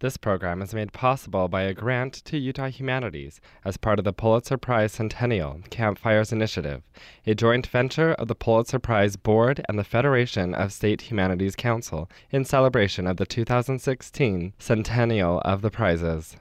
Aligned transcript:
This 0.00 0.16
program 0.16 0.62
is 0.62 0.72
made 0.72 0.94
possible 0.94 1.46
by 1.46 1.60
a 1.64 1.74
grant 1.74 2.14
to 2.24 2.38
Utah 2.38 2.70
Humanities 2.70 3.38
as 3.66 3.76
part 3.76 3.98
of 3.98 4.06
the 4.06 4.14
Pulitzer 4.14 4.56
Prize 4.56 4.92
Centennial 4.92 5.60
Campfires 5.68 6.32
Initiative, 6.32 6.80
a 7.26 7.34
joint 7.34 7.66
venture 7.66 8.14
of 8.14 8.26
the 8.26 8.34
Pulitzer 8.34 8.78
Prize 8.78 9.16
Board 9.16 9.62
and 9.68 9.78
the 9.78 9.84
Federation 9.84 10.54
of 10.54 10.72
State 10.72 11.02
Humanities 11.02 11.54
Council 11.54 12.10
in 12.30 12.46
celebration 12.46 13.06
of 13.06 13.18
the 13.18 13.26
2016 13.26 14.54
centennial 14.58 15.42
of 15.44 15.60
the 15.60 15.70
prizes. 15.70 16.38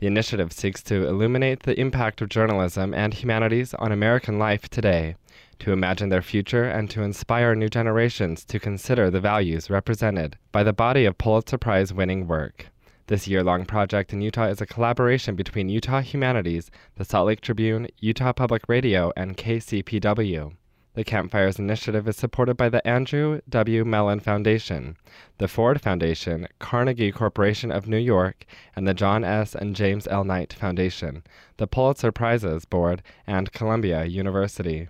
The 0.00 0.08
initiative 0.08 0.52
seeks 0.52 0.82
to 0.84 1.06
illuminate 1.06 1.62
the 1.62 1.78
impact 1.78 2.20
of 2.20 2.28
journalism 2.28 2.92
and 2.92 3.14
humanities 3.14 3.72
on 3.74 3.92
American 3.92 4.36
life 4.36 4.68
today, 4.68 5.14
to 5.60 5.70
imagine 5.70 6.08
their 6.08 6.22
future, 6.22 6.64
and 6.64 6.90
to 6.90 7.02
inspire 7.02 7.54
new 7.54 7.68
generations 7.68 8.44
to 8.46 8.58
consider 8.58 9.10
the 9.10 9.20
values 9.20 9.70
represented 9.70 10.36
by 10.50 10.64
the 10.64 10.72
body 10.72 11.04
of 11.04 11.18
Pulitzer 11.18 11.56
Prize 11.56 11.92
winning 11.92 12.26
work. 12.26 12.66
This 13.10 13.26
year 13.26 13.42
long 13.42 13.64
project 13.64 14.12
in 14.12 14.20
Utah 14.20 14.46
is 14.46 14.60
a 14.60 14.66
collaboration 14.66 15.34
between 15.34 15.68
Utah 15.68 16.00
Humanities, 16.00 16.70
the 16.94 17.04
Salt 17.04 17.26
Lake 17.26 17.40
Tribune, 17.40 17.88
Utah 17.98 18.32
Public 18.32 18.62
Radio, 18.68 19.12
and 19.16 19.36
KCPW. 19.36 20.54
The 20.94 21.02
Campfires 21.02 21.58
Initiative 21.58 22.06
is 22.06 22.16
supported 22.16 22.56
by 22.56 22.68
the 22.68 22.86
Andrew 22.86 23.40
W. 23.48 23.84
Mellon 23.84 24.20
Foundation, 24.20 24.96
the 25.38 25.48
Ford 25.48 25.80
Foundation, 25.80 26.46
Carnegie 26.60 27.10
Corporation 27.10 27.72
of 27.72 27.88
New 27.88 27.98
York, 27.98 28.46
and 28.76 28.86
the 28.86 28.94
John 28.94 29.24
S. 29.24 29.56
and 29.56 29.74
James 29.74 30.06
L. 30.06 30.22
Knight 30.22 30.52
Foundation, 30.52 31.24
the 31.56 31.66
Pulitzer 31.66 32.12
Prizes 32.12 32.64
Board, 32.64 33.02
and 33.26 33.50
Columbia 33.50 34.04
University. 34.04 34.86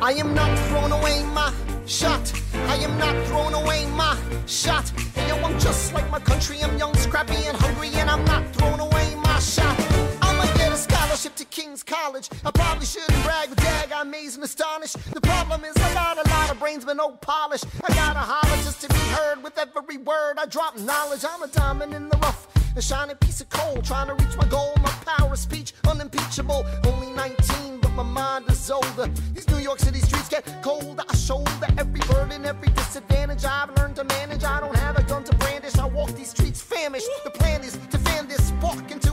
I 0.00 0.14
am 0.14 0.34
not 0.34 0.58
throwing 0.66 0.90
away 0.90 1.22
my 1.26 1.54
shot. 1.86 2.32
I 2.54 2.74
am 2.78 2.98
not 2.98 3.24
throwing 3.28 3.54
away 3.54 3.86
my 3.86 4.18
shot. 4.46 4.92
Just 5.58 5.94
like 5.94 6.10
my 6.10 6.18
country. 6.18 6.62
I'm 6.62 6.76
young, 6.78 6.94
scrappy, 6.94 7.46
and 7.46 7.56
hungry, 7.56 7.90
and 7.94 8.10
I'm 8.10 8.24
not 8.24 8.42
throwing 8.54 8.80
away 8.80 9.14
my 9.16 9.38
shot. 9.38 9.71
Scholarship 11.22 11.38
to 11.38 11.54
King's 11.54 11.84
College. 11.84 12.28
I 12.44 12.50
probably 12.50 12.84
shouldn't 12.84 13.22
brag, 13.22 13.50
but 13.50 13.58
dag, 13.58 13.92
I'm 13.92 14.08
amazed 14.08 14.34
and 14.34 14.44
astonished. 14.44 14.96
The 15.14 15.20
problem 15.20 15.62
is 15.64 15.76
I 15.76 15.94
got 15.94 16.18
a 16.18 16.28
lot 16.28 16.50
of 16.50 16.58
brains, 16.58 16.84
but 16.84 16.96
no 16.96 17.10
polish. 17.12 17.62
I 17.84 17.94
gotta 17.94 18.18
holler 18.18 18.56
just 18.64 18.80
to 18.80 18.88
be 18.88 18.98
heard 19.14 19.40
with 19.40 19.56
every 19.56 19.98
word. 19.98 20.38
I 20.38 20.46
drop 20.46 20.76
knowledge. 20.80 21.24
I'm 21.24 21.40
a 21.44 21.46
diamond 21.46 21.94
in 21.94 22.08
the 22.08 22.16
rough. 22.16 22.48
A 22.74 22.82
shining 22.82 23.14
piece 23.16 23.40
of 23.40 23.48
coal, 23.50 23.80
trying 23.82 24.08
to 24.08 24.14
reach 24.14 24.36
my 24.36 24.46
goal. 24.46 24.74
My 24.82 24.90
power 25.06 25.32
of 25.32 25.38
speech, 25.38 25.74
unimpeachable. 25.86 26.66
Only 26.86 27.12
19, 27.12 27.78
but 27.82 27.90
my 27.90 28.02
mind 28.02 28.50
is 28.50 28.68
older. 28.68 29.06
These 29.32 29.48
New 29.48 29.58
York 29.58 29.78
City 29.78 30.00
streets 30.00 30.28
get 30.28 30.44
colder. 30.60 31.04
I 31.08 31.14
shoulder 31.14 31.68
every 31.78 32.00
burden, 32.08 32.44
every 32.46 32.72
disadvantage 32.72 33.44
I've 33.44 33.70
learned 33.76 33.94
to 33.94 34.04
manage. 34.04 34.42
I 34.42 34.58
don't 34.58 34.76
have 34.76 34.98
a 34.98 35.04
gun 35.04 35.22
to 35.22 35.36
brandish. 35.36 35.78
I 35.78 35.86
walk 35.86 36.10
these 36.16 36.30
streets 36.30 36.60
famished. 36.60 37.06
The 37.22 37.30
plan 37.30 37.62
is 37.62 37.78
to 37.90 37.98
fan 37.98 38.26
this 38.26 38.48
spark 38.48 38.90
into 38.90 39.11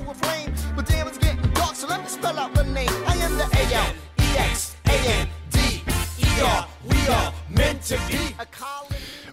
so 1.80 1.88
let 1.88 2.02
me 2.02 2.10
spell 2.10 2.38
out 2.38 2.54
the 2.54 2.64
name. 2.66 2.90
I 3.08 3.16
am 3.16 3.38
the 3.38 3.46
A 3.46 3.74
L 3.74 3.94
E 4.20 4.38
X 4.38 4.76
A 4.86 4.92
N 4.92 5.30
D 5.50 5.82
E 6.20 6.42
R. 6.42 6.68
We 6.84 7.08
are 7.08 7.34
meant 7.50 7.82
to 7.84 7.98
be 8.10 8.36
a. 8.38 8.46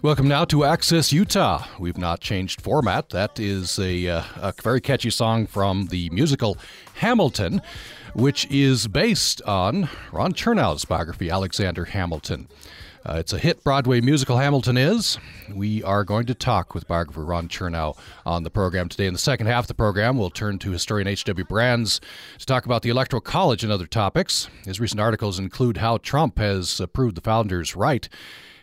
Welcome 0.01 0.29
now 0.29 0.45
to 0.45 0.63
Access 0.63 1.11
Utah. 1.11 1.65
We've 1.77 1.97
not 1.97 2.21
changed 2.21 2.61
format. 2.61 3.09
That 3.09 3.37
is 3.37 3.77
a, 3.79 4.07
uh, 4.07 4.23
a 4.37 4.53
very 4.61 4.79
catchy 4.79 5.09
song 5.09 5.45
from 5.45 5.87
the 5.87 6.09
musical 6.11 6.55
Hamilton, 6.93 7.61
which 8.13 8.49
is 8.49 8.87
based 8.87 9.41
on 9.41 9.89
Ron 10.13 10.31
Chernow's 10.31 10.85
biography, 10.85 11.29
Alexander 11.29 11.85
Hamilton. 11.85 12.47
Uh, 13.07 13.19
it's 13.19 13.31
a 13.31 13.37
hit 13.37 13.63
Broadway 13.63 14.01
musical, 14.01 14.37
Hamilton 14.37 14.75
is. 14.75 15.17
We 15.53 15.81
are 15.81 16.03
going 16.03 16.25
to 16.25 16.33
talk 16.33 16.75
with 16.75 16.89
biographer 16.89 17.23
Ron 17.23 17.47
Chernow 17.47 17.97
on 18.25 18.43
the 18.43 18.49
program 18.49 18.89
today. 18.89 19.05
In 19.05 19.13
the 19.13 19.19
second 19.19 19.47
half 19.47 19.63
of 19.63 19.67
the 19.69 19.75
program, 19.75 20.17
we'll 20.17 20.29
turn 20.29 20.59
to 20.59 20.71
historian 20.71 21.07
H.W. 21.07 21.45
Brands 21.45 22.01
to 22.37 22.45
talk 22.45 22.65
about 22.65 22.81
the 22.81 22.89
Electoral 22.89 23.21
College 23.21 23.63
and 23.63 23.71
other 23.71 23.87
topics. 23.87 24.49
His 24.65 24.81
recent 24.81 24.99
articles 24.99 25.39
include 25.39 25.77
how 25.77 25.99
Trump 25.99 26.37
has 26.37 26.81
proved 26.91 27.15
the 27.15 27.21
founders 27.21 27.77
right 27.77 28.09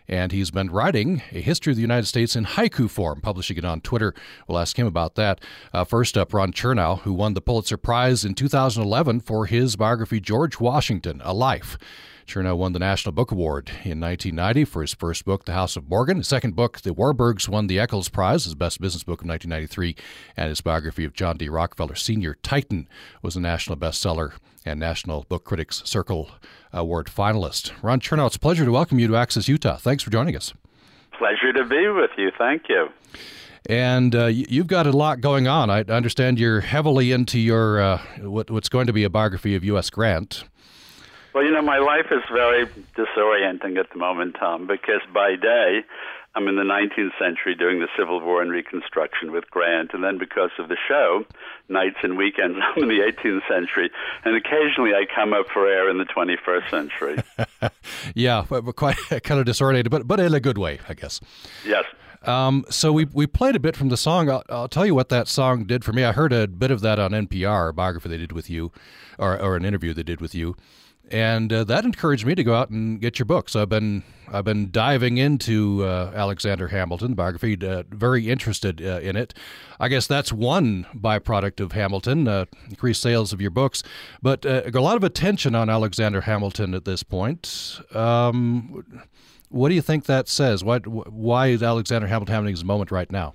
and 0.06 0.32
he's 0.32 0.50
been 0.50 0.70
writing 0.70 1.22
a 1.32 1.40
history 1.40 1.72
of 1.72 1.76
the 1.76 1.80
United 1.80 2.06
States 2.06 2.36
in 2.36 2.44
haiku 2.44 2.90
form, 2.90 3.22
publishing 3.22 3.56
it 3.56 3.64
on 3.64 3.80
Twitter. 3.80 4.14
We'll 4.46 4.58
ask 4.58 4.78
him 4.78 4.86
about 4.86 5.14
that. 5.14 5.40
Uh, 5.72 5.84
first 5.84 6.18
up, 6.18 6.34
Ron 6.34 6.52
Chernow, 6.52 7.00
who 7.00 7.14
won 7.14 7.32
the 7.32 7.40
Pulitzer 7.40 7.78
Prize 7.78 8.22
in 8.22 8.34
2011 8.34 9.20
for 9.20 9.46
his 9.46 9.76
biography, 9.76 10.20
George 10.20 10.60
Washington, 10.60 11.22
A 11.24 11.32
Life. 11.32 11.78
Chernow 12.26 12.56
won 12.56 12.72
the 12.72 12.78
National 12.78 13.12
Book 13.12 13.30
Award 13.30 13.68
in 13.84 14.00
1990 14.00 14.64
for 14.64 14.80
his 14.80 14.94
first 14.94 15.24
book, 15.24 15.44
The 15.44 15.52
House 15.52 15.76
of 15.76 15.88
Morgan. 15.88 16.18
His 16.18 16.28
second 16.28 16.56
book, 16.56 16.80
The 16.80 16.94
Warburgs, 16.94 17.48
won 17.48 17.66
the 17.66 17.78
Eccles 17.78 18.08
Prize, 18.08 18.44
his 18.44 18.54
best 18.54 18.80
business 18.80 19.02
book 19.02 19.22
of 19.22 19.28
1993, 19.28 19.96
and 20.36 20.48
his 20.48 20.60
biography 20.60 21.04
of 21.04 21.12
John 21.12 21.36
D. 21.36 21.48
Rockefeller 21.48 21.94
Sr., 21.94 22.34
Titan, 22.42 22.88
was 23.22 23.36
a 23.36 23.40
national 23.40 23.76
bestseller 23.76 24.32
and 24.64 24.80
National 24.80 25.24
Book 25.28 25.44
Critics 25.44 25.82
Circle 25.84 26.30
Award 26.72 27.06
finalist. 27.06 27.72
Ron 27.82 28.00
Chernow, 28.00 28.26
it's 28.26 28.36
a 28.36 28.40
pleasure 28.40 28.64
to 28.64 28.72
welcome 28.72 28.98
you 28.98 29.08
to 29.08 29.16
Access 29.16 29.48
Utah. 29.48 29.76
Thanks 29.76 30.02
for 30.02 30.10
joining 30.10 30.36
us. 30.36 30.52
Pleasure 31.18 31.52
to 31.52 31.64
be 31.64 31.88
with 31.88 32.10
you. 32.16 32.30
Thank 32.36 32.68
you. 32.68 32.88
And 33.66 34.14
uh, 34.14 34.26
you've 34.26 34.66
got 34.66 34.86
a 34.86 34.92
lot 34.92 35.20
going 35.20 35.46
on. 35.46 35.70
I 35.70 35.82
understand 35.82 36.38
you're 36.38 36.60
heavily 36.60 37.12
into 37.12 37.38
your 37.38 37.80
uh, 37.80 38.02
what, 38.20 38.50
what's 38.50 38.68
going 38.68 38.86
to 38.88 38.92
be 38.92 39.04
a 39.04 39.10
biography 39.10 39.54
of 39.54 39.64
U.S. 39.64 39.88
Grant. 39.88 40.44
Well, 41.34 41.42
you 41.42 41.50
know, 41.50 41.62
my 41.62 41.78
life 41.78 42.06
is 42.12 42.22
very 42.32 42.66
disorienting 42.96 43.76
at 43.76 43.90
the 43.90 43.98
moment, 43.98 44.36
Tom, 44.38 44.68
because 44.68 45.00
by 45.12 45.34
day 45.34 45.80
I'm 46.36 46.46
in 46.46 46.54
the 46.54 46.62
19th 46.62 47.18
century 47.18 47.56
doing 47.56 47.80
the 47.80 47.88
Civil 47.98 48.20
War 48.20 48.40
and 48.40 48.52
Reconstruction 48.52 49.32
with 49.32 49.50
Grant, 49.50 49.94
and 49.94 50.04
then 50.04 50.16
because 50.16 50.50
of 50.60 50.68
the 50.68 50.76
show, 50.86 51.24
nights 51.68 51.96
and 52.04 52.16
weekends 52.16 52.56
I'm 52.76 52.84
in 52.84 52.88
the 52.88 53.00
18th 53.00 53.48
century, 53.48 53.90
and 54.24 54.36
occasionally 54.36 54.94
I 54.94 55.06
come 55.12 55.32
up 55.32 55.48
for 55.52 55.66
air 55.66 55.90
in 55.90 55.98
the 55.98 56.04
21st 56.04 56.70
century. 56.70 57.22
yeah, 58.14 58.44
quite 58.76 58.96
kind 59.24 59.40
of 59.40 59.44
disoriented, 59.44 59.90
but 59.90 60.06
but 60.06 60.20
in 60.20 60.34
a 60.34 60.40
good 60.40 60.56
way, 60.56 60.78
I 60.88 60.94
guess. 60.94 61.20
Yes. 61.66 61.84
Um, 62.22 62.64
so 62.70 62.92
we 62.92 63.06
we 63.06 63.26
played 63.26 63.56
a 63.56 63.60
bit 63.60 63.74
from 63.76 63.88
the 63.88 63.96
song. 63.96 64.30
I'll, 64.30 64.44
I'll, 64.48 64.68
tell 64.68 64.86
you 64.86 64.94
what 64.94 65.08
that 65.08 65.26
song 65.26 65.64
did 65.64 65.84
for 65.84 65.92
me. 65.92 66.04
I 66.04 66.12
heard 66.12 66.32
a 66.32 66.46
bit 66.46 66.70
of 66.70 66.80
that 66.82 67.00
on 67.00 67.10
NPR, 67.10 67.70
a 67.70 67.72
biography 67.72 68.08
they 68.08 68.18
did 68.18 68.30
with 68.30 68.48
you, 68.48 68.70
or 69.18 69.36
or 69.40 69.56
an 69.56 69.64
interview 69.64 69.92
they 69.92 70.04
did 70.04 70.20
with 70.20 70.32
you 70.32 70.54
and 71.14 71.52
uh, 71.52 71.62
that 71.62 71.84
encouraged 71.84 72.26
me 72.26 72.34
to 72.34 72.42
go 72.42 72.56
out 72.56 72.70
and 72.70 73.00
get 73.00 73.20
your 73.20 73.26
book. 73.26 73.48
So 73.48 73.62
I've 73.62 73.68
been 73.68 74.02
I've 74.26 74.44
been 74.44 74.72
diving 74.72 75.16
into 75.16 75.84
uh, 75.84 76.10
Alexander 76.12 76.68
Hamilton 76.68 77.14
biography, 77.14 77.56
uh, 77.64 77.84
very 77.88 78.28
interested 78.28 78.82
uh, 78.82 78.98
in 78.98 79.14
it. 79.14 79.32
I 79.78 79.88
guess 79.88 80.08
that's 80.08 80.32
one 80.32 80.86
byproduct 80.92 81.60
of 81.60 81.70
Hamilton, 81.70 82.26
uh, 82.26 82.46
increased 82.68 83.00
sales 83.00 83.32
of 83.32 83.40
your 83.40 83.52
books, 83.52 83.84
but 84.22 84.44
uh, 84.44 84.62
a 84.66 84.80
lot 84.80 84.96
of 84.96 85.04
attention 85.04 85.54
on 85.54 85.70
Alexander 85.70 86.22
Hamilton 86.22 86.74
at 86.74 86.84
this 86.84 87.04
point. 87.04 87.80
Um, 87.94 88.84
what 89.50 89.68
do 89.68 89.76
you 89.76 89.82
think 89.82 90.06
that 90.06 90.26
says? 90.26 90.64
Why, 90.64 90.80
why 90.80 91.46
is 91.48 91.62
Alexander 91.62 92.08
Hamilton 92.08 92.34
having 92.34 92.50
his 92.50 92.64
moment 92.64 92.90
right 92.90 93.10
now? 93.12 93.34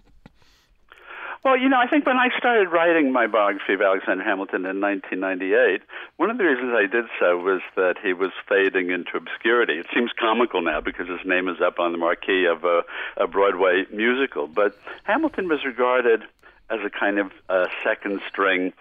Well, 1.44 1.58
you 1.58 1.70
know, 1.70 1.78
I 1.80 1.88
think 1.88 2.06
when 2.06 2.18
I 2.18 2.28
started 2.38 2.70
writing 2.70 3.14
my 3.14 3.26
biography 3.26 3.74
of 3.74 3.82
Alexander 3.82 4.24
Hamilton 4.24 4.66
in 4.66 4.82
1998, 4.82 5.82
one 6.18 6.30
of 6.30 6.38
the 6.38 6.44
reasons 6.44 6.74
I 6.76 6.86
did 6.86 7.06
so 7.18 7.38
was 7.38 7.62
that 7.78 7.96
he 8.04 8.12
was 8.12 8.32
fading 8.48 8.92
into 8.92 9.16
obscurity. 9.16 9.80
It 9.80 9.86
seems 9.94 10.12
comical 10.20 10.62
now 10.62 10.82
because 10.82 11.08
his 11.08 11.26
name 11.26 11.48
is 11.48 11.62
up 11.62 11.80
on 11.80 11.94
the 11.94 11.98
marquee 11.98 12.46
of 12.46 12.66
a, 12.66 12.84
a 13.16 13.26
Broadway 13.26 13.86
musical, 13.92 14.48
but 14.48 14.78
Hamilton 15.04 15.48
was 15.48 15.64
regarded 15.64 16.24
as 16.70 16.80
a 16.86 16.90
kind 16.90 17.20
of 17.20 17.32
uh, 17.48 17.68
second 17.86 18.20
string 18.30 18.74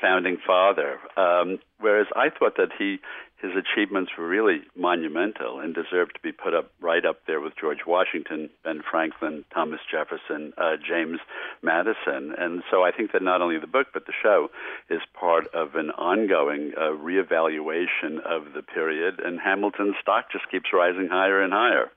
founding 0.00 0.38
father, 0.38 0.98
um, 1.16 1.58
whereas 1.80 2.06
I 2.16 2.30
thought 2.30 2.56
that 2.56 2.70
he 2.78 2.98
his 3.40 3.52
achievements 3.52 4.12
were 4.16 4.26
really 4.26 4.62
monumental 4.74 5.60
and 5.60 5.74
deserved 5.74 6.14
to 6.14 6.20
be 6.22 6.32
put 6.32 6.54
up 6.54 6.70
right 6.80 7.04
up 7.04 7.20
there 7.26 7.40
with 7.40 7.52
George 7.60 7.80
Washington, 7.86 8.48
Ben 8.64 8.82
Franklin, 8.88 9.44
Thomas 9.52 9.80
Jefferson, 9.90 10.52
uh, 10.56 10.76
James 10.76 11.18
Madison. 11.62 12.34
And 12.38 12.62
so 12.70 12.82
I 12.82 12.92
think 12.92 13.12
that 13.12 13.22
not 13.22 13.42
only 13.42 13.58
the 13.58 13.66
book 13.66 13.88
but 13.92 14.06
the 14.06 14.12
show 14.22 14.48
is 14.88 15.00
part 15.18 15.46
of 15.54 15.74
an 15.74 15.90
ongoing 15.90 16.72
uh, 16.76 16.92
reevaluation 16.92 18.20
of 18.24 18.54
the 18.54 18.62
period, 18.62 19.20
and 19.22 19.38
Hamilton's 19.38 19.96
stock 20.00 20.32
just 20.32 20.50
keeps 20.50 20.72
rising 20.72 21.08
higher 21.10 21.42
and 21.42 21.52
higher. 21.52 21.90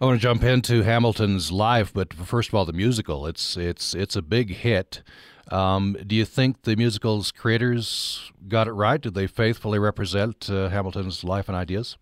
I 0.00 0.06
want 0.06 0.20
to 0.20 0.22
jump 0.22 0.42
into 0.42 0.82
Hamilton's 0.82 1.52
life, 1.52 1.92
but 1.92 2.12
first 2.12 2.48
of 2.48 2.54
all, 2.54 2.64
the 2.64 2.72
musical. 2.72 3.26
It's 3.26 3.56
it's 3.56 3.94
it's 3.94 4.16
a 4.16 4.22
big 4.22 4.50
hit. 4.50 5.02
Um, 5.50 5.96
do 6.06 6.14
you 6.14 6.24
think 6.24 6.62
the 6.62 6.76
musical's 6.76 7.30
creators 7.30 8.32
got 8.48 8.66
it 8.68 8.72
right? 8.72 9.00
Did 9.00 9.14
they 9.14 9.26
faithfully 9.26 9.78
represent 9.78 10.48
uh, 10.50 10.68
Hamilton's 10.68 11.24
life 11.24 11.48
and 11.48 11.56
ideas? 11.56 11.96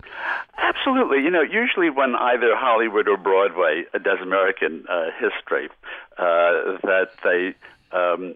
Absolutely. 0.58 1.18
You 1.18 1.30
know, 1.30 1.42
usually 1.42 1.90
when 1.90 2.14
either 2.14 2.54
Hollywood 2.56 3.08
or 3.08 3.16
Broadway 3.16 3.84
does 3.92 4.18
American 4.22 4.84
uh, 4.88 5.06
history, 5.18 5.68
uh, 6.18 6.78
that 6.82 7.10
they 7.24 7.54
um, 7.96 8.34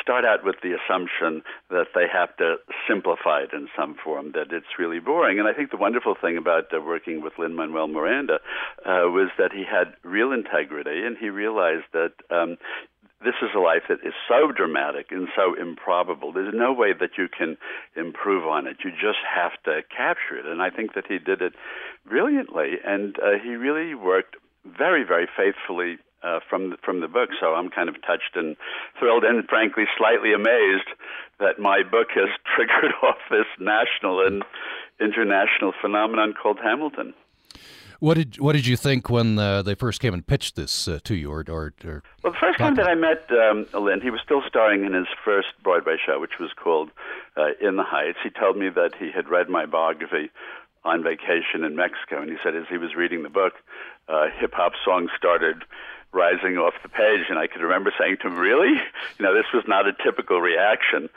start 0.00 0.24
out 0.24 0.44
with 0.44 0.56
the 0.62 0.76
assumption 0.76 1.42
that 1.68 1.88
they 1.94 2.06
have 2.12 2.34
to 2.36 2.56
simplify 2.88 3.40
it 3.40 3.52
in 3.52 3.68
some 3.76 3.94
form, 4.02 4.32
that 4.32 4.52
it's 4.52 4.78
really 4.78 5.00
boring. 5.00 5.38
And 5.38 5.48
I 5.48 5.52
think 5.52 5.70
the 5.70 5.76
wonderful 5.76 6.14
thing 6.20 6.36
about 6.36 6.72
uh, 6.72 6.80
working 6.80 7.22
with 7.22 7.38
Lin 7.38 7.54
Manuel 7.54 7.88
Miranda 7.88 8.40
uh, 8.84 9.10
was 9.10 9.30
that 9.38 9.52
he 9.52 9.64
had 9.64 9.94
real 10.02 10.32
integrity 10.32 11.04
and 11.04 11.16
he 11.18 11.28
realized 11.28 11.86
that 11.92 12.12
um, 12.30 12.56
this 13.24 13.34
is 13.42 13.50
a 13.54 13.60
life 13.60 13.82
that 13.88 14.00
is 14.04 14.14
so 14.28 14.50
dramatic 14.50 15.06
and 15.10 15.28
so 15.36 15.54
improbable. 15.54 16.32
There's 16.32 16.54
no 16.54 16.72
way 16.72 16.92
that 16.98 17.18
you 17.18 17.28
can 17.28 17.56
improve 17.94 18.46
on 18.46 18.66
it. 18.66 18.78
You 18.84 18.90
just 18.90 19.20
have 19.28 19.52
to 19.64 19.82
capture 19.94 20.38
it. 20.38 20.46
And 20.46 20.62
I 20.62 20.70
think 20.70 20.94
that 20.94 21.04
he 21.06 21.18
did 21.18 21.42
it 21.42 21.52
brilliantly. 22.08 22.80
And 22.84 23.16
uh, 23.18 23.38
he 23.42 23.50
really 23.56 23.94
worked 23.94 24.36
very, 24.64 25.04
very 25.04 25.28
faithfully 25.36 25.98
uh, 26.22 26.40
from 26.48 26.70
the, 26.70 26.76
from 26.82 27.00
the 27.00 27.08
book. 27.08 27.30
So 27.40 27.54
I'm 27.54 27.68
kind 27.68 27.88
of 27.88 27.96
touched 28.02 28.36
and 28.36 28.56
thrilled, 28.98 29.24
and 29.24 29.46
frankly 29.48 29.84
slightly 29.96 30.32
amazed 30.32 30.88
that 31.38 31.58
my 31.58 31.82
book 31.82 32.08
has 32.14 32.28
triggered 32.56 32.92
off 33.02 33.20
this 33.30 33.48
national 33.58 34.26
and 34.26 34.42
international 35.00 35.72
phenomenon 35.80 36.34
called 36.40 36.58
Hamilton. 36.62 37.14
What 38.00 38.16
did 38.16 38.40
what 38.40 38.54
did 38.54 38.66
you 38.66 38.78
think 38.78 39.10
when 39.10 39.38
uh, 39.38 39.60
they 39.60 39.74
first 39.74 40.00
came 40.00 40.14
and 40.14 40.26
pitched 40.26 40.56
this 40.56 40.88
uh, 40.88 41.00
to 41.04 41.14
you, 41.14 41.30
or, 41.30 41.44
or, 41.48 41.74
or, 41.84 42.02
Well, 42.22 42.32
the 42.32 42.38
first 42.40 42.58
time 42.58 42.74
that 42.76 42.88
I 42.88 42.94
met 42.94 43.28
um, 43.30 43.66
Lin, 43.74 44.00
he 44.00 44.08
was 44.08 44.20
still 44.24 44.40
starring 44.48 44.86
in 44.86 44.94
his 44.94 45.06
first 45.22 45.48
Broadway 45.62 45.96
show, 46.04 46.18
which 46.18 46.38
was 46.40 46.50
called 46.56 46.90
uh, 47.36 47.48
In 47.60 47.76
the 47.76 47.84
Heights. 47.84 48.16
He 48.22 48.30
told 48.30 48.56
me 48.56 48.70
that 48.70 48.92
he 48.98 49.10
had 49.14 49.28
read 49.28 49.50
my 49.50 49.66
biography 49.66 50.30
on 50.82 51.02
vacation 51.02 51.62
in 51.62 51.76
Mexico, 51.76 52.22
and 52.22 52.30
he 52.30 52.38
said 52.42 52.56
as 52.56 52.64
he 52.70 52.78
was 52.78 52.94
reading 52.96 53.22
the 53.22 53.28
book, 53.28 53.52
uh, 54.08 54.28
hip 54.40 54.54
hop 54.54 54.72
songs 54.82 55.10
started 55.14 55.62
rising 56.12 56.56
off 56.56 56.72
the 56.82 56.88
page, 56.88 57.26
and 57.28 57.38
I 57.38 57.46
could 57.48 57.60
remember 57.60 57.92
saying 57.98 58.16
to 58.22 58.28
him, 58.28 58.38
"Really? 58.38 58.80
You 59.18 59.24
know, 59.26 59.34
this 59.34 59.52
was 59.52 59.64
not 59.68 59.86
a 59.86 59.92
typical 59.92 60.40
reaction 60.40 61.10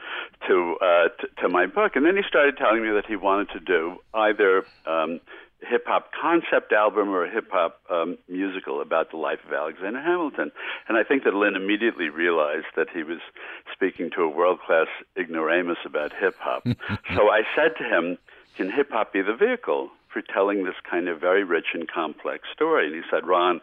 to 0.47 0.75
uh, 0.81 1.07
to, 1.07 1.27
to 1.43 1.49
my 1.49 1.65
book." 1.65 1.95
And 1.95 2.05
then 2.05 2.17
he 2.17 2.23
started 2.27 2.57
telling 2.57 2.83
me 2.83 2.91
that 2.91 3.05
he 3.05 3.15
wanted 3.15 3.51
to 3.51 3.61
do 3.61 3.99
either 4.13 4.65
um, 4.85 5.21
hip 5.67 5.85
hop 5.87 6.11
concept 6.19 6.71
album 6.71 7.09
or 7.09 7.25
a 7.25 7.31
hip 7.31 7.49
hop 7.51 7.79
um, 7.89 8.17
musical 8.27 8.81
about 8.81 9.11
the 9.11 9.17
life 9.17 9.39
of 9.45 9.53
Alexander 9.53 10.01
Hamilton. 10.01 10.51
And 10.87 10.97
I 10.97 11.03
think 11.03 11.23
that 11.23 11.33
Lin 11.33 11.55
immediately 11.55 12.09
realized 12.09 12.67
that 12.75 12.87
he 12.93 13.03
was 13.03 13.19
speaking 13.71 14.09
to 14.15 14.21
a 14.21 14.29
world 14.29 14.59
class 14.65 14.87
ignoramus 15.17 15.77
about 15.85 16.13
hip 16.13 16.35
hop. 16.39 16.63
so 17.15 17.29
I 17.29 17.41
said 17.55 17.75
to 17.77 17.83
him, 17.83 18.17
Can 18.55 18.71
hip 18.71 18.91
hop 18.91 19.13
be 19.13 19.21
the 19.21 19.35
vehicle 19.35 19.89
for 20.11 20.21
telling 20.21 20.63
this 20.63 20.75
kind 20.89 21.07
of 21.07 21.19
very 21.19 21.43
rich 21.43 21.67
and 21.73 21.87
complex 21.87 22.43
story? 22.53 22.87
And 22.87 22.95
he 22.95 23.01
said, 23.09 23.25
Ron, 23.25 23.61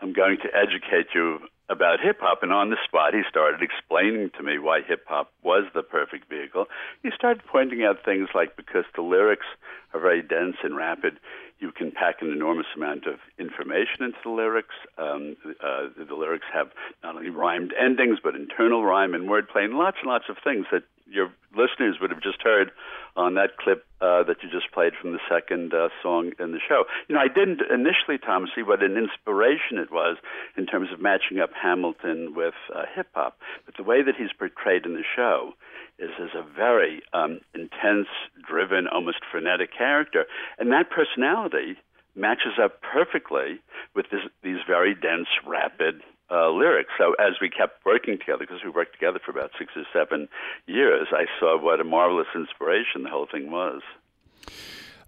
I'm 0.00 0.12
going 0.12 0.38
to 0.38 0.48
educate 0.54 1.14
you 1.14 1.40
about 1.68 2.00
hip 2.00 2.18
hop, 2.20 2.42
and 2.42 2.52
on 2.52 2.70
the 2.70 2.76
spot, 2.84 3.14
he 3.14 3.22
started 3.28 3.60
explaining 3.62 4.30
to 4.36 4.42
me 4.42 4.58
why 4.58 4.82
hip 4.82 5.04
hop 5.08 5.32
was 5.42 5.64
the 5.74 5.82
perfect 5.82 6.28
vehicle. 6.28 6.66
He 7.02 7.10
started 7.14 7.42
pointing 7.44 7.82
out 7.84 8.04
things 8.04 8.28
like 8.34 8.56
because 8.56 8.84
the 8.94 9.02
lyrics 9.02 9.46
are 9.92 10.00
very 10.00 10.22
dense 10.22 10.56
and 10.62 10.76
rapid, 10.76 11.18
you 11.58 11.72
can 11.72 11.90
pack 11.90 12.20
an 12.20 12.30
enormous 12.30 12.66
amount 12.76 13.06
of 13.06 13.14
information 13.38 14.02
into 14.02 14.18
the 14.22 14.30
lyrics. 14.30 14.74
Um, 14.98 15.36
uh, 15.62 15.88
the 15.96 16.14
lyrics 16.14 16.46
have 16.52 16.68
not 17.02 17.16
only 17.16 17.30
rhymed 17.30 17.72
endings, 17.80 18.18
but 18.22 18.34
internal 18.34 18.84
rhyme 18.84 19.14
and 19.14 19.28
wordplay, 19.28 19.64
and 19.64 19.74
lots 19.74 19.96
and 20.00 20.08
lots 20.08 20.26
of 20.28 20.36
things 20.44 20.66
that 20.70 20.82
your 21.10 21.32
listeners 21.52 21.96
would 22.00 22.10
have 22.10 22.22
just 22.22 22.42
heard 22.42 22.70
on 23.16 23.34
that 23.34 23.56
clip 23.56 23.84
uh, 24.00 24.22
that 24.24 24.42
you 24.42 24.50
just 24.50 24.70
played 24.72 24.92
from 25.00 25.12
the 25.12 25.20
second 25.30 25.72
uh, 25.72 25.88
song 26.02 26.32
in 26.38 26.52
the 26.52 26.60
show. 26.66 26.84
You 27.08 27.14
know, 27.14 27.20
I 27.20 27.28
didn't 27.28 27.60
initially, 27.72 28.18
Tom, 28.18 28.46
see 28.54 28.62
what 28.62 28.82
an 28.82 28.96
inspiration 28.96 29.78
it 29.78 29.90
was 29.90 30.16
in 30.56 30.66
terms 30.66 30.88
of 30.92 31.00
matching 31.00 31.40
up 31.40 31.50
Hamilton 31.54 32.34
with 32.34 32.54
uh, 32.74 32.84
hip 32.94 33.08
hop, 33.14 33.38
but 33.64 33.76
the 33.76 33.82
way 33.82 34.02
that 34.02 34.16
he's 34.16 34.32
portrayed 34.36 34.84
in 34.84 34.94
the 34.94 35.04
show 35.14 35.52
is 35.98 36.10
as 36.20 36.30
a 36.34 36.42
very 36.42 37.02
um, 37.14 37.40
intense, 37.54 38.08
driven, 38.46 38.86
almost 38.86 39.18
frenetic 39.30 39.70
character, 39.76 40.26
and 40.58 40.70
that 40.72 40.90
personality 40.90 41.76
matches 42.14 42.58
up 42.62 42.80
perfectly 42.82 43.60
with 43.94 44.06
this, 44.10 44.20
these 44.42 44.60
very 44.66 44.94
dense, 44.94 45.28
rapid 45.46 46.02
uh, 46.30 46.50
lyrics. 46.50 46.90
So 46.98 47.14
as 47.14 47.34
we 47.40 47.48
kept 47.48 47.84
working 47.84 48.18
together, 48.18 48.40
because 48.40 48.62
we 48.64 48.70
worked 48.70 48.92
together 48.92 49.20
for 49.24 49.30
about 49.30 49.50
six 49.58 49.72
or 49.76 49.84
seven 49.92 50.28
years, 50.66 51.08
I 51.12 51.26
saw 51.38 51.60
what 51.60 51.80
a 51.80 51.84
marvelous 51.84 52.28
inspiration 52.34 53.02
the 53.02 53.10
whole 53.10 53.26
thing 53.30 53.50
was. 53.50 53.82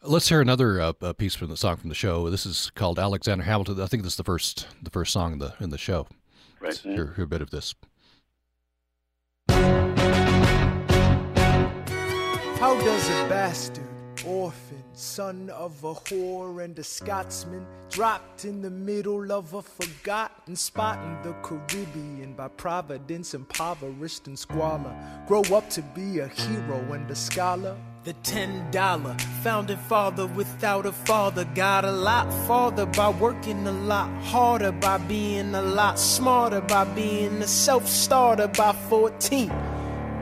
Let's 0.03 0.29
hear 0.29 0.41
another 0.41 0.81
uh, 0.81 1.12
piece 1.15 1.35
from 1.35 1.49
the 1.49 1.56
song 1.56 1.76
from 1.76 1.88
the 1.88 1.94
show. 1.94 2.31
This 2.31 2.47
is 2.47 2.70
called 2.76 3.00
Alexander 3.00 3.43
Hamilton. 3.44 3.81
I 3.81 3.87
think 3.87 4.05
this 4.05 4.12
is 4.12 4.17
the 4.17 4.25
first 4.25 4.69
the 4.81 4.91
first 4.91 5.12
song 5.12 5.32
in 5.32 5.38
the 5.41 5.55
in 5.61 5.70
the 5.70 5.79
show. 5.79 6.06
Right. 6.61 6.69
Let's 6.69 6.82
hear, 6.82 7.12
hear 7.15 7.25
a 7.25 7.29
bit 7.29 7.43
of 7.43 7.50
this. 7.50 7.75
How 12.61 12.75
does 12.81 13.09
a 13.09 13.29
bastard, 13.29 13.87
orphan, 14.29 14.83
son 14.93 15.49
of 15.51 15.83
a 15.83 15.95
whore 15.95 16.63
and 16.63 16.79
a 16.79 16.85
Scotsman, 16.85 17.67
dropped 17.89 18.45
in 18.45 18.61
the 18.61 18.71
middle 18.71 19.33
of 19.33 19.55
a 19.55 19.63
forgotten 19.63 20.55
spot 20.55 20.99
in 21.03 21.23
the 21.23 21.35
Caribbean 21.43 22.35
by 22.35 22.49
providence, 22.49 23.33
impoverished 23.33 24.27
and 24.27 24.39
squalor, 24.39 24.95
grow 25.27 25.43
up 25.55 25.71
to 25.71 25.81
be 25.81 26.19
a 26.19 26.29
hero 26.29 26.93
and 26.93 27.11
a 27.11 27.15
scholar? 27.15 27.75
The 28.05 28.13
ten 28.23 28.71
dollar 28.71 29.17
founding 29.43 29.77
father 29.77 30.27
without 30.27 30.85
a 30.87 30.93
father 30.93 31.45
got 31.55 31.85
a 31.85 31.91
lot 31.91 32.31
farther 32.47 32.87
by 32.87 33.09
working 33.09 33.67
a 33.67 33.73
lot 33.73 34.11
harder, 34.25 34.73
by 34.73 34.99
being 34.99 35.55
a 35.55 35.63
lot 35.63 35.99
smarter, 35.99 36.61
by 36.61 36.85
being 36.85 37.41
a 37.43 37.47
self 37.47 37.87
starter 37.87 38.49
by 38.49 38.73
14. 38.73 39.51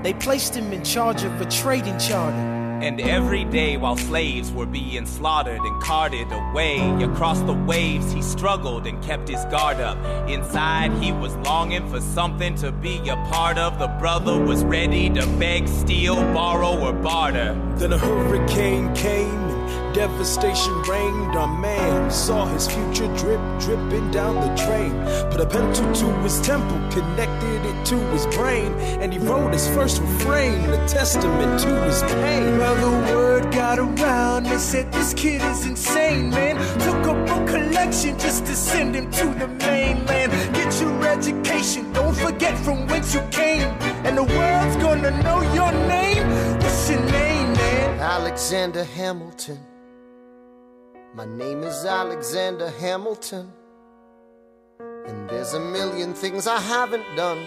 They 0.03 0.15
placed 0.15 0.55
him 0.55 0.73
in 0.73 0.85
charge 0.85 1.25
of 1.25 1.41
a 1.41 1.45
trading 1.51 1.99
charter. 1.99 2.56
And 2.83 3.01
every 3.01 3.45
day 3.45 3.77
while 3.79 3.97
slaves 3.97 4.53
were 4.53 4.67
being 4.67 5.07
slaughtered 5.07 5.61
and 5.61 5.83
carted 5.83 6.31
away 6.31 6.79
across 7.03 7.41
the 7.41 7.55
waves, 7.55 8.13
he 8.13 8.21
struggled 8.21 8.87
and 8.87 9.03
kept 9.03 9.29
his 9.29 9.45
guard 9.47 9.81
up. 9.81 9.97
Inside, 10.29 10.93
he 11.03 11.11
was 11.11 11.35
longing 11.37 11.89
for 11.89 12.01
something 12.01 12.55
to 12.57 12.73
be 12.73 12.99
a 13.09 13.17
part 13.31 13.57
of. 13.57 13.79
The 13.79 13.89
brother 13.99 14.39
was 14.39 14.63
ready 14.63 15.09
to 15.11 15.27
beg, 15.39 15.67
steal, 15.69 16.17
borrow, 16.35 16.79
or 16.79 16.93
barter. 16.93 17.55
Then 17.77 17.95
a 17.95 17.99
hurricane 17.99 18.95
came 18.95 19.56
devastation 19.97 20.75
reigned. 20.83 21.35
Our 21.35 21.49
man 21.59 22.11
saw 22.11 22.45
his 22.45 22.69
future 22.69 23.09
drip, 23.17 23.41
dripping 23.59 24.11
down 24.11 24.35
the 24.35 24.55
drain. 24.63 24.93
Put 25.31 25.41
a 25.41 25.47
pencil 25.47 25.91
to 25.91 26.13
his 26.23 26.39
temple, 26.43 26.79
connected 26.91 27.65
it 27.65 27.87
to 27.87 27.97
his 28.13 28.27
brain, 28.27 28.75
and 29.01 29.11
he 29.11 29.19
wrote 29.19 29.55
his 29.55 29.67
first 29.69 30.03
refrain, 30.03 30.69
a 30.69 30.87
testament 30.87 31.61
to 31.61 31.73
his 31.85 32.03
pain. 32.03 32.59
Well, 32.59 32.77
the 32.77 33.15
word 33.15 33.51
got 33.55 33.79
around, 33.79 34.45
they 34.45 34.59
said 34.59 34.93
this 34.93 35.15
kid 35.15 35.41
is 35.41 35.65
insane, 35.65 36.29
man. 36.29 36.57
Took 36.81 37.03
up 37.13 37.31
a 37.31 37.51
collection 37.51 38.19
just 38.19 38.45
to 38.45 38.55
send 38.55 38.95
him 38.95 39.11
to 39.13 39.27
the 39.41 39.49
mainland. 39.49 40.31
Get 40.55 40.79
your 40.79 41.07
education, 41.07 41.91
don't 41.95 42.15
forget 42.15 42.55
from 42.59 42.87
whence 42.87 43.15
you 43.15 43.23
came, 43.31 43.71
and 44.05 44.19
the 44.19 44.25
world's 44.25 44.77
gonna 44.77 45.11
know 45.23 45.41
your 45.55 45.73
name. 45.89 46.29
What's 46.61 46.91
your 46.91 47.01
name, 47.01 47.55
man? 47.55 47.99
Alexander 47.99 48.85
Hamilton. 48.85 49.59
My 51.17 51.25
name 51.25 51.63
is 51.63 51.87
Alexander 51.87 52.69
Hamilton. 52.73 53.51
And 54.79 55.31
there's 55.31 55.55
a 55.55 55.61
million 55.61 56.13
things 56.13 56.47
I 56.47 56.61
haven't 56.61 57.07
done. 57.17 57.43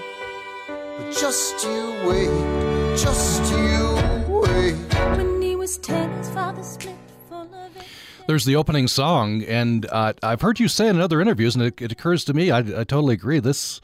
But 0.68 1.12
just 1.12 1.64
you 1.64 1.94
wait, 2.04 2.98
just 2.98 3.44
you 3.52 3.94
wait. 4.28 4.74
When 5.18 5.40
he 5.40 5.56
was 5.56 5.78
ten, 5.78 6.10
his 6.18 6.32
father 6.32 6.64
split 6.64 6.96
full 7.30 7.42
of 7.44 7.78
it. 7.78 7.84
There's 8.26 8.46
the 8.46 8.56
opening 8.56 8.88
song, 8.88 9.44
and 9.44 9.86
uh, 9.92 10.14
I've 10.24 10.42
heard 10.42 10.60
you 10.60 10.68
say 10.68 10.88
in 10.88 11.00
other 11.00 11.22
interviews, 11.22 11.56
and 11.56 11.66
it, 11.66 11.80
it 11.80 11.92
occurs 11.92 12.26
to 12.26 12.34
me, 12.34 12.50
I, 12.50 12.62
I 12.62 12.84
totally 12.86 13.14
agree. 13.14 13.40
This 13.40 13.80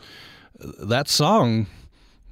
that 0.60 1.08
song 1.08 1.68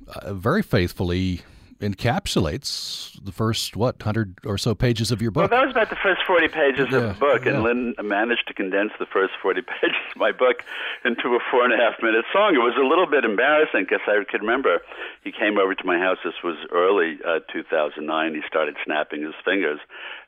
uh, 0.08 0.34
very 0.34 0.64
faithfully 0.64 1.44
encapsulates 1.84 3.20
the 3.24 3.32
first 3.32 3.76
what 3.76 4.02
hundred 4.02 4.40
or 4.46 4.58
so 4.58 4.74
pages 4.74 5.12
of 5.12 5.22
your 5.22 5.32
book. 5.32 5.52
Well, 5.52 5.60
that 5.60 5.66
was 5.68 5.76
about 5.76 5.90
the 5.90 6.00
first 6.02 6.22
40 6.26 6.48
pages 6.48 6.88
Yeah, 6.92 6.98
of 6.98 7.04
the 7.14 7.20
book, 7.20 7.46
and 7.46 7.58
yeah. 7.58 7.62
Lin 7.62 7.96
managed 8.02 8.48
to 8.48 8.54
condense 8.54 8.92
the 9.00 9.06
first 9.06 9.34
40 9.42 9.62
pages 9.82 10.02
of 10.12 10.18
my 10.18 10.32
book 10.32 10.64
into 11.06 11.36
a 11.36 11.40
four 11.52 11.64
and 11.64 11.74
a 11.74 11.78
half 11.78 12.02
minute 12.02 12.26
song. 12.34 12.56
It 12.56 12.64
was 12.64 12.76
a 12.80 12.86
little 12.88 13.06
bit 13.08 13.24
embarrassing 13.24 13.86
because 13.86 14.02
I 14.08 14.18
could 14.30 14.42
remember 14.42 14.80
he 15.24 15.32
came 15.32 15.58
over 15.58 15.76
to 15.76 15.86
my 15.86 16.00
house. 16.00 16.18
This 16.24 16.40
was 16.44 16.58
early 16.72 17.20
uh, 17.28 17.40
2009. 17.52 18.02
He 18.34 18.42
started 18.48 18.76
snapping 18.84 19.22
his 19.24 19.36
fingers, 19.46 19.80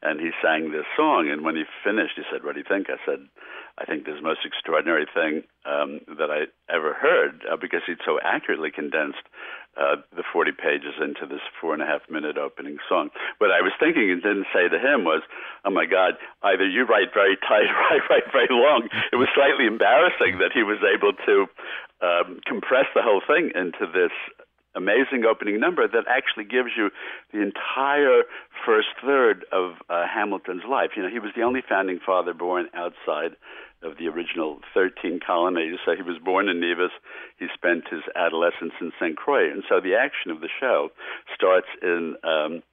and 0.04 0.20
he 0.20 0.32
sang 0.44 0.72
this 0.72 0.86
song. 0.96 1.30
And 1.32 1.44
when 1.44 1.56
he 1.56 1.64
finished, 1.84 2.16
he 2.16 2.24
said, 2.32 2.44
"What 2.44 2.54
do 2.54 2.60
you 2.60 2.70
think?" 2.70 2.88
I 2.90 3.00
said, 3.06 3.26
"I 3.78 3.86
think 3.86 4.06
this 4.06 4.16
is 4.16 4.22
the 4.22 4.28
most 4.28 4.46
extraordinary 4.46 5.08
thing 5.12 5.44
um, 5.66 6.00
that 6.20 6.30
I 6.32 6.48
ever 6.74 6.94
heard 6.94 7.44
uh, 7.50 7.58
because 7.58 7.82
he'd 7.88 8.04
so 8.06 8.20
accurately 8.24 8.72
condensed." 8.72 9.26
Uh, 9.78 9.98
the 10.16 10.24
40 10.24 10.52
pages 10.52 10.96
into 11.02 11.26
this 11.28 11.44
four 11.60 11.74
and 11.74 11.84
a 11.84 11.86
half 11.86 12.02
minute 12.10 12.38
opening 12.38 12.78
song. 12.88 13.10
What 13.40 13.52
I 13.52 13.62
was 13.62 13.74
thinking 13.80 14.10
and 14.12 14.24
didn't 14.24 14.48
say 14.54 14.70
to 14.70 14.80
him 14.80 15.04
was, 15.04 15.22
oh 15.66 15.72
my 15.72 15.86
God, 15.86 16.16
either 16.44 16.68
you 16.68 16.84
write 16.86 17.14
very 17.14 17.36
tight 17.38 17.68
or 17.74 17.84
I 17.92 18.00
write 18.10 18.32
very 18.32 18.52
long. 18.52 18.88
It 19.12 19.18
was 19.18 19.28
slightly 19.36 19.68
embarrassing 19.68 20.40
that 20.40 20.52
he 20.54 20.64
was 20.64 20.80
able 20.84 21.14
to 21.26 21.36
um, 22.00 22.40
compress 22.46 22.86
the 22.96 23.04
whole 23.04 23.22
thing 23.26 23.52
into 23.56 23.88
this 23.92 24.16
amazing 24.76 25.24
opening 25.24 25.60
number 25.60 25.88
that 25.88 26.04
actually 26.08 26.44
gives 26.44 26.76
you 26.76 26.92
the 27.32 27.42
entire 27.42 28.24
first 28.66 28.90
third 29.04 29.46
of 29.52 29.76
uh, 29.90 30.04
Hamilton's 30.06 30.64
life. 30.70 30.92
You 30.96 31.04
know, 31.04 31.10
he 31.10 31.20
was 31.20 31.32
the 31.36 31.44
only 31.44 31.64
founding 31.68 32.00
father 32.06 32.34
born 32.34 32.68
outside 32.76 33.36
of 33.86 33.98
the 33.98 34.08
original 34.08 34.60
13 34.74 35.20
colonies. 35.26 35.78
So 35.86 35.96
he 35.96 36.02
was 36.02 36.18
born 36.18 36.50
in 36.50 36.60
Nevis. 36.60 36.92
He 37.38 37.48
spent 37.54 37.88
his 37.90 38.02
adolescence 38.16 38.74
in 38.82 38.92
St. 39.00 39.16
Croix. 39.16 39.52
And 39.52 39.64
so 39.70 39.80
the 39.80 39.96
action 39.96 40.32
of 40.32 40.42
the 40.42 40.50
show 40.60 40.90
starts 41.34 41.70
in 41.82 42.18
um, 42.26 42.66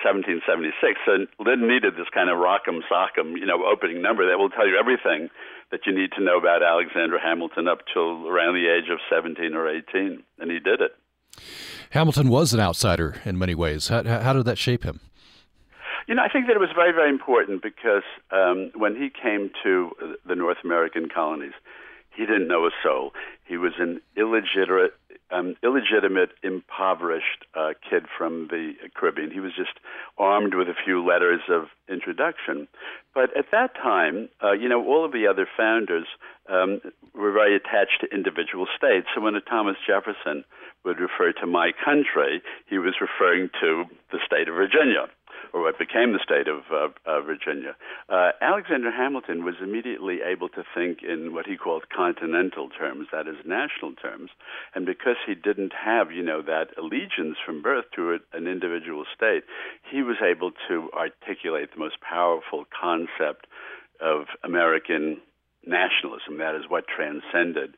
1776. 0.00 0.78
So 1.04 1.26
Lin 1.42 1.66
needed 1.66 1.98
this 1.98 2.08
kind 2.14 2.30
of 2.30 2.38
rock'em 2.38 2.86
sock'em, 2.86 3.34
you 3.34 3.46
know, 3.46 3.66
opening 3.66 4.00
number 4.00 4.30
that 4.30 4.38
will 4.38 4.50
tell 4.50 4.66
you 4.66 4.78
everything 4.78 5.28
that 5.70 5.80
you 5.84 5.92
need 5.92 6.12
to 6.16 6.22
know 6.22 6.38
about 6.38 6.62
Alexander 6.62 7.18
Hamilton 7.18 7.68
up 7.68 7.80
till 7.92 8.26
around 8.26 8.54
the 8.54 8.70
age 8.70 8.88
of 8.90 8.98
17 9.10 9.54
or 9.54 9.68
18. 9.68 10.22
And 10.38 10.50
he 10.50 10.60
did 10.60 10.80
it. 10.80 10.94
Hamilton 11.90 12.28
was 12.28 12.54
an 12.54 12.60
outsider 12.60 13.20
in 13.24 13.38
many 13.38 13.54
ways. 13.54 13.88
How, 13.88 14.02
how 14.04 14.32
did 14.32 14.44
that 14.44 14.58
shape 14.58 14.84
him? 14.84 15.00
You 16.08 16.14
know, 16.14 16.22
I 16.22 16.32
think 16.32 16.46
that 16.46 16.56
it 16.56 16.58
was 16.58 16.72
very, 16.74 16.90
very 16.90 17.10
important 17.10 17.62
because 17.62 18.02
um, 18.32 18.72
when 18.74 18.96
he 18.96 19.10
came 19.10 19.50
to 19.62 19.90
the 20.26 20.34
North 20.34 20.56
American 20.64 21.10
colonies, 21.14 21.52
he 22.16 22.24
didn't 22.24 22.48
know 22.48 22.64
a 22.64 22.70
soul. 22.82 23.12
He 23.44 23.58
was 23.58 23.74
an 23.78 24.00
illegitimate, 24.16 24.94
um, 25.30 25.54
illegitimate, 25.62 26.30
impoverished 26.42 27.44
uh, 27.54 27.74
kid 27.84 28.06
from 28.16 28.48
the 28.48 28.72
Caribbean. 28.96 29.30
He 29.30 29.40
was 29.40 29.52
just 29.54 29.76
armed 30.16 30.54
with 30.54 30.68
a 30.68 30.74
few 30.82 31.04
letters 31.04 31.42
of 31.50 31.68
introduction. 31.92 32.68
But 33.14 33.36
at 33.36 33.52
that 33.52 33.74
time, 33.74 34.30
uh, 34.42 34.52
you 34.52 34.66
know, 34.66 34.82
all 34.82 35.04
of 35.04 35.12
the 35.12 35.26
other 35.26 35.46
founders 35.58 36.06
um, 36.48 36.80
were 37.14 37.32
very 37.32 37.54
attached 37.54 38.00
to 38.00 38.06
individual 38.08 38.66
states. 38.74 39.08
So 39.14 39.20
when 39.20 39.34
Thomas 39.42 39.76
Jefferson 39.86 40.42
would 40.86 41.00
refer 41.00 41.32
to 41.32 41.46
my 41.46 41.72
country, 41.84 42.40
he 42.66 42.78
was 42.78 42.94
referring 42.98 43.50
to 43.60 43.84
the 44.10 44.20
state 44.24 44.48
of 44.48 44.54
Virginia 44.54 45.04
or 45.52 45.62
what 45.62 45.78
became 45.78 46.12
the 46.12 46.22
state 46.22 46.48
of 46.48 46.62
uh, 46.72 46.88
uh, 47.06 47.20
Virginia. 47.20 47.76
Uh, 48.08 48.30
Alexander 48.40 48.90
Hamilton 48.90 49.44
was 49.44 49.54
immediately 49.62 50.18
able 50.24 50.48
to 50.50 50.62
think 50.74 51.02
in 51.02 51.32
what 51.32 51.46
he 51.46 51.56
called 51.56 51.84
continental 51.94 52.68
terms, 52.68 53.08
that 53.12 53.26
is, 53.26 53.36
national 53.44 53.92
terms. 53.94 54.30
And 54.74 54.86
because 54.86 55.16
he 55.26 55.34
didn't 55.34 55.72
have, 55.72 56.12
you 56.12 56.22
know, 56.22 56.42
that 56.42 56.68
allegiance 56.78 57.36
from 57.44 57.62
birth 57.62 57.86
to 57.96 58.18
an 58.32 58.46
individual 58.46 59.04
state, 59.14 59.44
he 59.90 60.02
was 60.02 60.16
able 60.22 60.52
to 60.68 60.90
articulate 60.92 61.70
the 61.72 61.80
most 61.80 61.96
powerful 62.00 62.64
concept 62.78 63.46
of 64.00 64.26
American 64.44 65.20
nationalism. 65.66 66.38
That 66.38 66.54
is 66.54 66.64
what 66.68 66.84
transcended 66.88 67.76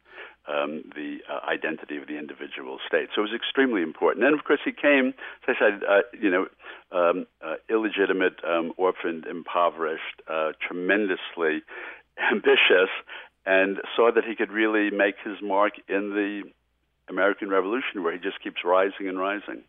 um, 0.48 0.82
the 0.94 1.18
uh, 1.28 1.46
identity 1.46 1.96
of 1.96 2.06
the 2.06 2.18
individual 2.18 2.78
state. 2.86 3.08
So 3.14 3.22
it 3.22 3.30
was 3.30 3.34
extremely 3.34 3.82
important. 3.82 4.24
And 4.24 4.38
of 4.38 4.44
course, 4.44 4.60
he 4.64 4.72
came, 4.72 5.14
as 5.48 5.56
I 5.56 5.58
said, 5.58 5.80
uh, 5.88 6.00
you 6.18 6.30
know, 6.30 6.46
um, 6.92 7.26
uh, 7.44 7.56
illegitimate, 7.68 8.40
um, 8.44 8.72
orphaned, 8.76 9.26
impoverished, 9.26 10.22
uh, 10.28 10.52
tremendously 10.66 11.62
ambitious, 12.32 12.90
and 13.46 13.78
saw 13.96 14.10
that 14.12 14.24
he 14.24 14.34
could 14.34 14.50
really 14.50 14.90
make 14.90 15.16
his 15.24 15.36
mark 15.42 15.74
in 15.88 16.10
the 16.10 16.42
American 17.08 17.48
Revolution, 17.48 18.02
where 18.02 18.12
he 18.12 18.18
just 18.18 18.40
keeps 18.42 18.64
rising 18.64 19.08
and 19.08 19.18
rising. 19.18 19.64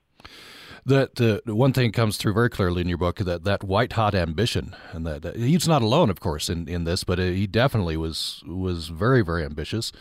That 0.85 1.15
the 1.15 1.41
one 1.45 1.73
thing 1.73 1.91
comes 1.91 2.17
through 2.17 2.33
very 2.33 2.49
clearly 2.49 2.81
in 2.81 2.89
your 2.89 2.97
book 2.97 3.17
that 3.17 3.43
that 3.43 3.63
white 3.63 3.93
hot 3.93 4.15
ambition, 4.15 4.75
and 4.91 5.05
that, 5.05 5.21
that 5.21 5.35
he's 5.35 5.67
not 5.67 5.83
alone, 5.83 6.09
of 6.09 6.19
course, 6.19 6.49
in, 6.49 6.67
in 6.67 6.85
this, 6.85 7.03
but 7.03 7.19
uh, 7.19 7.23
he 7.23 7.45
definitely 7.45 7.97
was 7.97 8.43
was 8.47 8.87
very 8.87 9.21
very 9.21 9.45
ambitious, 9.45 9.91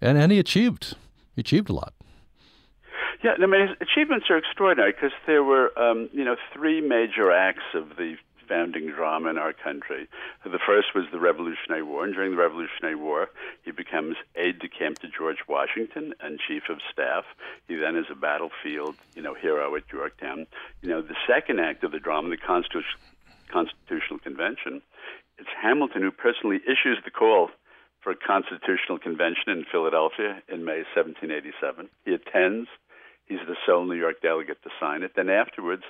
and 0.00 0.18
and 0.18 0.30
he 0.30 0.38
achieved 0.38 0.94
he 1.34 1.40
achieved 1.40 1.70
a 1.70 1.72
lot. 1.72 1.94
Yeah, 3.24 3.32
I 3.42 3.46
mean, 3.46 3.66
his 3.66 3.76
achievements 3.80 4.26
are 4.28 4.36
extraordinary 4.36 4.92
because 4.92 5.12
there 5.26 5.42
were, 5.42 5.76
um, 5.78 6.08
you 6.12 6.24
know, 6.24 6.36
three 6.54 6.80
major 6.80 7.32
acts 7.32 7.64
of 7.74 7.96
the 7.96 8.16
founding 8.48 8.90
drama 8.90 9.30
in 9.30 9.38
our 9.38 9.52
country. 9.52 10.08
The 10.44 10.58
first 10.64 10.94
was 10.94 11.04
the 11.12 11.20
Revolutionary 11.20 11.82
War, 11.82 12.04
and 12.04 12.14
during 12.14 12.32
the 12.32 12.36
Revolutionary 12.36 12.94
War, 12.94 13.28
he 13.62 13.70
becomes 13.70 14.16
aide 14.34 14.58
de 14.58 14.68
camp 14.68 14.98
to 15.00 15.08
George 15.08 15.38
Washington 15.48 16.14
and 16.20 16.38
chief 16.38 16.64
of 16.68 16.78
staff. 16.92 17.24
He 17.68 17.76
then 17.76 17.96
is 17.96 18.06
a 18.10 18.14
battlefield, 18.14 18.96
you 19.14 19.22
know, 19.22 19.34
hero 19.34 19.74
at 19.76 19.82
Yorktown. 19.92 20.46
You 20.82 20.90
know, 20.90 21.02
the 21.02 21.16
second 21.26 21.60
act 21.60 21.84
of 21.84 21.92
the 21.92 22.00
drama, 22.00 22.30
the 22.30 22.36
Constitu- 22.36 22.82
Constitutional 23.50 24.18
Convention, 24.20 24.82
it's 25.38 25.48
Hamilton 25.60 26.02
who 26.02 26.10
personally 26.10 26.60
issues 26.66 26.98
the 27.04 27.10
call 27.10 27.50
for 28.00 28.12
a 28.12 28.16
constitutional 28.16 28.98
convention 28.98 29.48
in 29.48 29.64
Philadelphia 29.70 30.40
in 30.48 30.64
May 30.64 30.86
1787. 30.94 31.88
He 32.04 32.14
attends. 32.14 32.68
He's 33.26 33.42
the 33.48 33.56
sole 33.66 33.84
New 33.84 33.96
York 33.96 34.22
delegate 34.22 34.62
to 34.62 34.70
sign 34.78 35.02
it. 35.02 35.12
Then 35.16 35.28
afterwards, 35.28 35.82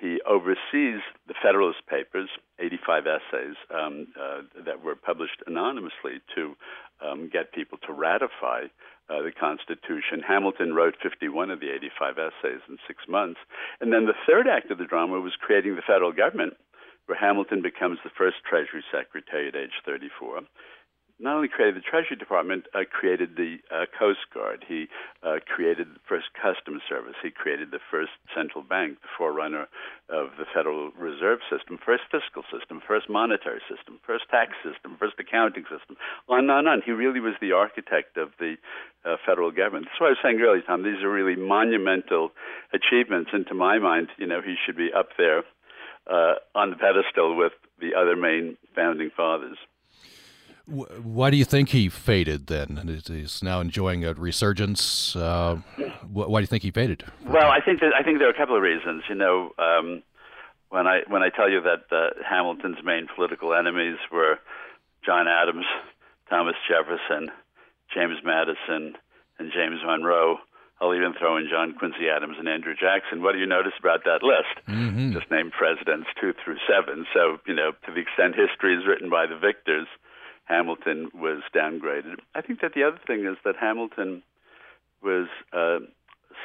he 0.00 0.20
oversees 0.26 1.02
the 1.26 1.34
Federalist 1.42 1.86
Papers, 1.88 2.28
85 2.58 3.04
essays 3.06 3.56
um, 3.70 4.06
uh, 4.18 4.42
that 4.64 4.82
were 4.82 4.94
published 4.94 5.42
anonymously 5.46 6.22
to 6.34 6.54
um, 7.04 7.28
get 7.32 7.52
people 7.52 7.78
to 7.86 7.92
ratify 7.92 8.66
uh, 9.10 9.22
the 9.22 9.32
Constitution. 9.32 10.22
Hamilton 10.26 10.74
wrote 10.74 10.94
51 11.02 11.50
of 11.50 11.60
the 11.60 11.70
85 11.70 12.18
essays 12.18 12.60
in 12.68 12.78
six 12.86 13.04
months. 13.08 13.40
And 13.80 13.92
then 13.92 14.06
the 14.06 14.18
third 14.26 14.46
act 14.46 14.70
of 14.70 14.78
the 14.78 14.84
drama 14.86 15.20
was 15.20 15.32
creating 15.40 15.76
the 15.76 15.86
federal 15.86 16.12
government, 16.12 16.54
where 17.06 17.18
Hamilton 17.18 17.62
becomes 17.62 17.98
the 18.04 18.10
first 18.16 18.36
Treasury 18.48 18.84
Secretary 18.92 19.48
at 19.48 19.56
age 19.56 19.82
34 19.84 20.42
not 21.20 21.36
only 21.36 21.48
created 21.48 21.74
the 21.74 21.84
Treasury 21.84 22.16
Department, 22.16 22.66
uh, 22.74 22.86
created 22.88 23.34
the 23.34 23.58
uh, 23.74 23.86
Coast 23.98 24.22
Guard. 24.32 24.64
He 24.66 24.86
uh, 25.22 25.42
created 25.44 25.88
the 25.94 26.00
first 26.08 26.26
Customs 26.34 26.82
Service. 26.88 27.14
He 27.22 27.30
created 27.30 27.70
the 27.70 27.82
first 27.90 28.14
central 28.34 28.62
bank, 28.62 29.02
the 29.02 29.08
forerunner 29.18 29.66
of 30.08 30.38
the 30.38 30.46
Federal 30.54 30.90
Reserve 30.92 31.40
System, 31.50 31.78
first 31.84 32.04
fiscal 32.10 32.44
system, 32.54 32.80
first 32.86 33.10
monetary 33.10 33.60
system, 33.68 33.98
first 34.06 34.24
tax 34.30 34.54
system, 34.62 34.96
first 34.98 35.18
accounting 35.18 35.64
system, 35.66 35.96
on 36.28 36.46
and 36.46 36.50
on 36.50 36.66
on. 36.66 36.82
He 36.86 36.92
really 36.92 37.20
was 37.20 37.34
the 37.40 37.52
architect 37.52 38.16
of 38.16 38.30
the 38.38 38.54
uh, 39.04 39.16
federal 39.26 39.50
government. 39.50 39.86
That's 39.86 40.00
why 40.00 40.06
I 40.08 40.10
was 40.14 40.22
saying 40.22 40.40
earlier, 40.40 40.62
Tom, 40.62 40.82
these 40.82 41.02
are 41.02 41.10
really 41.10 41.36
monumental 41.36 42.30
achievements. 42.72 43.30
And 43.32 43.46
to 43.48 43.54
my 43.54 43.78
mind, 43.78 44.08
you 44.18 44.26
know, 44.26 44.40
he 44.40 44.54
should 44.64 44.76
be 44.76 44.90
up 44.94 45.10
there 45.18 45.42
uh, 46.06 46.34
on 46.54 46.70
the 46.70 46.76
pedestal 46.76 47.36
with 47.36 47.52
the 47.80 47.94
other 47.98 48.16
main 48.16 48.56
founding 48.74 49.10
fathers. 49.14 49.58
Why 50.68 51.30
do 51.30 51.36
you 51.36 51.46
think 51.46 51.70
he 51.70 51.88
faded 51.88 52.46
then? 52.48 53.00
He's 53.06 53.42
now 53.42 53.60
enjoying 53.60 54.04
a 54.04 54.12
resurgence. 54.12 55.16
Uh, 55.16 55.60
why 56.12 56.40
do 56.40 56.42
you 56.42 56.46
think 56.46 56.62
he 56.62 56.70
faded? 56.70 57.04
Well, 57.26 57.50
I 57.50 57.60
think 57.60 57.80
that 57.80 57.92
I 57.98 58.02
think 58.02 58.18
there 58.18 58.28
are 58.28 58.32
a 58.32 58.36
couple 58.36 58.54
of 58.54 58.62
reasons. 58.62 59.04
You 59.08 59.14
know, 59.14 59.52
um, 59.58 60.02
when 60.68 60.86
I 60.86 61.00
when 61.08 61.22
I 61.22 61.30
tell 61.30 61.48
you 61.48 61.62
that 61.62 61.88
uh, 61.90 62.10
Hamilton's 62.28 62.84
main 62.84 63.08
political 63.14 63.54
enemies 63.54 63.96
were 64.12 64.38
John 65.04 65.26
Adams, 65.26 65.64
Thomas 66.28 66.56
Jefferson, 66.68 67.30
James 67.94 68.20
Madison, 68.22 68.96
and 69.38 69.50
James 69.50 69.80
Monroe, 69.84 70.36
I'll 70.82 70.94
even 70.94 71.14
throw 71.18 71.38
in 71.38 71.48
John 71.50 71.74
Quincy 71.78 72.12
Adams 72.14 72.36
and 72.38 72.46
Andrew 72.46 72.74
Jackson. 72.74 73.22
What 73.22 73.32
do 73.32 73.38
you 73.38 73.46
notice 73.46 73.72
about 73.80 74.04
that 74.04 74.22
list? 74.22 74.52
Mm-hmm. 74.68 75.12
Just 75.12 75.30
name 75.30 75.50
presidents 75.50 76.08
two 76.20 76.34
through 76.44 76.58
seven. 76.68 77.06
So 77.14 77.38
you 77.46 77.54
know, 77.54 77.72
to 77.86 77.90
the 77.92 78.00
extent 78.00 78.36
history 78.36 78.76
is 78.76 78.86
written 78.86 79.08
by 79.08 79.24
the 79.24 79.38
victors 79.38 79.88
Hamilton 80.48 81.10
was 81.14 81.42
downgraded. 81.54 82.16
I 82.34 82.40
think 82.40 82.60
that 82.62 82.72
the 82.74 82.82
other 82.82 83.00
thing 83.06 83.26
is 83.26 83.36
that 83.44 83.56
Hamilton 83.60 84.22
was 85.02 85.28
uh, 85.52 85.78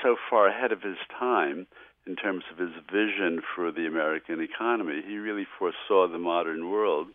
so 0.04 0.16
far 0.30 0.48
ahead 0.48 0.72
of 0.72 0.82
his 0.82 0.98
time 1.18 1.66
in 2.06 2.16
terms 2.16 2.44
of 2.52 2.58
his 2.58 2.76
vision 2.92 3.42
for 3.56 3.72
the 3.72 3.88
American 3.88 4.42
economy. 4.42 5.02
He 5.08 5.18
really 5.18 5.48
foresaw 5.58 6.12
the 6.12 6.20
modern 6.20 6.70
world. 6.70 7.08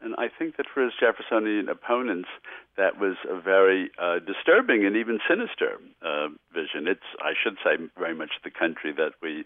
And 0.00 0.14
I 0.16 0.28
think 0.28 0.56
that 0.56 0.66
for 0.72 0.82
his 0.82 0.92
Jeffersonian 0.98 1.68
opponents, 1.68 2.28
that 2.76 2.98
was 2.98 3.16
a 3.28 3.38
very 3.38 3.90
uh, 4.00 4.20
disturbing 4.20 4.86
and 4.86 4.96
even 4.96 5.18
sinister 5.28 5.76
uh, 6.00 6.28
vision. 6.54 6.86
It's, 6.86 7.04
I 7.20 7.32
should 7.36 7.56
say, 7.62 7.76
very 7.98 8.14
much 8.14 8.30
the 8.42 8.50
country 8.50 8.92
that 8.96 9.12
we 9.20 9.44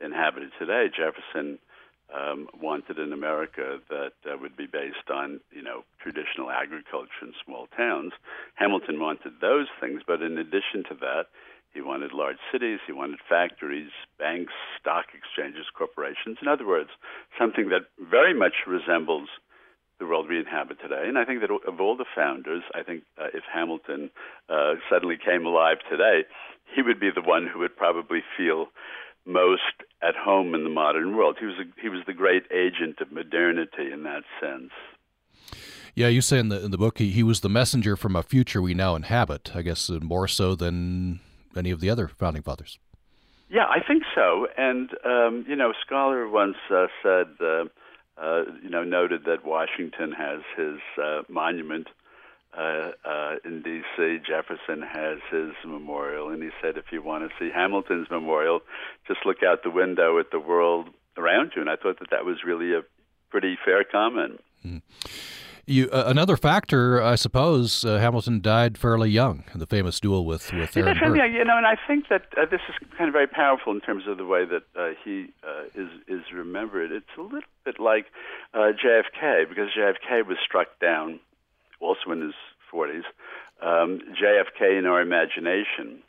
inhabit 0.00 0.44
today. 0.58 0.86
Jefferson 0.88 1.58
um, 2.14 2.48
wanted 2.60 2.98
in 2.98 3.12
America 3.12 3.78
that 3.88 4.12
uh, 4.26 4.36
would 4.40 4.56
be 4.56 4.66
based 4.66 5.10
on, 5.12 5.40
you 5.52 5.62
know, 5.62 5.84
traditional 6.02 6.50
agriculture 6.50 7.22
in 7.22 7.32
small 7.44 7.66
towns. 7.76 8.12
Hamilton 8.54 9.00
wanted 9.00 9.40
those 9.40 9.68
things, 9.80 10.02
but 10.06 10.22
in 10.22 10.38
addition 10.38 10.84
to 10.88 10.94
that, 11.00 11.26
he 11.72 11.80
wanted 11.80 12.12
large 12.12 12.38
cities, 12.50 12.80
he 12.86 12.92
wanted 12.92 13.20
factories, 13.28 13.90
banks, 14.18 14.52
stock 14.80 15.06
exchanges, 15.14 15.66
corporations. 15.76 16.38
In 16.42 16.48
other 16.48 16.66
words, 16.66 16.90
something 17.38 17.68
that 17.68 17.86
very 18.10 18.34
much 18.34 18.66
resembles 18.66 19.28
the 20.00 20.06
world 20.06 20.28
we 20.28 20.38
inhabit 20.38 20.80
today. 20.80 21.04
And 21.06 21.16
I 21.16 21.24
think 21.24 21.42
that 21.42 21.50
of 21.50 21.80
all 21.80 21.96
the 21.96 22.06
founders, 22.14 22.64
I 22.74 22.82
think 22.82 23.04
uh, 23.20 23.26
if 23.34 23.44
Hamilton 23.52 24.10
uh, 24.48 24.74
suddenly 24.90 25.16
came 25.16 25.46
alive 25.46 25.76
today, 25.88 26.24
he 26.74 26.82
would 26.82 26.98
be 26.98 27.10
the 27.14 27.22
one 27.22 27.46
who 27.46 27.60
would 27.60 27.76
probably 27.76 28.22
feel 28.36 28.66
most 29.26 29.84
at 30.02 30.16
home 30.16 30.54
in 30.54 30.64
the 30.64 30.70
modern 30.70 31.16
world. 31.16 31.36
He 31.38 31.46
was 31.46 31.56
a, 31.58 31.80
he 31.80 31.88
was 31.88 32.02
the 32.06 32.14
great 32.14 32.44
agent 32.50 33.00
of 33.00 33.12
modernity 33.12 33.92
in 33.92 34.02
that 34.04 34.22
sense. 34.40 34.70
Yeah, 35.94 36.08
you 36.08 36.20
say 36.20 36.38
in 36.38 36.48
the 36.48 36.64
in 36.64 36.70
the 36.70 36.78
book 36.78 36.98
he, 36.98 37.10
he 37.10 37.22
was 37.22 37.40
the 37.40 37.48
messenger 37.48 37.96
from 37.96 38.16
a 38.16 38.22
future 38.22 38.62
we 38.62 38.74
now 38.74 38.94
inhabit. 38.94 39.52
I 39.54 39.62
guess 39.62 39.90
uh, 39.90 39.98
more 40.00 40.28
so 40.28 40.54
than 40.54 41.20
any 41.56 41.70
of 41.70 41.80
the 41.80 41.90
other 41.90 42.08
founding 42.08 42.42
fathers. 42.42 42.78
Yeah, 43.48 43.66
I 43.66 43.80
think 43.86 44.04
so. 44.14 44.46
And 44.56 44.90
um, 45.04 45.44
you 45.48 45.56
know, 45.56 45.70
a 45.70 45.74
scholar 45.84 46.28
once 46.28 46.56
uh, 46.70 46.86
said 47.02 47.26
uh, 47.40 47.64
uh, 48.20 48.42
you 48.62 48.68
know, 48.68 48.84
noted 48.84 49.24
that 49.24 49.44
Washington 49.44 50.12
has 50.12 50.40
his 50.56 50.78
uh, 51.02 51.22
monument 51.28 51.88
uh, 52.56 52.90
uh, 53.04 53.34
in 53.44 53.62
D.C. 53.62 54.18
Jefferson 54.26 54.82
has 54.82 55.18
his 55.30 55.52
memorial, 55.64 56.30
and 56.30 56.42
he 56.42 56.50
said, 56.60 56.76
if 56.76 56.86
you 56.90 57.02
want 57.02 57.28
to 57.28 57.30
see 57.38 57.50
Hamilton's 57.54 58.08
memorial, 58.10 58.60
just 59.06 59.20
look 59.24 59.42
out 59.46 59.62
the 59.62 59.70
window 59.70 60.18
at 60.18 60.30
the 60.32 60.40
world 60.40 60.88
around 61.16 61.52
you. 61.54 61.60
And 61.60 61.70
I 61.70 61.76
thought 61.76 61.98
that 62.00 62.10
that 62.10 62.24
was 62.24 62.38
really 62.44 62.74
a 62.74 62.82
pretty 63.30 63.56
fair 63.64 63.84
comment. 63.84 64.40
Mm. 64.66 64.82
You, 65.66 65.88
uh, 65.90 66.04
another 66.06 66.36
factor, 66.36 67.00
I 67.00 67.14
suppose, 67.14 67.84
uh, 67.84 67.98
Hamilton 67.98 68.40
died 68.40 68.76
fairly 68.76 69.08
young. 69.08 69.44
In 69.54 69.60
the 69.60 69.66
famous 69.66 70.00
duel 70.00 70.24
with 70.24 70.52
with 70.52 70.76
Aaron 70.76 70.98
Burr. 70.98 71.16
Yeah, 71.16 71.26
you 71.26 71.44
know, 71.44 71.56
and 71.56 71.66
I 71.66 71.76
think 71.86 72.08
that 72.08 72.22
uh, 72.36 72.46
this 72.50 72.60
is 72.68 72.74
kind 72.98 73.06
of 73.06 73.12
very 73.12 73.28
powerful 73.28 73.72
in 73.72 73.80
terms 73.80 74.04
of 74.08 74.18
the 74.18 74.24
way 74.24 74.44
that 74.44 74.64
uh, 74.74 74.94
he 75.04 75.28
uh, 75.46 75.66
is 75.76 75.88
is 76.08 76.22
remembered. 76.34 76.90
It's 76.90 77.06
a 77.16 77.22
little 77.22 77.40
bit 77.64 77.78
like 77.78 78.06
uh, 78.52 78.72
JFK 78.84 79.48
because 79.48 79.68
JFK 79.78 80.26
was 80.26 80.38
struck 80.44 80.66
down 80.80 81.20
also 81.80 82.12
in 82.12 82.20
his 82.20 82.34
40s. 82.72 83.02
Um, 83.62 84.00
JFK 84.20 84.78
in 84.78 84.86
our 84.86 85.00
imagination 85.00 86.02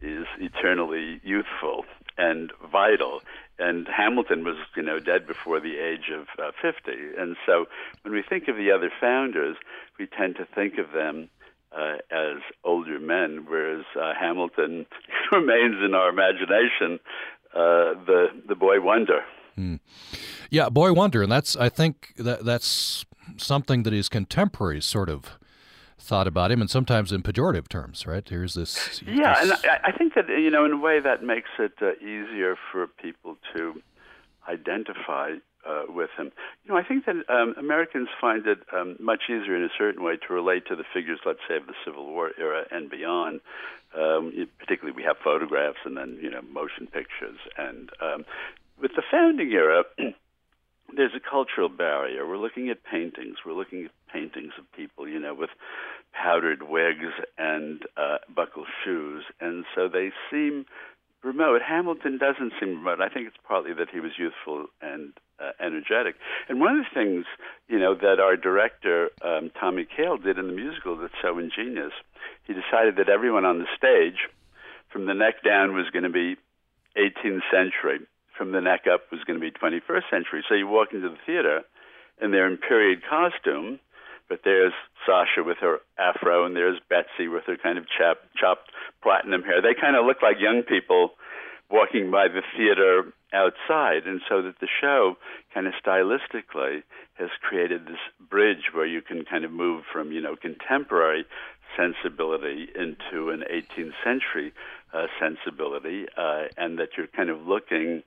is 0.00 0.26
eternally 0.38 1.20
youthful 1.22 1.84
and 2.18 2.52
vital 2.72 3.20
and 3.58 3.88
Hamilton 3.88 4.44
was, 4.44 4.56
you 4.76 4.82
know, 4.82 4.98
dead 4.98 5.26
before 5.26 5.60
the 5.60 5.78
age 5.78 6.10
of 6.12 6.26
uh, 6.38 6.52
50. 6.60 6.92
And 7.18 7.36
so 7.46 7.66
when 8.02 8.12
we 8.12 8.22
think 8.22 8.48
of 8.48 8.56
the 8.56 8.70
other 8.70 8.90
founders, 9.00 9.56
we 9.98 10.06
tend 10.06 10.36
to 10.36 10.44
think 10.44 10.74
of 10.78 10.92
them 10.92 11.28
uh, 11.76 11.96
as 12.10 12.38
older 12.64 12.98
men, 12.98 13.46
whereas 13.48 13.84
uh, 14.00 14.12
Hamilton 14.18 14.86
remains 15.32 15.76
in 15.84 15.94
our 15.94 16.08
imagination 16.08 17.00
uh, 17.54 17.94
the 18.06 18.26
the 18.46 18.54
boy 18.54 18.80
wonder. 18.80 19.24
Hmm. 19.54 19.76
Yeah, 20.50 20.68
boy 20.68 20.92
wonder, 20.92 21.22
and 21.22 21.32
that's 21.32 21.56
I 21.56 21.70
think 21.70 22.12
that 22.18 22.44
that's 22.44 23.06
something 23.36 23.82
that 23.84 23.92
his 23.92 24.08
contemporaries 24.08 24.84
sort 24.84 25.08
of 25.08 25.38
thought 25.98 26.26
about 26.26 26.50
him, 26.50 26.60
and 26.60 26.70
sometimes 26.70 27.12
in 27.12 27.22
pejorative 27.22 27.68
terms, 27.68 28.06
right? 28.06 28.26
Here's 28.28 28.54
this. 28.54 29.02
Yeah, 29.06 29.34
this... 29.34 29.50
and 29.50 29.70
I, 29.70 29.88
I 29.88 29.92
think 29.92 30.14
that 30.14 30.28
you 30.28 30.50
know, 30.50 30.64
in 30.64 30.72
a 30.72 30.76
way, 30.78 31.00
that 31.00 31.22
makes 31.22 31.50
it 31.58 31.72
uh, 31.80 31.92
easier 32.00 32.56
for 32.70 32.86
people 32.86 33.36
to 33.54 33.80
identify 34.48 35.34
uh, 35.66 35.82
with 35.88 36.10
him. 36.16 36.30
You 36.64 36.72
know, 36.72 36.78
I 36.78 36.84
think 36.84 37.06
that 37.06 37.16
um, 37.28 37.54
Americans 37.58 38.08
find 38.20 38.46
it 38.46 38.58
um, 38.72 38.96
much 39.00 39.24
easier 39.28 39.56
in 39.56 39.64
a 39.64 39.70
certain 39.76 40.02
way 40.02 40.16
to 40.16 40.32
relate 40.32 40.66
to 40.68 40.76
the 40.76 40.84
figures, 40.94 41.18
let's 41.26 41.40
say, 41.48 41.56
of 41.56 41.66
the 41.66 41.74
Civil 41.84 42.06
War 42.06 42.30
era 42.38 42.64
and 42.70 42.88
beyond. 42.88 43.40
Um, 43.96 44.32
particularly, 44.58 44.94
we 44.94 45.02
have 45.04 45.16
photographs 45.22 45.78
and 45.84 45.96
then 45.96 46.18
you 46.20 46.30
know 46.30 46.42
motion 46.42 46.86
pictures, 46.86 47.38
and 47.56 47.90
um, 48.00 48.24
with 48.80 48.92
the 48.94 49.02
founding 49.10 49.50
era. 49.52 49.84
there's 50.94 51.12
a 51.14 51.20
cultural 51.20 51.68
barrier. 51.68 52.26
We're 52.26 52.38
looking 52.38 52.68
at 52.70 52.84
paintings. 52.84 53.36
We're 53.44 53.54
looking 53.54 53.84
at 53.84 53.90
paintings 54.12 54.52
of 54.58 54.70
people, 54.72 55.08
you 55.08 55.18
know, 55.18 55.34
with 55.34 55.50
powdered 56.12 56.62
wigs 56.62 57.12
and 57.38 57.82
uh, 57.96 58.18
buckle 58.34 58.64
shoes, 58.84 59.24
and 59.40 59.64
so 59.74 59.88
they 59.88 60.10
seem 60.30 60.66
remote. 61.22 61.60
Hamilton 61.66 62.18
doesn't 62.18 62.52
seem 62.60 62.78
remote. 62.78 63.00
I 63.00 63.08
think 63.08 63.26
it's 63.26 63.36
partly 63.46 63.74
that 63.74 63.88
he 63.92 64.00
was 64.00 64.12
youthful 64.16 64.66
and 64.80 65.12
uh, 65.40 65.50
energetic. 65.60 66.16
And 66.48 66.60
one 66.60 66.78
of 66.78 66.84
the 66.84 66.94
things, 66.94 67.26
you 67.68 67.78
know, 67.78 67.94
that 67.94 68.20
our 68.20 68.36
director 68.36 69.10
um, 69.22 69.50
Tommy 69.58 69.84
Kail 69.84 70.16
did 70.16 70.38
in 70.38 70.46
the 70.46 70.52
musical 70.52 70.96
that's 70.96 71.12
so 71.20 71.38
ingenious, 71.38 71.92
he 72.44 72.54
decided 72.54 72.96
that 72.96 73.08
everyone 73.08 73.44
on 73.44 73.58
the 73.58 73.66
stage, 73.76 74.28
from 74.90 75.06
the 75.06 75.14
neck 75.14 75.42
down, 75.44 75.74
was 75.74 75.90
going 75.92 76.04
to 76.04 76.10
be 76.10 76.36
18th 76.96 77.42
century. 77.50 78.00
From 78.36 78.52
the 78.52 78.60
neck 78.60 78.82
up 78.92 79.10
was 79.10 79.24
going 79.26 79.40
to 79.40 79.44
be 79.44 79.50
21st 79.50 80.10
century. 80.10 80.44
So 80.48 80.54
you 80.54 80.66
walk 80.66 80.88
into 80.92 81.08
the 81.08 81.18
theater, 81.24 81.62
and 82.20 82.32
they're 82.32 82.46
in 82.46 82.58
period 82.58 83.02
costume, 83.08 83.80
but 84.28 84.40
there's 84.44 84.72
Sasha 85.06 85.42
with 85.44 85.58
her 85.60 85.78
afro, 85.98 86.44
and 86.44 86.54
there's 86.54 86.78
Betsy 86.88 87.28
with 87.28 87.44
her 87.46 87.56
kind 87.56 87.78
of 87.78 87.84
chop, 87.88 88.18
chopped 88.38 88.70
platinum 89.02 89.42
hair. 89.42 89.62
They 89.62 89.78
kind 89.78 89.96
of 89.96 90.04
look 90.04 90.22
like 90.22 90.36
young 90.38 90.62
people 90.62 91.12
walking 91.70 92.10
by 92.10 92.28
the 92.28 92.42
theater 92.56 93.12
outside, 93.32 94.06
and 94.06 94.20
so 94.28 94.42
that 94.42 94.58
the 94.60 94.68
show 94.80 95.16
kind 95.52 95.66
of 95.66 95.74
stylistically 95.84 96.82
has 97.14 97.30
created 97.42 97.86
this 97.86 98.02
bridge 98.28 98.70
where 98.72 98.86
you 98.86 99.00
can 99.00 99.24
kind 99.24 99.44
of 99.44 99.50
move 99.50 99.84
from 99.92 100.12
you 100.12 100.20
know 100.20 100.36
contemporary 100.36 101.24
sensibility 101.76 102.68
into 102.74 103.30
an 103.30 103.42
18th 103.52 103.92
century 104.04 104.52
uh, 104.94 105.06
sensibility, 105.20 106.06
uh, 106.16 106.44
and 106.56 106.78
that 106.78 106.90
you're 106.96 107.08
kind 107.08 107.30
of 107.30 107.46
looking 107.46 108.02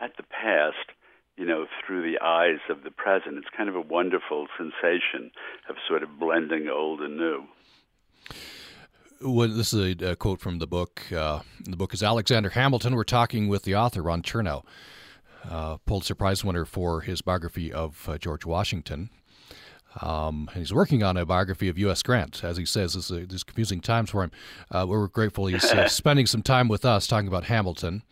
at 0.00 0.16
the 0.16 0.24
past 0.24 0.92
you 1.36 1.44
know, 1.44 1.66
through 1.84 2.02
the 2.02 2.20
eyes 2.20 2.60
of 2.70 2.84
the 2.84 2.90
present. 2.90 3.38
It's 3.38 3.48
kind 3.56 3.68
of 3.68 3.74
a 3.74 3.80
wonderful 3.80 4.46
sensation 4.56 5.30
of 5.68 5.76
sort 5.88 6.02
of 6.02 6.18
blending 6.18 6.68
old 6.68 7.00
and 7.00 7.16
new. 7.16 7.44
Well, 9.20 9.48
this 9.48 9.72
is 9.72 10.00
a, 10.02 10.16
quote 10.16 10.40
from 10.40 10.58
the 10.58 10.66
book. 10.66 11.02
Uh, 11.12 11.40
the 11.64 11.76
book 11.76 11.94
is 11.94 12.02
Alexander 12.02 12.50
Hamilton. 12.50 12.94
We're 12.94 13.04
talking 13.04 13.48
with 13.48 13.62
the 13.62 13.74
author, 13.74 14.02
Ron 14.02 14.22
Chernow, 14.22 14.64
uh, 15.48 15.78
Pulitzer 15.78 16.14
Prize 16.14 16.44
winner 16.44 16.64
for 16.64 17.00
his 17.00 17.22
biography 17.22 17.72
of 17.72 18.08
uh, 18.08 18.18
George 18.18 18.44
Washington. 18.44 19.10
Um, 20.00 20.48
and 20.52 20.58
he's 20.58 20.72
working 20.72 21.02
on 21.02 21.16
a 21.16 21.24
biography 21.24 21.68
of 21.68 21.78
U.S. 21.78 22.02
Grant, 22.02 22.42
as 22.42 22.56
he 22.56 22.64
says. 22.64 22.94
This 22.94 23.10
is 23.10 23.44
confusing 23.44 23.80
times 23.80 24.10
for 24.10 24.24
him. 24.24 24.30
Uh, 24.70 24.86
we're 24.88 25.06
grateful 25.06 25.46
he's 25.46 25.64
uh, 25.64 25.88
spending 25.88 26.26
some 26.26 26.42
time 26.42 26.68
with 26.68 26.84
us 26.84 27.06
talking 27.06 27.28
about 27.28 27.44
Hamilton, 27.44 28.02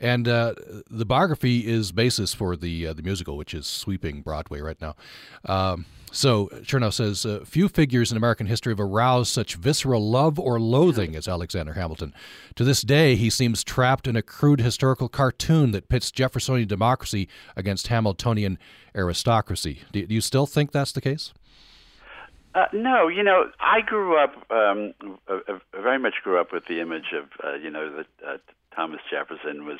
and 0.00 0.28
uh, 0.28 0.54
the 0.90 1.06
biography 1.06 1.66
is 1.66 1.92
basis 1.92 2.34
for 2.34 2.56
the 2.56 2.88
uh, 2.88 2.92
the 2.92 3.02
musical, 3.02 3.36
which 3.36 3.54
is 3.54 3.66
sweeping 3.66 4.22
Broadway 4.22 4.60
right 4.60 4.80
now. 4.80 4.96
Um, 5.46 5.86
so 6.12 6.46
Chernow 6.62 6.92
says, 6.92 7.24
uh, 7.24 7.44
few 7.44 7.68
figures 7.68 8.10
in 8.10 8.16
American 8.16 8.46
history 8.46 8.72
have 8.72 8.80
aroused 8.80 9.32
such 9.32 9.54
visceral 9.54 10.08
love 10.08 10.38
or 10.38 10.60
loathing 10.60 11.14
as 11.16 11.28
Alexander 11.28 11.74
Hamilton. 11.74 12.14
To 12.56 12.64
this 12.64 12.82
day, 12.82 13.16
he 13.16 13.30
seems 13.30 13.64
trapped 13.64 14.06
in 14.06 14.16
a 14.16 14.22
crude 14.22 14.60
historical 14.60 15.08
cartoon 15.08 15.72
that 15.72 15.88
pits 15.88 16.10
Jeffersonian 16.10 16.68
democracy 16.68 17.28
against 17.56 17.88
Hamiltonian 17.88 18.58
aristocracy. 18.94 19.82
Do, 19.92 20.06
do 20.06 20.14
you 20.14 20.20
still 20.20 20.46
think 20.46 20.72
that's 20.72 20.92
the 20.92 21.00
case? 21.00 21.32
Uh, 22.54 22.64
no, 22.72 23.06
you 23.06 23.22
know, 23.22 23.44
I 23.60 23.80
grew 23.80 24.18
up, 24.18 24.34
um, 24.50 24.92
uh, 25.28 25.58
very 25.72 26.00
much 26.00 26.14
grew 26.24 26.40
up 26.40 26.52
with 26.52 26.64
the 26.66 26.80
image 26.80 27.12
of, 27.16 27.28
uh, 27.44 27.54
you 27.54 27.70
know, 27.70 27.96
that 27.96 28.06
uh, 28.26 28.36
Thomas 28.74 29.00
Jefferson 29.08 29.66
was 29.66 29.78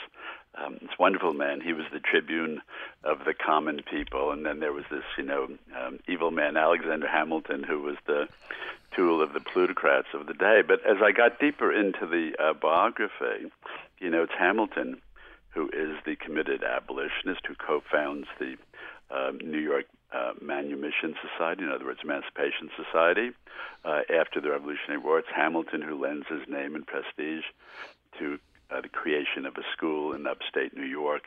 um, 0.56 0.78
this 0.80 0.98
wonderful 0.98 1.32
man. 1.32 1.60
He 1.60 1.72
was 1.72 1.86
the 1.92 2.00
tribune 2.00 2.60
of 3.04 3.24
the 3.24 3.34
common 3.34 3.82
people, 3.82 4.30
and 4.30 4.44
then 4.44 4.60
there 4.60 4.72
was 4.72 4.84
this, 4.90 5.04
you 5.16 5.24
know, 5.24 5.48
um, 5.78 6.00
evil 6.08 6.30
man 6.30 6.56
Alexander 6.56 7.08
Hamilton, 7.08 7.62
who 7.62 7.80
was 7.80 7.96
the 8.06 8.28
tool 8.94 9.22
of 9.22 9.32
the 9.32 9.40
plutocrats 9.40 10.08
of 10.14 10.26
the 10.26 10.34
day. 10.34 10.62
But 10.66 10.84
as 10.84 10.96
I 11.02 11.12
got 11.12 11.38
deeper 11.38 11.72
into 11.72 12.06
the 12.06 12.32
uh, 12.42 12.52
biography, 12.54 13.50
you 14.00 14.10
know, 14.10 14.24
it's 14.24 14.32
Hamilton 14.36 15.00
who 15.50 15.68
is 15.68 15.96
the 16.04 16.16
committed 16.16 16.62
abolitionist 16.62 17.40
who 17.46 17.54
co-founds 17.54 18.26
the 18.38 18.56
uh, 19.10 19.32
New 19.42 19.58
York 19.58 19.86
uh, 20.12 20.32
Manumission 20.40 21.14
Society, 21.22 21.62
in 21.62 21.70
other 21.70 21.84
words, 21.84 22.00
Emancipation 22.02 22.70
Society. 22.76 23.30
Uh, 23.84 24.00
after 24.12 24.40
the 24.40 24.50
Revolutionary 24.50 24.98
War, 24.98 25.18
it's 25.18 25.28
Hamilton 25.34 25.82
who 25.82 26.00
lends 26.00 26.26
his 26.28 26.46
name 26.48 26.74
and 26.74 26.86
prestige 26.86 27.44
to 28.18 28.38
uh, 28.72 28.80
the 28.80 28.88
creation 28.88 29.46
of 29.46 29.54
a 29.56 29.64
school 29.76 30.12
in 30.12 30.26
upstate 30.26 30.76
New 30.76 30.86
York 30.86 31.22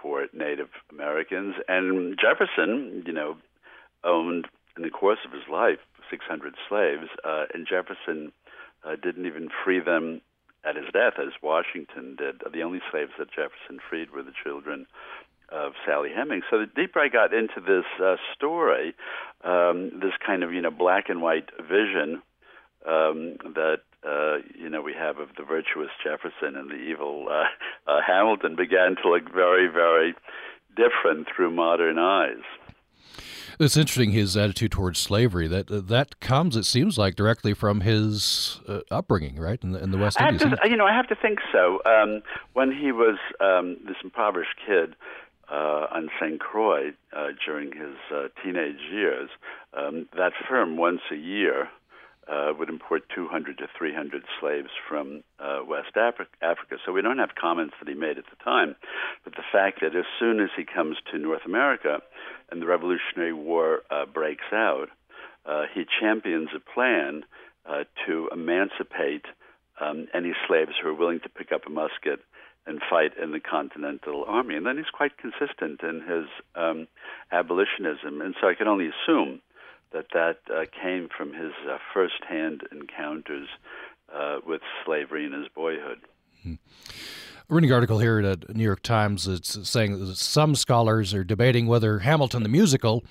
for 0.00 0.26
Native 0.32 0.68
Americans. 0.90 1.54
And 1.68 2.18
Jefferson, 2.20 3.02
you 3.06 3.12
know, 3.12 3.36
owned 4.04 4.46
in 4.76 4.82
the 4.82 4.90
course 4.90 5.18
of 5.24 5.32
his 5.32 5.48
life 5.50 5.78
600 6.10 6.54
slaves, 6.68 7.08
uh, 7.24 7.46
and 7.52 7.66
Jefferson 7.66 8.32
uh, 8.84 8.96
didn't 9.02 9.26
even 9.26 9.48
free 9.64 9.80
them 9.80 10.20
at 10.64 10.76
his 10.76 10.86
death, 10.92 11.14
as 11.18 11.32
Washington 11.42 12.16
did. 12.16 12.42
The 12.52 12.62
only 12.62 12.80
slaves 12.90 13.12
that 13.18 13.28
Jefferson 13.30 13.78
freed 13.88 14.10
were 14.10 14.22
the 14.22 14.32
children 14.44 14.86
of 15.48 15.72
Sally 15.86 16.10
Hemings. 16.14 16.44
So 16.50 16.58
the 16.58 16.66
deeper 16.66 17.00
I 17.00 17.08
got 17.08 17.32
into 17.32 17.60
this 17.60 17.84
uh, 18.02 18.16
story, 18.34 18.94
um, 19.44 19.90
this 20.00 20.12
kind 20.24 20.42
of 20.42 20.52
you 20.52 20.60
know 20.60 20.70
black 20.70 21.08
and 21.08 21.22
white 21.22 21.50
vision 21.60 22.22
um, 22.86 23.36
that 23.54 23.80
uh, 24.06 24.36
you 24.54 24.68
know 24.68 24.82
we 24.82 24.94
have 24.94 25.18
of 25.18 25.28
the 25.36 25.44
virtuous 25.44 25.90
Jefferson 26.02 26.56
and 26.56 26.70
the 26.70 26.76
evil 26.76 27.26
uh, 27.30 27.44
uh, 27.90 28.00
Hamilton 28.06 28.56
began 28.56 28.96
to 29.02 29.10
look 29.10 29.32
very, 29.32 29.68
very 29.68 30.14
different 30.76 31.28
through 31.34 31.50
modern 31.50 31.98
eyes. 31.98 32.42
It's 33.58 33.76
interesting 33.76 34.10
his 34.10 34.36
attitude 34.36 34.72
towards 34.72 34.98
slavery. 34.98 35.48
That 35.48 35.70
uh, 35.70 35.80
that 35.86 36.20
comes, 36.20 36.56
it 36.56 36.64
seems 36.64 36.98
like, 36.98 37.16
directly 37.16 37.54
from 37.54 37.80
his 37.80 38.60
uh, 38.68 38.80
upbringing, 38.90 39.36
right, 39.36 39.62
in 39.62 39.72
the, 39.72 39.82
in 39.82 39.90
the 39.90 39.98
West 39.98 40.20
Indies. 40.20 40.42
To, 40.42 40.58
you 40.64 40.76
know, 40.76 40.86
I 40.86 40.94
have 40.94 41.08
to 41.08 41.14
think 41.14 41.38
so. 41.50 41.80
Um, 41.86 42.22
when 42.52 42.70
he 42.70 42.92
was 42.92 43.18
um, 43.40 43.78
this 43.86 43.96
impoverished 44.04 44.56
kid, 44.66 44.94
uh, 45.50 45.86
on 45.92 46.08
St. 46.20 46.40
Croix 46.40 46.92
uh, 47.16 47.28
during 47.44 47.72
his 47.72 47.96
uh, 48.12 48.28
teenage 48.42 48.80
years. 48.90 49.30
Um, 49.74 50.08
that 50.16 50.32
firm 50.48 50.76
once 50.76 51.02
a 51.12 51.16
year 51.16 51.68
uh, 52.28 52.52
would 52.58 52.68
import 52.68 53.02
200 53.14 53.58
to 53.58 53.66
300 53.78 54.22
slaves 54.40 54.68
from 54.88 55.22
uh, 55.38 55.60
West 55.66 55.94
Afri- 55.96 56.26
Africa. 56.42 56.76
So 56.84 56.92
we 56.92 57.02
don't 57.02 57.18
have 57.18 57.34
comments 57.40 57.74
that 57.78 57.88
he 57.88 57.94
made 57.94 58.18
at 58.18 58.24
the 58.30 58.42
time, 58.44 58.74
but 59.24 59.34
the 59.34 59.44
fact 59.52 59.80
that 59.80 59.94
as 59.96 60.04
soon 60.18 60.40
as 60.40 60.50
he 60.56 60.64
comes 60.64 60.96
to 61.12 61.18
North 61.18 61.42
America 61.46 62.00
and 62.50 62.60
the 62.60 62.66
Revolutionary 62.66 63.32
War 63.32 63.82
uh, 63.90 64.06
breaks 64.06 64.52
out, 64.52 64.88
uh, 65.44 65.64
he 65.72 65.84
champions 66.00 66.48
a 66.54 66.60
plan 66.74 67.24
uh, 67.64 67.84
to 68.06 68.28
emancipate 68.32 69.26
um, 69.80 70.08
any 70.14 70.32
slaves 70.48 70.72
who 70.80 70.88
are 70.88 70.94
willing 70.94 71.20
to 71.20 71.28
pick 71.28 71.52
up 71.52 71.62
a 71.66 71.70
musket 71.70 72.20
and 72.66 72.80
fight 72.90 73.12
in 73.22 73.30
the 73.30 73.40
Continental 73.40 74.24
Army. 74.26 74.56
And 74.56 74.66
then 74.66 74.76
he's 74.76 74.90
quite 74.92 75.12
consistent 75.18 75.82
in 75.82 76.00
his 76.00 76.26
um, 76.56 76.88
abolitionism. 77.30 78.20
And 78.20 78.34
so 78.40 78.48
I 78.48 78.54
can 78.54 78.66
only 78.66 78.88
assume 78.88 79.40
that 79.96 80.06
that 80.12 80.54
uh, 80.54 80.64
came 80.82 81.08
from 81.16 81.32
his 81.32 81.52
uh, 81.68 81.78
first-hand 81.94 82.62
encounters 82.70 83.48
uh, 84.14 84.38
with 84.46 84.60
slavery 84.84 85.24
in 85.24 85.32
his 85.32 85.48
boyhood. 85.54 86.00
Mm-hmm. 86.40 86.54
Reading 87.48 87.72
article 87.72 88.00
here 88.00 88.18
at 88.20 88.54
New 88.54 88.64
York 88.64 88.82
Times, 88.82 89.28
it's 89.28 89.68
saying 89.68 90.04
that 90.04 90.16
some 90.16 90.54
scholars 90.56 91.14
are 91.14 91.22
debating 91.22 91.66
whether 91.66 92.00
Hamilton 92.00 92.42
the 92.42 92.48
musical 92.48 93.04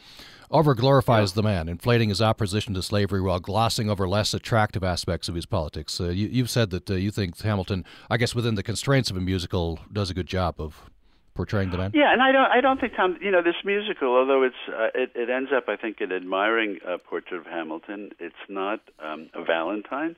over 0.52 0.76
glorifies 0.76 1.32
yeah. 1.32 1.36
the 1.36 1.44
man, 1.44 1.70
inflating 1.70 2.10
his 2.10 2.22
opposition 2.22 2.74
to 2.74 2.84
slavery 2.84 3.22
while 3.22 3.40
glossing 3.40 3.90
over 3.90 4.08
less 4.08 4.34
attractive 4.34 4.84
aspects 4.84 5.30
of 5.30 5.36
his 5.36 5.46
politics. 5.46 6.00
Uh, 6.00 6.10
you, 6.10 6.44
have 6.44 6.50
said 6.50 6.70
that 6.70 6.90
uh, 6.90 6.96
you 6.96 7.12
think 7.12 7.40
Hamilton, 7.42 7.86
I 8.10 8.18
guess 8.18 8.36
within 8.36 8.56
the 8.56 8.64
constraints 8.64 9.10
of 9.10 9.18
a 9.18 9.22
musical, 9.22 9.80
does 9.92 10.10
a 10.10 10.14
good 10.14 10.28
job 10.28 10.56
of 10.60 10.90
portraying 11.36 11.70
the 11.70 11.78
man. 11.78 11.92
Yeah, 11.94 12.12
and 12.12 12.22
I 12.22 12.32
don't, 12.32 12.52
I 12.52 12.62
don't 12.62 12.80
think 12.80 12.94
Tom, 12.96 13.18
you 13.22 13.30
know, 13.30 13.44
this 13.44 13.56
musical, 13.64 14.16
although 14.16 14.44
it's, 14.44 14.56
uh, 14.68 14.88
it, 14.96 15.12
it 15.16 15.30
ends 15.30 15.52
up, 15.56 15.66
I 15.68 15.76
think, 15.76 16.02
in 16.02 16.12
admiring 16.12 16.80
a 16.88 16.98
portrait 16.98 17.40
of 17.40 17.46
Hamilton. 17.46 18.12
It's 18.20 18.36
not 18.50 18.80
um, 19.00 19.30
a 19.34 19.44
Valentine. 19.44 20.16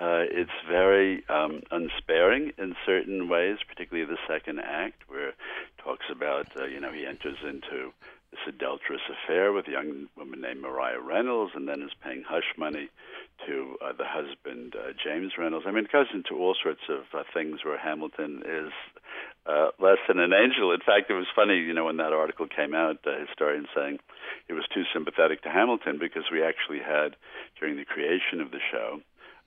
Uh, 0.00 0.22
it's 0.30 0.50
very 0.68 1.24
um, 1.28 1.62
unsparing 1.72 2.52
in 2.56 2.76
certain 2.86 3.28
ways, 3.28 3.58
particularly 3.66 4.08
the 4.08 4.18
second 4.28 4.60
act, 4.60 5.02
where 5.08 5.30
it 5.30 5.34
talks 5.82 6.06
about, 6.12 6.46
uh, 6.56 6.66
you 6.66 6.78
know, 6.78 6.92
he 6.92 7.04
enters 7.04 7.38
into 7.42 7.92
this 8.30 8.40
adulterous 8.46 9.00
affair 9.10 9.52
with 9.52 9.66
a 9.66 9.70
young 9.72 10.06
woman 10.16 10.40
named 10.40 10.60
Maria 10.60 11.00
Reynolds, 11.00 11.52
and 11.54 11.66
then 11.66 11.82
is 11.82 11.90
paying 12.04 12.22
hush 12.28 12.54
money 12.56 12.88
to 13.46 13.76
uh, 13.84 13.92
the 13.92 14.04
husband 14.04 14.76
uh, 14.76 14.92
James 15.02 15.32
Reynolds. 15.38 15.66
I 15.66 15.72
mean, 15.72 15.84
it 15.84 15.92
goes 15.92 16.06
into 16.12 16.36
all 16.36 16.54
sorts 16.62 16.82
of 16.88 17.04
uh, 17.12 17.24
things 17.32 17.64
where 17.64 17.78
Hamilton 17.78 18.42
is 18.46 18.72
uh, 19.48 19.70
less 19.80 19.98
than 20.06 20.20
an 20.20 20.32
angel. 20.32 20.72
In 20.72 20.80
fact, 20.80 21.10
it 21.10 21.14
was 21.14 21.26
funny, 21.34 21.56
you 21.56 21.72
know, 21.72 21.86
when 21.86 21.96
that 21.96 22.12
article 22.12 22.46
came 22.46 22.74
out, 22.74 22.98
a 23.06 23.24
historian 23.26 23.66
saying 23.74 23.98
it 24.48 24.52
was 24.52 24.64
too 24.72 24.84
sympathetic 24.92 25.42
to 25.42 25.48
Hamilton 25.48 25.98
because 25.98 26.24
we 26.30 26.44
actually 26.44 26.80
had 26.80 27.16
during 27.58 27.76
the 27.76 27.84
creation 27.84 28.40
of 28.40 28.50
the 28.50 28.60
show, 28.70 29.00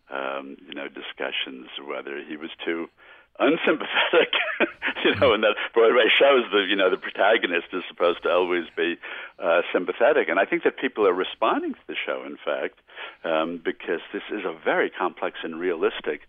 um, 0.09 0.57
you 0.67 0.73
know, 0.73 0.87
discussions 0.87 1.69
whether 1.85 2.17
he 2.27 2.35
was 2.35 2.49
too 2.65 2.89
unsympathetic, 3.39 4.33
you 5.05 5.15
know, 5.15 5.33
and 5.33 5.43
that 5.43 5.55
Broadway 5.73 6.09
shows 6.19 6.45
the 6.51 6.65
you 6.67 6.75
know 6.75 6.89
the 6.89 6.97
protagonist 6.97 7.67
is 7.73 7.83
supposed 7.87 8.23
to 8.23 8.29
always 8.29 8.65
be 8.75 8.95
uh, 9.39 9.61
sympathetic, 9.73 10.29
and 10.29 10.39
I 10.39 10.45
think 10.45 10.63
that 10.63 10.77
people 10.77 11.07
are 11.07 11.13
responding 11.13 11.73
to 11.73 11.85
the 11.87 11.95
show, 11.95 12.23
in 12.25 12.37
fact, 12.37 12.79
um, 13.23 13.61
because 13.63 14.01
this 14.13 14.23
is 14.31 14.45
a 14.45 14.53
very 14.63 14.89
complex 14.89 15.37
and 15.43 15.59
realistic 15.59 16.21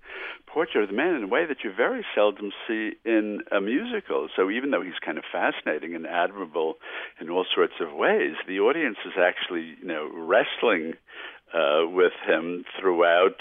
portrait 0.47 0.83
of 0.83 0.91
the 0.91 0.97
man 0.97 1.15
in 1.15 1.25
a 1.25 1.29
way 1.29 1.47
that 1.47 1.65
you 1.65 1.73
very 1.73 2.05
seldom 2.15 2.53
see 2.69 2.93
in 3.05 3.41
a 3.51 3.61
musical. 3.61 4.29
So 4.37 4.51
even 4.51 4.71
though 4.71 4.83
he's 4.83 5.01
kind 5.05 5.19
of 5.19 5.25
fascinating 5.31 5.95
and 5.95 6.07
admirable 6.07 6.75
in 7.21 7.31
all 7.31 7.47
sorts 7.55 7.75
of 7.81 7.93
ways, 7.93 8.37
the 8.47 8.61
audience 8.61 8.99
is 9.05 9.13
actually 9.19 9.77
you 9.81 9.87
know 9.87 10.11
wrestling 10.13 10.95
uh, 11.55 11.87
with 11.87 12.13
him 12.27 12.65
throughout 12.81 13.37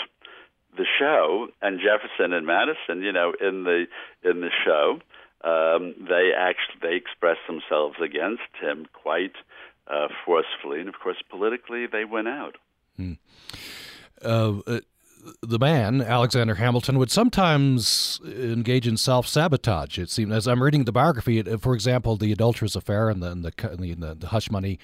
the 0.78 0.86
show, 1.00 1.48
and 1.62 1.80
Jefferson 1.80 2.34
and 2.34 2.46
Madison, 2.46 3.02
you 3.02 3.12
know, 3.12 3.34
in 3.40 3.64
the 3.64 3.86
in 4.24 4.42
the 4.42 4.50
show, 4.66 5.00
um, 5.44 5.96
they 6.00 6.32
actually 6.38 6.80
they 6.82 6.96
express 6.96 7.38
themselves 7.48 7.96
against 8.04 8.44
him 8.62 8.86
quite 8.94 9.34
uh, 9.88 10.08
forcefully, 10.26 10.80
and 10.80 10.90
of 10.90 10.96
course, 11.02 11.18
politically, 11.30 11.88
they 11.88 12.06
went 12.06 12.28
out. 12.28 12.58
Hmm. 12.96 13.14
Uh, 14.24 14.60
uh, 14.68 14.80
the 15.44 15.60
man, 15.60 16.02
Alexander 16.02 16.56
Hamilton, 16.56 16.98
would 16.98 17.12
sometimes 17.12 18.20
engage 18.26 18.88
in 18.88 18.98
self 18.98 19.28
sabotage. 19.28 19.98
It 19.98 20.10
seemed, 20.10 20.32
as 20.32 20.48
I'm 20.48 20.64
reading 20.64 20.86
the 20.86 20.92
biography, 20.92 21.42
for 21.58 21.74
example, 21.74 22.16
the 22.16 22.32
adulterous 22.32 22.76
affair 22.76 23.10
and 23.10 23.22
the, 23.22 23.32
and 23.32 23.46
the, 23.46 23.54
and 23.70 24.02
the, 24.02 24.16
the 24.16 24.28
hush 24.28 24.50
money 24.50 24.80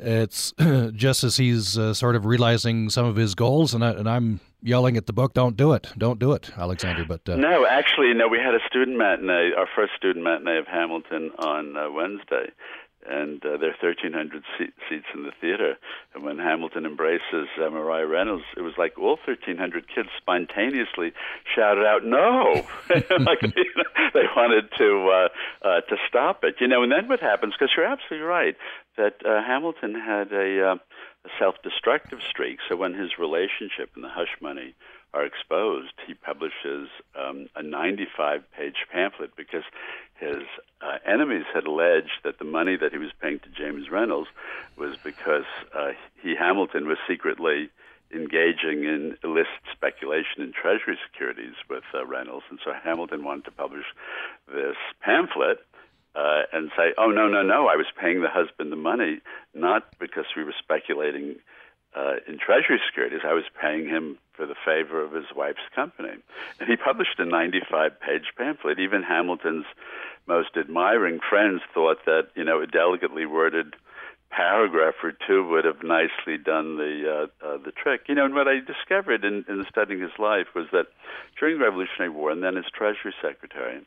it's 0.00 0.52
just 0.92 1.24
as 1.24 1.36
he's 1.36 1.76
uh, 1.76 1.92
sort 1.94 2.16
of 2.16 2.24
realizing 2.24 2.88
some 2.90 3.06
of 3.06 3.16
his 3.16 3.34
goals, 3.34 3.74
and, 3.74 3.84
I, 3.84 3.90
and 3.90 4.08
I'm 4.08 4.40
yelling 4.62 4.96
at 4.96 5.06
the 5.06 5.12
book, 5.12 5.34
"Don't 5.34 5.56
do 5.56 5.72
it! 5.72 5.92
Don't 5.96 6.18
do 6.18 6.32
it, 6.32 6.50
Alexander!" 6.56 7.04
But 7.04 7.28
uh, 7.28 7.36
no, 7.36 7.66
actually, 7.66 8.12
no. 8.14 8.28
We 8.28 8.38
had 8.38 8.54
a 8.54 8.60
student 8.66 8.96
matinee, 8.96 9.52
our 9.56 9.68
first 9.74 9.92
student 9.96 10.24
matinee 10.24 10.58
of 10.58 10.66
Hamilton 10.66 11.30
on 11.38 11.76
uh, 11.76 11.90
Wednesday, 11.90 12.52
and 13.08 13.44
uh, 13.44 13.56
there 13.56 13.70
are 13.70 13.80
1,300 13.80 14.42
seat, 14.58 14.74
seats 14.88 15.06
in 15.14 15.22
the 15.22 15.32
theater. 15.40 15.76
And 16.14 16.24
when 16.24 16.38
Hamilton 16.38 16.84
embraces 16.84 17.48
uh, 17.56 17.70
Maria 17.70 18.06
Reynolds, 18.06 18.44
it 18.56 18.62
was 18.62 18.74
like 18.76 18.98
all 18.98 19.18
1,300 19.24 19.86
kids 19.94 20.08
spontaneously 20.16 21.12
shouted 21.54 21.86
out, 21.86 22.04
"No!" 22.04 22.66
like 22.90 23.42
you 23.42 23.64
know, 23.76 24.10
they 24.14 24.24
wanted 24.36 24.70
to 24.78 25.10
uh, 25.10 25.28
uh, 25.66 25.80
to 25.82 25.96
stop 26.08 26.44
it. 26.44 26.56
You 26.60 26.68
know, 26.68 26.82
and 26.82 26.92
then 26.92 27.08
what 27.08 27.20
happens? 27.20 27.54
Because 27.58 27.72
you're 27.76 27.86
absolutely 27.86 28.26
right 28.26 28.56
that 28.98 29.24
uh, 29.24 29.42
Hamilton 29.46 29.94
had 29.94 30.32
a, 30.32 30.72
uh, 30.72 30.76
a 31.24 31.28
self-destructive 31.38 32.20
streak. 32.28 32.58
So 32.68 32.76
when 32.76 32.94
his 32.94 33.18
relationship 33.18 33.90
and 33.94 34.04
the 34.04 34.08
hush 34.08 34.36
money 34.40 34.74
are 35.14 35.24
exposed, 35.24 35.92
he 36.06 36.14
publishes 36.14 36.88
um, 37.18 37.48
a 37.56 37.62
95-page 37.62 38.76
pamphlet 38.92 39.34
because 39.36 39.64
his 40.14 40.42
uh, 40.80 40.98
enemies 41.06 41.44
had 41.52 41.64
alleged 41.64 42.22
that 42.24 42.38
the 42.38 42.44
money 42.44 42.76
that 42.76 42.92
he 42.92 42.98
was 42.98 43.10
paying 43.20 43.38
to 43.40 43.48
James 43.48 43.90
Reynolds 43.90 44.28
was 44.76 44.96
because 45.02 45.46
uh, 45.74 45.92
he 46.22 46.34
Hamilton 46.36 46.86
was 46.86 46.98
secretly 47.08 47.70
engaging 48.12 48.84
in 48.84 49.16
illicit 49.22 49.62
speculation 49.72 50.40
in 50.42 50.52
Treasury 50.52 50.98
securities 51.10 51.54
with 51.68 51.84
uh, 51.94 52.06
Reynolds, 52.06 52.44
and 52.50 52.58
so 52.64 52.72
Hamilton 52.72 53.22
wanted 53.22 53.44
to 53.44 53.50
publish 53.50 53.84
this 54.46 54.76
pamphlet 55.00 55.58
uh, 56.14 56.42
and 56.52 56.70
say, 56.76 56.92
"Oh 56.98 57.10
no, 57.10 57.28
no, 57.28 57.42
no! 57.42 57.66
I 57.66 57.76
was 57.76 57.86
paying 58.00 58.22
the 58.22 58.30
husband 58.30 58.72
the 58.72 58.76
money 58.76 59.20
not 59.54 59.84
because 59.98 60.26
we 60.36 60.44
were 60.44 60.54
speculating 60.58 61.36
uh, 61.96 62.16
in 62.26 62.38
Treasury 62.38 62.80
securities. 62.86 63.20
I 63.24 63.34
was 63.34 63.44
paying 63.60 63.88
him 63.88 64.18
for 64.32 64.46
the 64.46 64.54
favor 64.64 65.02
of 65.02 65.12
his 65.12 65.26
wife's 65.34 65.68
company." 65.74 66.14
And 66.60 66.68
he 66.68 66.76
published 66.76 67.18
a 67.18 67.24
95-page 67.24 68.32
pamphlet. 68.36 68.78
Even 68.78 69.02
Hamilton's 69.02 69.66
most 70.26 70.56
admiring 70.56 71.20
friends 71.28 71.62
thought 71.72 72.04
that 72.06 72.28
you 72.34 72.44
know 72.44 72.60
a 72.60 72.66
delicately 72.66 73.26
worded 73.26 73.74
paragraph 74.30 74.94
or 75.02 75.12
two 75.26 75.46
would 75.48 75.64
have 75.64 75.82
nicely 75.82 76.36
done 76.36 76.76
the 76.76 77.28
uh, 77.42 77.46
uh, 77.46 77.58
the 77.58 77.72
trick. 77.72 78.02
You 78.08 78.14
know, 78.14 78.24
and 78.24 78.34
what 78.34 78.48
I 78.48 78.60
discovered 78.60 79.24
in, 79.24 79.44
in 79.48 79.64
studying 79.70 80.00
his 80.00 80.16
life 80.18 80.48
was 80.54 80.66
that 80.72 80.86
during 81.38 81.58
the 81.58 81.64
Revolutionary 81.64 82.10
War, 82.10 82.30
and 82.30 82.42
then 82.42 82.56
as 82.56 82.64
Treasury 82.72 83.14
Secretary, 83.22 83.80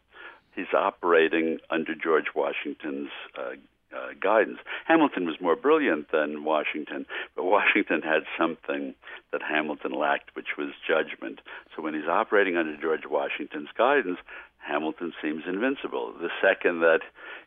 he's 0.56 0.74
operating 0.74 1.60
under 1.70 1.94
George 1.96 2.34
Washington's 2.36 3.10
uh, 3.38 3.56
uh, 3.96 4.14
guidance. 4.22 4.60
Hamilton 4.88 5.26
was 5.26 5.36
more 5.42 5.56
brilliant 5.56 6.12
than 6.12 6.44
Washington, 6.44 7.06
but 7.36 7.44
Washington 7.44 8.02
had 8.02 8.24
something 8.38 8.96
that 9.32 9.42
Hamilton 9.42 9.92
lacked, 9.92 10.36
which 10.36 10.58
was 10.58 10.70
judgment. 10.88 11.42
So 11.76 11.82
when 11.82 11.94
he's 11.94 12.08
operating 12.08 12.56
under 12.58 12.78
George 12.78 13.06
Washington's 13.10 13.70
guidance, 13.78 14.18
Hamilton 14.60 15.14
seems 15.22 15.44
invincible. 15.48 16.14
The 16.14 16.30
second 16.42 16.80
that 16.82 17.02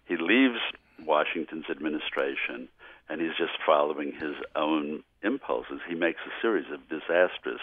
he 0.07 0.17
leaves 0.17 0.61
Washington's 1.05 1.67
administration 1.71 2.69
and 3.09 3.21
he's 3.21 3.37
just 3.39 3.53
following 3.65 4.13
his 4.13 4.37
own 4.57 5.03
impulses, 5.23 5.81
he 5.89 5.95
makes 5.95 6.21
a 6.27 6.41
series 6.41 6.67
of 6.73 6.81
disastrous 6.89 7.61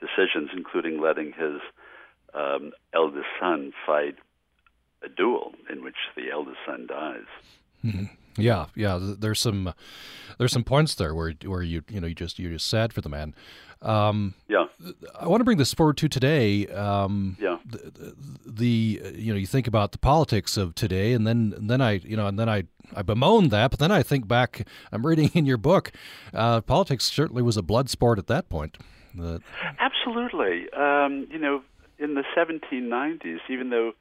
decisions, 0.00 0.50
including 0.54 1.00
letting 1.00 1.32
his 1.32 1.60
um, 2.34 2.72
eldest 2.92 3.26
son 3.40 3.72
fight 3.86 4.16
a 5.04 5.08
duel 5.08 5.52
in 5.70 5.82
which 5.82 5.96
the 6.16 6.30
eldest 6.30 6.58
son 6.66 6.86
dies. 6.86 7.26
Mm-hmm. 7.84 8.04
Yeah, 8.36 8.66
yeah. 8.74 8.98
There's 9.00 9.40
some 9.40 9.74
there's 10.38 10.52
some 10.52 10.64
points 10.64 10.94
there 10.94 11.14
where 11.14 11.34
where 11.44 11.62
you 11.62 11.82
you 11.88 12.00
know 12.00 12.06
you 12.06 12.14
just 12.14 12.38
you're 12.38 12.52
just 12.52 12.68
sad 12.68 12.92
for 12.92 13.00
the 13.00 13.08
man. 13.08 13.34
Um, 13.82 14.34
yeah. 14.48 14.64
I 15.20 15.28
want 15.28 15.40
to 15.40 15.44
bring 15.44 15.58
this 15.58 15.74
forward 15.74 15.98
to 15.98 16.08
today. 16.08 16.66
Um, 16.68 17.36
yeah. 17.38 17.58
The, 17.66 18.14
the, 18.46 19.12
you 19.14 19.32
know 19.32 19.38
you 19.38 19.46
think 19.46 19.66
about 19.66 19.92
the 19.92 19.98
politics 19.98 20.56
of 20.56 20.74
today, 20.74 21.12
and 21.12 21.26
then 21.26 21.54
and 21.56 21.70
then 21.70 21.80
I 21.80 21.92
you 21.92 22.16
know 22.16 22.26
and 22.26 22.38
then 22.38 22.48
I 22.48 22.64
I 22.94 23.02
bemoan 23.02 23.50
that, 23.50 23.70
but 23.70 23.78
then 23.78 23.92
I 23.92 24.02
think 24.02 24.26
back. 24.26 24.66
I'm 24.90 25.06
reading 25.06 25.30
in 25.34 25.46
your 25.46 25.58
book, 25.58 25.92
uh, 26.32 26.60
politics 26.62 27.04
certainly 27.04 27.42
was 27.42 27.56
a 27.56 27.62
blood 27.62 27.88
sport 27.88 28.18
at 28.18 28.26
that 28.28 28.48
point. 28.48 28.78
Absolutely. 29.78 30.68
Um, 30.72 31.28
you 31.30 31.38
know, 31.38 31.62
in 31.98 32.14
the 32.14 32.24
1790s, 32.36 33.38
even 33.48 33.70
though 33.70 33.92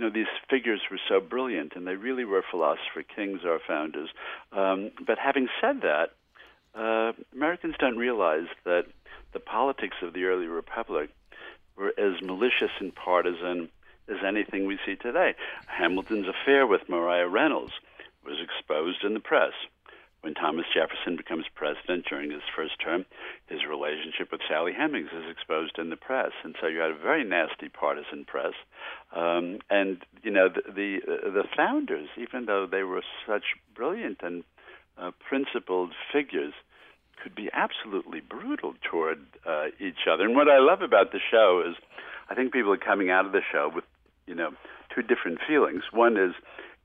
you 0.00 0.06
know, 0.06 0.12
these 0.12 0.32
figures 0.48 0.80
were 0.90 0.98
so 1.10 1.20
brilliant, 1.20 1.74
and 1.76 1.86
they 1.86 1.94
really 1.94 2.24
were 2.24 2.42
philosopher 2.50 3.02
kings, 3.02 3.40
our 3.44 3.60
founders. 3.68 4.08
Um, 4.50 4.92
but 5.06 5.18
having 5.18 5.48
said 5.60 5.82
that, 5.82 6.12
uh, 6.74 7.12
Americans 7.34 7.74
don't 7.78 7.98
realize 7.98 8.46
that 8.64 8.86
the 9.34 9.40
politics 9.40 9.98
of 10.00 10.14
the 10.14 10.24
early 10.24 10.46
republic 10.46 11.10
were 11.76 11.92
as 11.98 12.22
malicious 12.22 12.70
and 12.80 12.94
partisan 12.94 13.68
as 14.08 14.24
anything 14.26 14.64
we 14.64 14.78
see 14.86 14.96
today. 14.96 15.34
Hamilton's 15.66 16.28
affair 16.28 16.66
with 16.66 16.88
Maria 16.88 17.28
Reynolds 17.28 17.72
was 18.24 18.38
exposed 18.40 19.04
in 19.04 19.12
the 19.12 19.20
press. 19.20 19.52
When 20.22 20.34
Thomas 20.34 20.66
Jefferson 20.74 21.16
becomes 21.16 21.46
president 21.54 22.04
during 22.06 22.30
his 22.30 22.42
first 22.54 22.74
term, 22.84 23.06
his 23.46 23.60
relationship 23.64 24.30
with 24.30 24.42
Sally 24.46 24.72
Hemings 24.72 25.08
is 25.16 25.30
exposed 25.30 25.78
in 25.78 25.88
the 25.88 25.96
press, 25.96 26.32
and 26.44 26.54
so 26.60 26.66
you 26.66 26.80
had 26.80 26.90
a 26.90 26.94
very 26.94 27.24
nasty 27.24 27.70
partisan 27.70 28.26
press. 28.26 28.52
Um, 29.16 29.60
and 29.70 29.98
you 30.22 30.30
know 30.30 30.48
the, 30.48 30.60
the 30.70 31.30
the 31.30 31.44
founders, 31.56 32.08
even 32.18 32.44
though 32.44 32.66
they 32.70 32.82
were 32.82 33.02
such 33.26 33.56
brilliant 33.74 34.18
and 34.22 34.44
uh, 34.98 35.10
principled 35.26 35.92
figures, 36.12 36.52
could 37.22 37.34
be 37.34 37.48
absolutely 37.54 38.20
brutal 38.20 38.74
toward 38.82 39.24
uh, 39.46 39.66
each 39.78 40.06
other. 40.10 40.24
And 40.24 40.34
what 40.34 40.48
I 40.48 40.58
love 40.58 40.82
about 40.82 41.12
the 41.12 41.20
show 41.30 41.62
is, 41.66 41.76
I 42.28 42.34
think 42.34 42.52
people 42.52 42.72
are 42.72 42.78
coming 42.78 43.10
out 43.10 43.24
of 43.24 43.32
the 43.32 43.42
show 43.50 43.70
with 43.74 43.84
you 44.26 44.34
know 44.34 44.50
two 44.94 45.00
different 45.00 45.38
feelings. 45.48 45.84
One 45.92 46.18
is 46.18 46.34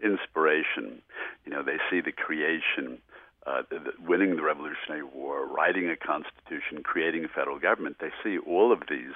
inspiration. 0.03 1.01
You 1.45 1.51
know, 1.51 1.63
they 1.63 1.77
see 1.89 2.01
the 2.01 2.11
creation 2.11 2.99
uh, 3.45 3.61
the, 3.69 3.79
the 3.79 3.91
winning 3.99 4.35
the 4.35 4.41
Revolutionary 4.41 5.03
War, 5.03 5.45
writing 5.45 5.89
a 5.89 5.95
constitution, 5.95 6.81
creating 6.83 7.25
a 7.25 7.27
federal 7.27 7.59
government, 7.59 7.97
they 7.99 8.11
see 8.23 8.37
all 8.39 8.71
of 8.71 8.81
these 8.89 9.13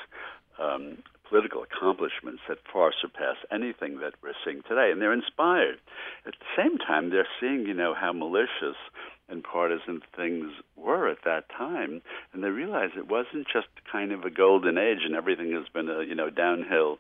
um, 0.60 0.98
political 1.28 1.64
accomplishments 1.64 2.42
that 2.48 2.58
far 2.72 2.92
surpass 2.94 3.38
anything 3.52 4.00
that 4.00 4.14
we're 4.22 4.38
seeing 4.46 4.62
today, 4.68 4.92
and 4.92 5.02
they're 5.02 5.14
inspired. 5.14 5.80
At 6.26 6.34
the 6.40 6.46
same 6.56 6.78
time, 6.78 7.10
they're 7.10 7.28
seeing, 7.40 7.66
you 7.66 7.74
know, 7.74 7.96
how 8.00 8.14
malicious 8.14 8.78
and 9.30 9.44
partisan 9.44 10.02
things 10.16 10.52
were 10.76 11.08
at 11.08 11.24
that 11.24 11.50
time, 11.50 12.02
and 12.34 12.44
they 12.44 12.50
realize 12.50 12.90
it 12.98 13.08
wasn't 13.08 13.48
just 13.52 13.68
kind 13.92 14.12
of 14.12 14.24
a 14.26 14.30
golden 14.30 14.78
age, 14.78 15.00
and 15.06 15.16
everything 15.16 15.52
has 15.54 15.66
been, 15.74 15.90
a, 15.90 16.04
you 16.04 16.16
know, 16.16 16.30
downhill 16.30 16.98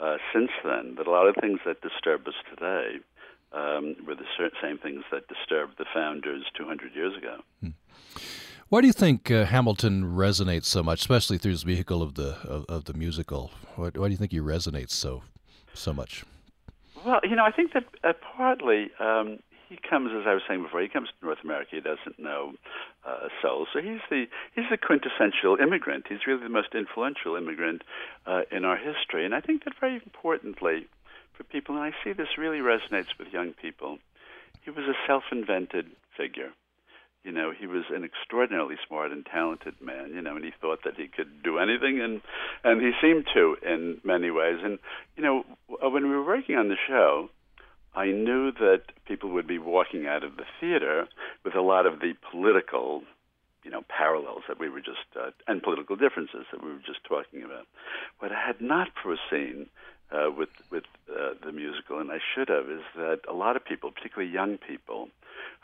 uh, 0.00 0.16
since 0.32 0.50
then. 0.64 0.94
That 0.96 1.06
a 1.06 1.10
lot 1.10 1.28
of 1.28 1.36
things 1.40 1.60
that 1.64 1.80
disturb 1.80 2.26
us 2.26 2.34
today 2.50 2.98
um, 3.52 3.96
were 4.06 4.14
the 4.14 4.50
same 4.62 4.78
things 4.78 5.04
that 5.10 5.28
disturbed 5.28 5.78
the 5.78 5.86
founders 5.94 6.44
200 6.56 6.94
years 6.94 7.16
ago. 7.16 7.38
Hmm. 7.60 7.70
Why 8.68 8.82
do 8.82 8.86
you 8.86 8.92
think 8.92 9.30
uh, 9.30 9.46
Hamilton 9.46 10.04
resonates 10.04 10.66
so 10.66 10.82
much, 10.82 11.00
especially 11.00 11.38
through 11.38 11.52
his 11.52 11.62
vehicle 11.62 12.02
of 12.02 12.14
the 12.14 12.36
of, 12.46 12.66
of 12.68 12.84
the 12.84 12.92
musical? 12.92 13.50
Why, 13.76 13.90
why, 13.94 14.08
do 14.08 14.10
you 14.10 14.18
think 14.18 14.32
he 14.32 14.40
resonates 14.40 14.90
so 14.90 15.22
so 15.72 15.94
much? 15.94 16.24
Well, 17.04 17.20
you 17.22 17.34
know, 17.34 17.44
I 17.44 17.50
think 17.50 17.72
that 17.72 17.84
uh, 18.04 18.12
partly 18.36 18.90
um, 19.00 19.38
he 19.68 19.78
comes, 19.88 20.10
as 20.12 20.26
I 20.26 20.34
was 20.34 20.42
saying 20.48 20.62
before, 20.62 20.80
he 20.80 20.88
comes 20.88 21.08
to 21.08 21.26
North 21.26 21.38
America. 21.44 21.70
He 21.72 21.80
doesn't 21.80 22.18
know 22.18 22.52
uh, 23.06 23.28
soul, 23.42 23.66
so 23.72 23.80
he's 23.80 24.00
the 24.10 24.26
he's 24.54 24.64
the 24.70 24.78
quintessential 24.78 25.56
immigrant. 25.56 26.06
He's 26.08 26.26
really 26.26 26.42
the 26.42 26.48
most 26.48 26.74
influential 26.74 27.36
immigrant 27.36 27.82
uh, 28.26 28.42
in 28.50 28.64
our 28.64 28.76
history, 28.76 29.24
and 29.24 29.34
I 29.34 29.40
think 29.40 29.64
that 29.64 29.74
very 29.78 29.94
importantly, 29.94 30.88
for 31.38 31.44
people, 31.44 31.76
and 31.76 31.84
I 31.84 31.92
see 32.04 32.12
this 32.12 32.36
really 32.36 32.58
resonates 32.58 33.16
with 33.18 33.28
young 33.32 33.52
people. 33.52 33.98
He 34.62 34.70
was 34.70 34.84
a 34.84 34.94
self 35.06 35.22
invented 35.32 35.86
figure. 36.16 36.50
You 37.24 37.32
know, 37.32 37.52
he 37.56 37.66
was 37.66 37.84
an 37.90 38.04
extraordinarily 38.04 38.76
smart 38.86 39.12
and 39.12 39.24
talented 39.24 39.80
man, 39.80 40.12
you 40.14 40.20
know, 40.20 40.36
and 40.36 40.44
he 40.44 40.52
thought 40.60 40.80
that 40.84 40.96
he 40.96 41.08
could 41.08 41.42
do 41.42 41.58
anything 41.58 42.00
and 42.00 42.20
and 42.64 42.80
he 42.80 42.92
seemed 43.00 43.26
to 43.34 43.56
in 43.64 44.00
many 44.04 44.30
ways. 44.30 44.58
And 44.62 44.78
you 45.16 45.22
know, 45.22 45.44
when 45.68 46.08
we 46.08 46.16
were 46.16 46.24
working 46.24 46.56
on 46.56 46.68
the 46.68 46.76
show, 46.86 47.28
I 47.94 48.06
knew 48.06 48.52
that 48.52 48.82
people 49.06 49.30
would 49.30 49.46
be 49.46 49.58
walking 49.58 50.06
out 50.06 50.24
of 50.24 50.36
the 50.36 50.44
theater 50.60 51.06
with 51.44 51.54
a 51.54 51.60
lot 51.60 51.86
of 51.86 52.00
the 52.00 52.14
political 52.30 53.02
you 53.64 53.70
know 53.70 53.82
parallels 53.88 54.42
that 54.48 54.58
we 54.58 54.68
were 54.68 54.80
just 54.80 55.06
uh, 55.16 55.30
and 55.46 55.62
political 55.62 55.96
differences 55.96 56.46
that 56.52 56.62
we 56.62 56.70
were 56.70 56.84
just 56.86 57.04
talking 57.06 57.42
about. 57.42 57.66
What 58.20 58.32
I 58.32 58.46
had 58.46 58.60
not 58.60 58.88
foreseen 59.02 59.66
uh, 60.10 60.30
with 60.36 60.50
with 60.70 60.84
uh, 61.10 61.34
the 61.44 61.52
musical, 61.52 61.98
and 61.98 62.10
I 62.10 62.18
should 62.34 62.48
have, 62.48 62.70
is 62.70 62.82
that 62.96 63.20
a 63.28 63.32
lot 63.34 63.56
of 63.56 63.64
people, 63.64 63.90
particularly 63.90 64.32
young 64.32 64.58
people, 64.58 65.08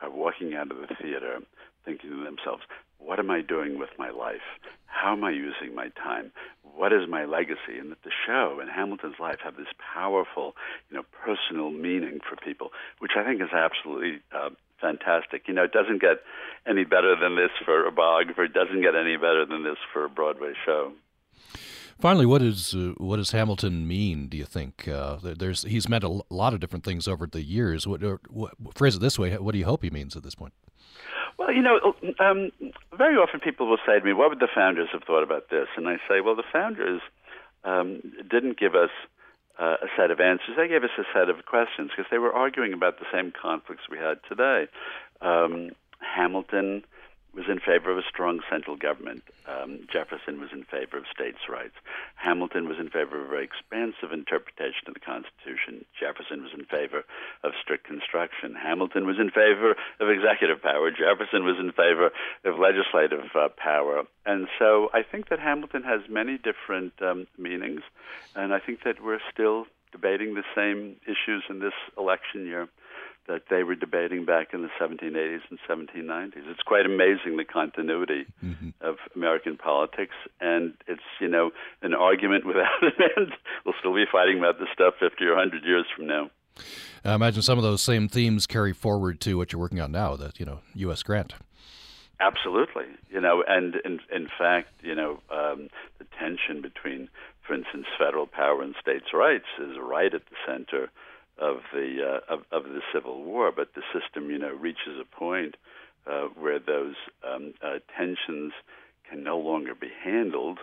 are 0.03 0.11
walking 0.11 0.55
out 0.55 0.71
of 0.71 0.77
the 0.77 0.95
theater 1.01 1.41
thinking 1.85 2.11
to 2.11 2.25
themselves, 2.25 2.63
"What 2.99 3.19
am 3.19 3.31
I 3.31 3.41
doing 3.41 3.79
with 3.79 3.91
my 3.99 4.11
life? 4.11 4.47
How 4.87 5.13
am 5.13 5.25
I 5.25 5.31
using 5.31 5.75
my 5.75 5.89
time? 5.89 6.33
What 6.63 6.93
is 6.93 7.09
my 7.09 7.25
legacy?" 7.25 7.79
And 7.79 7.91
that 7.91 8.03
the 8.03 8.13
show 8.27 8.59
and 8.61 8.71
Hamilton's 8.71 9.19
life 9.19 9.41
have 9.45 9.57
this 9.57 9.73
powerful, 9.95 10.57
you 10.91 10.97
know, 10.97 11.05
personal 11.25 11.71
meaning 11.71 12.21
for 12.21 12.37
people, 12.37 12.73
which 12.99 13.13
I 13.17 13.25
think 13.25 13.41
is 13.41 13.53
absolutely 13.53 14.21
uh, 14.33 14.51
fantastic. 14.81 15.49
You 15.49 15.55
know, 15.55 15.65
it 15.65 15.73
doesn't 15.73 16.01
get 16.01 16.21
any 16.67 16.85
better 16.85 17.17
than 17.17 17.37
this 17.37 17.51
for 17.65 17.87
a 17.87 17.93
biographer. 17.93 18.45
It 18.45 18.53
doesn't 18.53 18.83
get 18.83 18.95
any 18.95 19.17
better 19.17 19.47
than 19.47 19.65
this 19.65 19.79
for 19.93 20.05
a 20.05 20.11
Broadway 20.11 20.53
show. 20.65 20.93
Finally, 22.01 22.27
what 22.27 22.43
is 22.43 22.75
uh, 22.75 22.93
what 22.99 23.17
does 23.17 23.31
Hamilton 23.31 23.87
mean? 23.87 24.29
Do 24.29 24.37
you 24.37 24.45
think 24.45 24.89
uh, 24.89 25.19
there's 25.23 25.63
he's 25.63 25.89
meant 25.89 26.05
a 26.05 26.23
lot 26.29 26.53
of 26.53 26.61
different 26.61 26.85
things 26.85 27.07
over 27.07 27.27
the 27.27 27.43
years? 27.43 27.87
What, 27.87 28.03
what, 28.31 28.53
phrase 28.75 28.97
it 28.97 29.01
this 29.01 29.19
way: 29.19 29.37
What 29.37 29.53
do 29.53 29.59
you 29.59 29.65
hope 29.65 29.83
he 29.83 29.91
means 29.91 30.17
at 30.17 30.23
this 30.23 30.35
point? 30.35 30.53
Well, 31.39 31.53
you 31.53 31.63
know, 31.63 31.95
um, 32.21 32.51
very 32.97 33.17
often 33.17 33.41
people 33.41 33.69
will 33.69 33.79
say 33.87 33.99
to 33.99 34.05
me, 34.05 34.13
"What 34.13 34.31
would 34.31 34.41
the 34.41 34.49
founders 34.53 34.89
have 34.93 35.05
thought 35.05 35.23
about 35.23 35.51
this?" 35.51 35.69
And 35.77 35.89
I 35.89 35.97
say, 36.09 36.21
"Well, 36.21 36.37
the 36.37 36.45
founders 36.53 37.01
um, 37.65 38.01
didn't 38.29 38.59
give 38.59 38.75
us 38.75 38.91
uh, 39.59 39.77
a 39.83 39.87
set 39.97 40.11
of 40.11 40.21
answers; 40.21 40.57
they 40.57 40.69
gave 40.69 40.85
us 40.85 40.91
a 40.99 41.05
set 41.13 41.29
of 41.29 41.47
questions 41.47 41.91
because 41.91 42.11
they 42.11 42.19
were 42.19 42.33
arguing 42.33 42.73
about 42.73 42.99
the 42.99 43.07
same 43.13 43.33
conflicts 43.33 43.85
we 43.91 43.99
had 43.99 44.19
today." 44.29 44.67
Um, 45.21 45.71
Hamilton 46.01 46.85
was 47.35 47.47
in 47.49 47.59
favor 47.59 47.91
of 47.91 47.99
a 47.99 48.07
strong 48.09 48.41
central 48.51 48.77
government. 48.77 49.23
Um, 49.47 49.87
Jefferson 49.93 50.41
was 50.41 50.51
in 50.53 50.65
favor 50.65 50.97
of 50.97 51.05
states' 51.13 51.49
rights. 51.49 51.75
Hamilton 52.15 52.69
was 52.69 52.79
in 52.79 52.91
favor 52.91 53.19
of 53.19 53.27
a 53.27 53.29
very 53.29 53.45
expansive 53.45 54.13
interpretation 54.13 54.87
of 54.89 54.95
the 54.95 55.01
Constitution. 55.01 55.85
Jefferson 55.99 56.43
was 56.43 56.53
in 56.57 56.65
favor 56.65 57.05
of 57.43 57.53
strict 57.61 57.85
construction. 57.85 58.55
Hamilton 58.55 59.07
was 59.07 59.19
in 59.19 59.31
favor 59.31 59.75
of 60.01 60.09
executive 60.09 60.63
power. 60.63 60.91
Jefferson 60.91 61.45
was 61.45 61.59
in 61.59 61.73
favor 61.73 62.11
of 62.45 62.59
legislative 62.59 63.27
uh, 63.35 63.49
power. 63.57 64.05
And 64.25 64.47
so 64.59 64.91
I 64.95 65.03
think 65.03 65.29
that 65.29 65.41
Hamilton 65.41 65.83
has 65.83 66.01
many 66.09 66.39
different 66.39 66.95
um, 67.03 67.27
meanings, 67.37 67.83
and 68.35 68.55
I 68.55 68.61
think 68.61 68.85
that 68.85 69.03
we're 69.03 69.23
still 69.33 69.67
debating 69.93 70.35
the 70.35 70.45
same 70.55 70.97
issues 71.07 71.45
in 71.49 71.61
this 71.61 71.75
election 71.97 72.47
year 72.47 72.69
that 73.27 73.45
they 73.49 73.63
were 73.63 73.75
debating 73.75 74.25
back 74.25 74.53
in 74.53 74.63
the 74.63 74.69
1780s 74.81 75.41
and 75.51 75.59
1790s. 75.69 76.49
It's 76.51 76.63
quite 76.63 76.85
amazing 76.85 77.37
the 77.37 77.45
continuity 77.45 78.27
mm-hmm. 78.45 78.71
of 78.81 78.97
American 79.15 79.57
politics, 79.57 80.15
and 80.41 80.75
it's 80.87 81.03
you 81.21 81.29
know 81.29 81.51
an 81.83 81.95
argument 81.95 82.47
without 82.47 82.83
an 82.83 82.93
end. 83.17 83.33
We'll 83.65 83.75
still 83.81 83.95
be 83.95 84.05
fighting 84.11 84.39
about 84.39 84.59
this 84.59 84.69
stuff 84.75 84.95
50 85.01 85.25
or 85.25 85.37
100 85.37 85.65
years 85.65 85.87
from 85.97 86.07
now. 86.07 86.31
I 87.03 87.15
imagine 87.15 87.41
some 87.41 87.57
of 87.57 87.65
those 87.65 87.81
same 87.81 88.09
themes 88.09 88.47
carry 88.47 88.75
forward 88.75 89.21
to 89.23 89.39
what 89.39 89.53
you're 89.53 89.61
working 89.61 89.81
on 89.81 89.91
now. 89.91 90.17
That 90.17 90.39
you 90.39 90.45
know, 90.45 90.61
U.S. 90.75 91.03
Grant. 91.03 91.35
Absolutely, 92.21 92.87
you 93.11 93.21
know, 93.21 93.43
and 93.47 93.77
in 93.85 94.01
in 94.15 94.29
fact, 94.39 94.69
you 94.83 94.95
know, 94.95 95.21
um, 95.31 95.69
the 95.99 96.05
tension 96.19 96.61
between, 96.61 97.09
for 97.47 97.55
instance, 97.55 97.87
federal 97.99 98.27
power 98.27 98.63
and 98.63 98.75
states' 98.81 99.13
rights 99.15 99.47
is 99.59 99.77
right 99.81 100.13
at 100.13 100.23
the 100.27 100.37
center 100.47 100.91
of 101.39 101.57
the 101.73 102.21
uh, 102.29 102.35
of, 102.35 102.41
of 102.53 102.65
the 102.65 102.81
Civil 102.93 103.25
War, 103.25 103.53
but 103.55 103.75
the 103.75 103.83
system, 103.93 104.31
you 104.31 104.39
know, 104.39 104.53
reaches 104.53 105.01
a 105.01 105.17
point 105.17 105.57
uh, 106.07 106.29
where 106.39 106.59
those 106.59 106.95
um, 107.27 107.55
uh, 107.63 107.79
tensions 107.97 108.53
can 109.09 109.23
no 109.23 109.39
longer 109.39 109.75
be 109.75 109.91
handled 110.03 110.59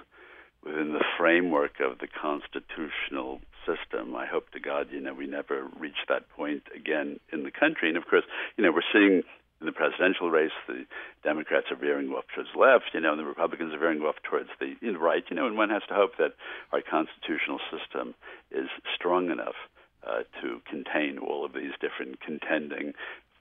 within 0.63 0.93
the 0.93 1.03
framework 1.17 1.79
of 1.79 1.99
the 1.99 2.07
constitutional 2.07 3.39
system. 3.65 4.15
I 4.15 4.25
hope 4.25 4.51
to 4.51 4.59
God, 4.59 4.87
you 4.91 5.01
know, 5.01 5.13
we 5.13 5.27
never 5.27 5.67
reach 5.79 6.05
that 6.09 6.29
point 6.29 6.63
again 6.75 7.19
in 7.33 7.43
the 7.43 7.51
country. 7.51 7.89
And 7.89 7.97
of 7.97 8.05
course, 8.07 8.23
you 8.57 8.63
know, 8.63 8.71
we're 8.71 8.81
seeing 8.93 9.23
in 9.59 9.65
the 9.65 9.71
presidential 9.71 10.29
race, 10.31 10.51
the 10.67 10.85
Democrats 11.23 11.67
are 11.69 11.75
veering 11.75 12.09
off 12.09 12.25
towards 12.33 12.49
the 12.53 12.59
left, 12.59 12.85
you 12.93 12.99
know, 12.99 13.11
and 13.11 13.19
the 13.19 13.25
Republicans 13.25 13.73
are 13.73 13.79
veering 13.79 14.01
off 14.01 14.15
towards 14.23 14.49
the 14.59 14.75
right, 14.97 15.23
you 15.29 15.35
know, 15.35 15.45
and 15.45 15.55
one 15.55 15.69
has 15.69 15.83
to 15.87 15.93
hope 15.93 16.17
that 16.17 16.33
our 16.73 16.81
constitutional 16.81 17.59
system 17.69 18.15
is 18.51 18.67
strong 18.95 19.29
enough 19.29 19.55
uh, 20.05 20.23
to 20.41 20.61
contain 20.69 21.17
all 21.17 21.45
of 21.45 21.53
these 21.53 21.71
different 21.79 22.19
contending 22.21 22.93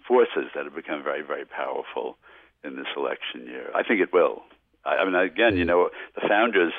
forces 0.06 0.50
that 0.54 0.64
have 0.64 0.74
become 0.74 1.02
very, 1.02 1.22
very 1.22 1.44
powerful 1.44 2.16
in 2.64 2.76
this 2.76 2.86
election 2.96 3.46
year. 3.46 3.70
I 3.74 3.82
think 3.82 4.00
it 4.00 4.12
will. 4.12 4.42
I, 4.84 4.96
I 4.96 5.04
mean, 5.04 5.14
again, 5.14 5.56
you 5.56 5.64
know, 5.64 5.90
the 6.14 6.28
founders 6.28 6.72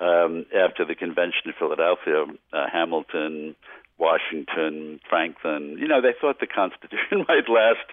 um, 0.00 0.46
after 0.54 0.84
the 0.84 0.94
convention 0.94 1.46
in 1.46 1.52
Philadelphia, 1.58 2.24
uh, 2.52 2.66
Hamilton, 2.72 3.54
Washington, 3.98 5.00
Franklin, 5.08 5.76
you 5.78 5.88
know, 5.88 6.00
they 6.00 6.14
thought 6.18 6.40
the 6.40 6.46
Constitution 6.46 7.24
might 7.28 7.48
last 7.48 7.86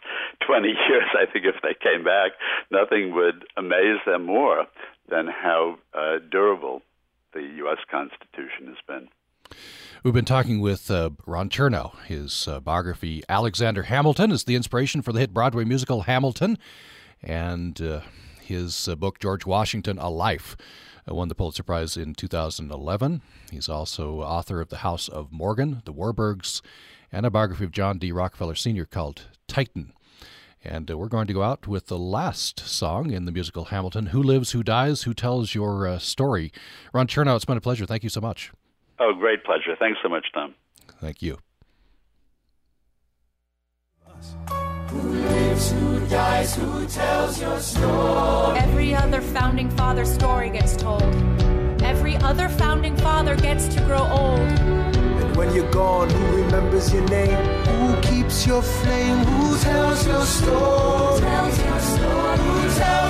20 0.45 0.67
years. 0.67 1.10
I 1.13 1.25
think 1.31 1.45
if 1.45 1.62
they 1.62 1.73
came 1.73 2.03
back, 2.03 2.31
nothing 2.71 3.13
would 3.15 3.45
amaze 3.58 3.99
them 4.05 4.25
more 4.25 4.65
than 5.10 5.27
how 5.27 5.77
uh, 5.93 6.17
durable 6.31 6.81
the 7.34 7.41
U.S. 7.41 7.79
Constitution 7.89 8.67
has 8.67 8.77
been. 8.88 9.10
We've 10.03 10.13
been 10.13 10.25
talking 10.25 10.60
with 10.62 10.91
uh, 10.91 11.12
Ron 11.25 11.49
Chernow. 11.49 11.97
His 12.03 12.47
uh, 12.47 12.60
biography, 12.60 13.23
Alexander 13.27 13.84
Hamilton, 13.84 14.31
is 14.31 14.43
the 14.43 14.55
inspiration 14.55 15.01
for 15.01 15.12
the 15.12 15.19
hit 15.19 15.34
Broadway 15.34 15.63
musical 15.63 16.01
Hamilton. 16.01 16.58
And 17.23 17.81
uh, 17.81 18.01
His 18.41 18.88
uh, 18.88 18.95
book, 18.95 19.19
George 19.19 19.45
Washington 19.45 19.97
A 19.97 20.10
Life, 20.10 20.55
uh, 21.10 21.15
won 21.15 21.29
the 21.29 21.36
Pulitzer 21.36 21.63
Prize 21.63 21.97
in 21.97 22.13
2011. 22.13 23.21
He's 23.49 23.69
also 23.69 24.21
author 24.21 24.62
of 24.62 24.69
The 24.69 24.77
House 24.77 25.08
of 25.08 25.31
Morgan, 25.31 25.81
The 25.86 25.93
Warburgs, 25.93 26.62
and 27.12 27.25
a 27.25 27.31
biography 27.31 27.63
of 27.63 27.71
John 27.71 27.97
D. 27.97 28.12
Rockefeller 28.12 28.55
Sr. 28.55 28.86
called 28.86 29.23
Titan. 29.47 29.93
And 30.63 30.91
uh, 30.91 30.97
we're 30.97 31.08
going 31.08 31.27
to 31.27 31.34
go 31.34 31.43
out 31.43 31.67
with 31.67 31.88
the 31.88 31.97
last 31.97 32.60
song 32.60 33.12
in 33.12 33.25
the 33.25 33.31
musical 33.31 33.65
Hamilton 33.65 34.08
Who 34.08 34.21
Lives, 34.21 34.51
Who 34.51 34.62
Dies, 34.62 35.03
Who 35.03 35.15
Tells 35.15 35.55
Your 35.55 35.99
Story. 35.99 36.51
Ron 36.93 37.08
Chernow, 37.08 37.36
it's 37.36 37.45
been 37.45 37.58
a 37.58 37.62
pleasure. 37.62 37.86
Thank 37.88 38.03
you 38.03 38.10
so 38.10 38.21
much. 38.21 38.51
Oh, 38.99 39.13
great 39.13 39.43
pleasure. 39.43 39.75
Thanks 39.77 39.99
so 40.01 40.10
much, 40.10 40.25
Tom. 40.34 40.55
Thank 41.01 41.21
you. 41.21 41.38
Who 44.89 45.01
lives, 45.01 45.71
who 45.71 46.08
dies, 46.08 46.55
who 46.55 46.86
tells 46.88 47.41
your 47.41 47.60
story? 47.60 48.58
Every 48.60 48.95
other 48.95 49.21
founding 49.21 49.69
father 49.71 50.05
story 50.05 50.49
gets 50.49 50.77
told. 50.77 51.03
Every 51.84 52.15
other 52.17 52.47
founding 52.47 52.95
father 52.97 53.36
gets 53.36 53.67
to 53.75 53.81
grow 53.81 54.03
old. 54.03 54.39
And 54.39 55.36
when 55.36 55.53
you're 55.53 55.69
gone, 55.71 56.10
who 56.10 56.43
remembers 56.43 56.93
your 56.93 57.05
name? 57.10 57.43
Who 57.65 58.01
keeps 58.01 58.47
your 58.47 58.62
flame? 58.62 59.17
Who 59.25 59.58
tells 59.60 60.08
your 60.08 60.25
story? 60.25 61.19
Tells 61.19 61.60
your 61.63 61.79
story. 61.79 62.38
Who 62.38 62.69
tells 62.79 63.04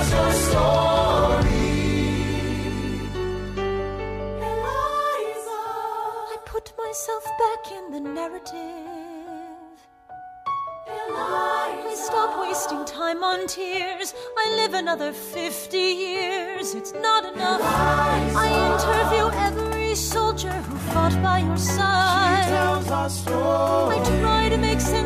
another 14.76 15.12
50 15.12 15.78
years. 15.78 16.74
It's 16.74 16.92
not 16.92 17.24
enough. 17.24 17.60
I 17.64 18.48
interview 18.72 19.26
every 19.48 19.94
soldier 19.94 20.52
who 20.52 20.76
fought 20.92 21.16
by 21.22 21.38
your 21.38 21.56
side. 21.56 22.48
Tells 22.48 22.90
our 22.90 23.08
story. 23.08 23.96
I 23.96 24.20
try 24.20 24.48
to 24.50 24.58
make 24.58 24.80
sense 24.80 25.05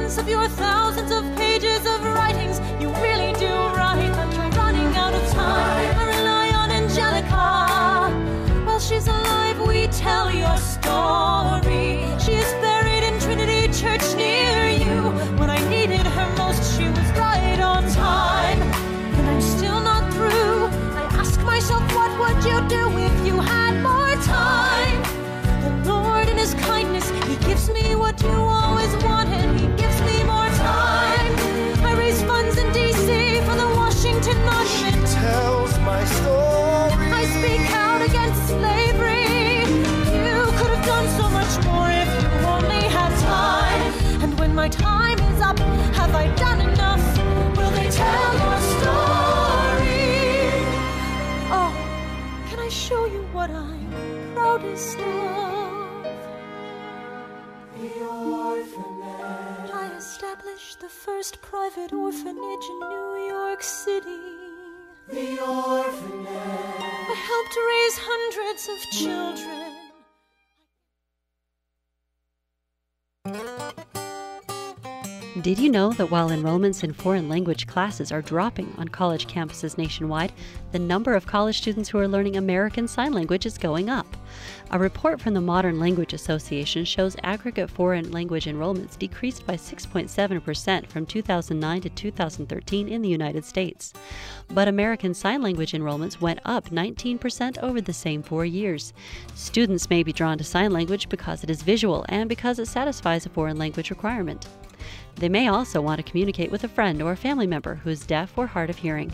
first 61.04 61.40
private 61.40 61.92
orphanage 61.94 62.66
in 62.72 62.80
New 62.80 63.26
York 63.28 63.62
City. 63.62 64.20
The 65.08 65.40
orphanage. 65.40 66.82
I 67.08 67.16
helped 67.30 67.56
raise 67.70 67.96
hundreds 68.10 68.68
of 68.68 68.78
children. 69.00 69.70
Did 75.42 75.58
you 75.58 75.70
know 75.70 75.92
that 75.92 76.10
while 76.10 76.28
enrollments 76.28 76.84
in 76.84 76.92
foreign 76.92 77.28
language 77.28 77.66
classes 77.66 78.12
are 78.12 78.20
dropping 78.20 78.74
on 78.76 78.88
college 78.88 79.26
campuses 79.26 79.78
nationwide, 79.78 80.32
the 80.72 80.78
number 80.78 81.14
of 81.14 81.26
college 81.26 81.56
students 81.56 81.88
who 81.88 81.98
are 81.98 82.08
learning 82.08 82.36
American 82.36 82.86
Sign 82.86 83.14
Language 83.14 83.46
is 83.46 83.56
going 83.56 83.88
up? 83.88 84.06
A 84.72 84.78
report 84.78 85.18
from 85.18 85.32
the 85.32 85.40
Modern 85.40 85.80
Language 85.80 86.12
Association 86.12 86.84
shows 86.84 87.16
aggregate 87.22 87.70
foreign 87.70 88.10
language 88.10 88.44
enrollments 88.44 88.98
decreased 88.98 89.46
by 89.46 89.54
6.7% 89.54 90.86
from 90.88 91.06
2009 91.06 91.80
to 91.80 91.88
2013 91.88 92.88
in 92.88 93.00
the 93.00 93.08
United 93.08 93.44
States. 93.44 93.94
But 94.48 94.68
American 94.68 95.14
Sign 95.14 95.40
Language 95.40 95.72
enrollments 95.72 96.20
went 96.20 96.40
up 96.44 96.68
19% 96.68 97.56
over 97.58 97.80
the 97.80 97.94
same 97.94 98.22
four 98.22 98.44
years. 98.44 98.92
Students 99.34 99.88
may 99.88 100.02
be 100.02 100.12
drawn 100.12 100.36
to 100.36 100.44
sign 100.44 100.72
language 100.72 101.08
because 101.08 101.42
it 101.42 101.48
is 101.48 101.62
visual 101.62 102.04
and 102.10 102.28
because 102.28 102.58
it 102.58 102.66
satisfies 102.66 103.24
a 103.24 103.30
foreign 103.30 103.56
language 103.56 103.88
requirement. 103.88 104.46
They 105.20 105.28
may 105.28 105.48
also 105.48 105.82
want 105.82 105.98
to 105.98 106.02
communicate 106.02 106.50
with 106.50 106.64
a 106.64 106.68
friend 106.68 107.02
or 107.02 107.12
a 107.12 107.16
family 107.16 107.46
member 107.46 107.74
who 107.74 107.90
is 107.90 108.06
deaf 108.06 108.38
or 108.38 108.46
hard 108.46 108.70
of 108.70 108.78
hearing. 108.78 109.12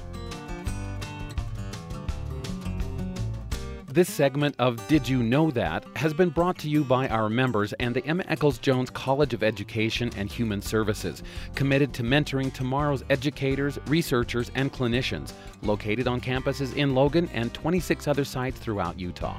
This 3.88 4.12
segment 4.12 4.54
of 4.60 4.86
Did 4.86 5.08
You 5.08 5.22
Know 5.24 5.50
That 5.50 5.84
has 5.96 6.14
been 6.14 6.28
brought 6.28 6.58
to 6.58 6.68
you 6.68 6.84
by 6.84 7.08
our 7.08 7.28
members 7.28 7.72
and 7.80 7.96
the 7.96 8.06
Emma 8.06 8.24
Eccles 8.28 8.58
Jones 8.58 8.88
College 8.88 9.34
of 9.34 9.42
Education 9.42 10.12
and 10.16 10.30
Human 10.30 10.62
Services, 10.62 11.24
committed 11.56 11.92
to 11.94 12.04
mentoring 12.04 12.52
tomorrow's 12.52 13.02
educators, 13.10 13.78
researchers, 13.86 14.52
and 14.54 14.72
clinicians, 14.72 15.32
located 15.62 16.06
on 16.06 16.20
campuses 16.20 16.76
in 16.76 16.94
Logan 16.94 17.28
and 17.32 17.52
26 17.52 18.06
other 18.06 18.24
sites 18.24 18.60
throughout 18.60 19.00
Utah. 19.00 19.38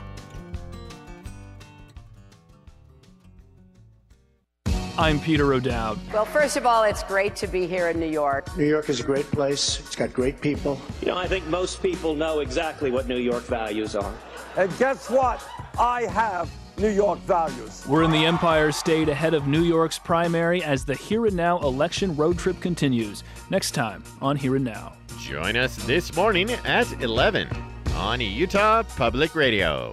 I'm 4.99 5.19
Peter 5.19 5.53
O'Dowd. 5.53 5.99
Well, 6.11 6.25
first 6.25 6.57
of 6.57 6.65
all, 6.65 6.83
it's 6.83 7.03
great 7.03 7.35
to 7.35 7.47
be 7.47 7.67
here 7.67 7.89
in 7.89 7.99
New 7.99 8.09
York. 8.09 8.55
New 8.57 8.65
York 8.65 8.89
is 8.89 8.99
a 8.99 9.03
great 9.03 9.29
place. 9.29 9.79
It's 9.79 9.95
got 9.95 10.11
great 10.11 10.41
people. 10.41 10.81
You 11.01 11.09
know, 11.09 11.17
I 11.17 11.27
think 11.27 11.45
most 11.45 11.83
people 11.83 12.15
know 12.15 12.39
exactly 12.39 12.89
what 12.89 13.07
New 13.07 13.19
York 13.19 13.43
values 13.43 13.95
are. 13.95 14.11
And 14.57 14.75
guess 14.79 15.07
what? 15.07 15.45
I 15.79 16.03
have 16.05 16.51
New 16.79 16.89
York 16.89 17.19
values. 17.19 17.85
We're 17.87 18.01
in 18.01 18.11
the 18.11 18.25
Empire 18.25 18.71
State 18.71 19.07
ahead 19.07 19.35
of 19.35 19.45
New 19.45 19.61
York's 19.63 19.99
primary 19.99 20.63
as 20.63 20.83
the 20.83 20.95
Here 20.95 21.27
and 21.27 21.35
Now 21.35 21.59
election 21.59 22.15
road 22.15 22.39
trip 22.39 22.59
continues. 22.59 23.23
Next 23.51 23.71
time 23.71 24.03
on 24.19 24.35
Here 24.35 24.55
and 24.55 24.65
Now. 24.65 24.93
Join 25.19 25.57
us 25.57 25.75
this 25.85 26.15
morning 26.15 26.49
at 26.49 26.91
11 27.03 27.47
on 27.93 28.19
Utah 28.19 28.81
Public 28.81 29.35
Radio. 29.35 29.91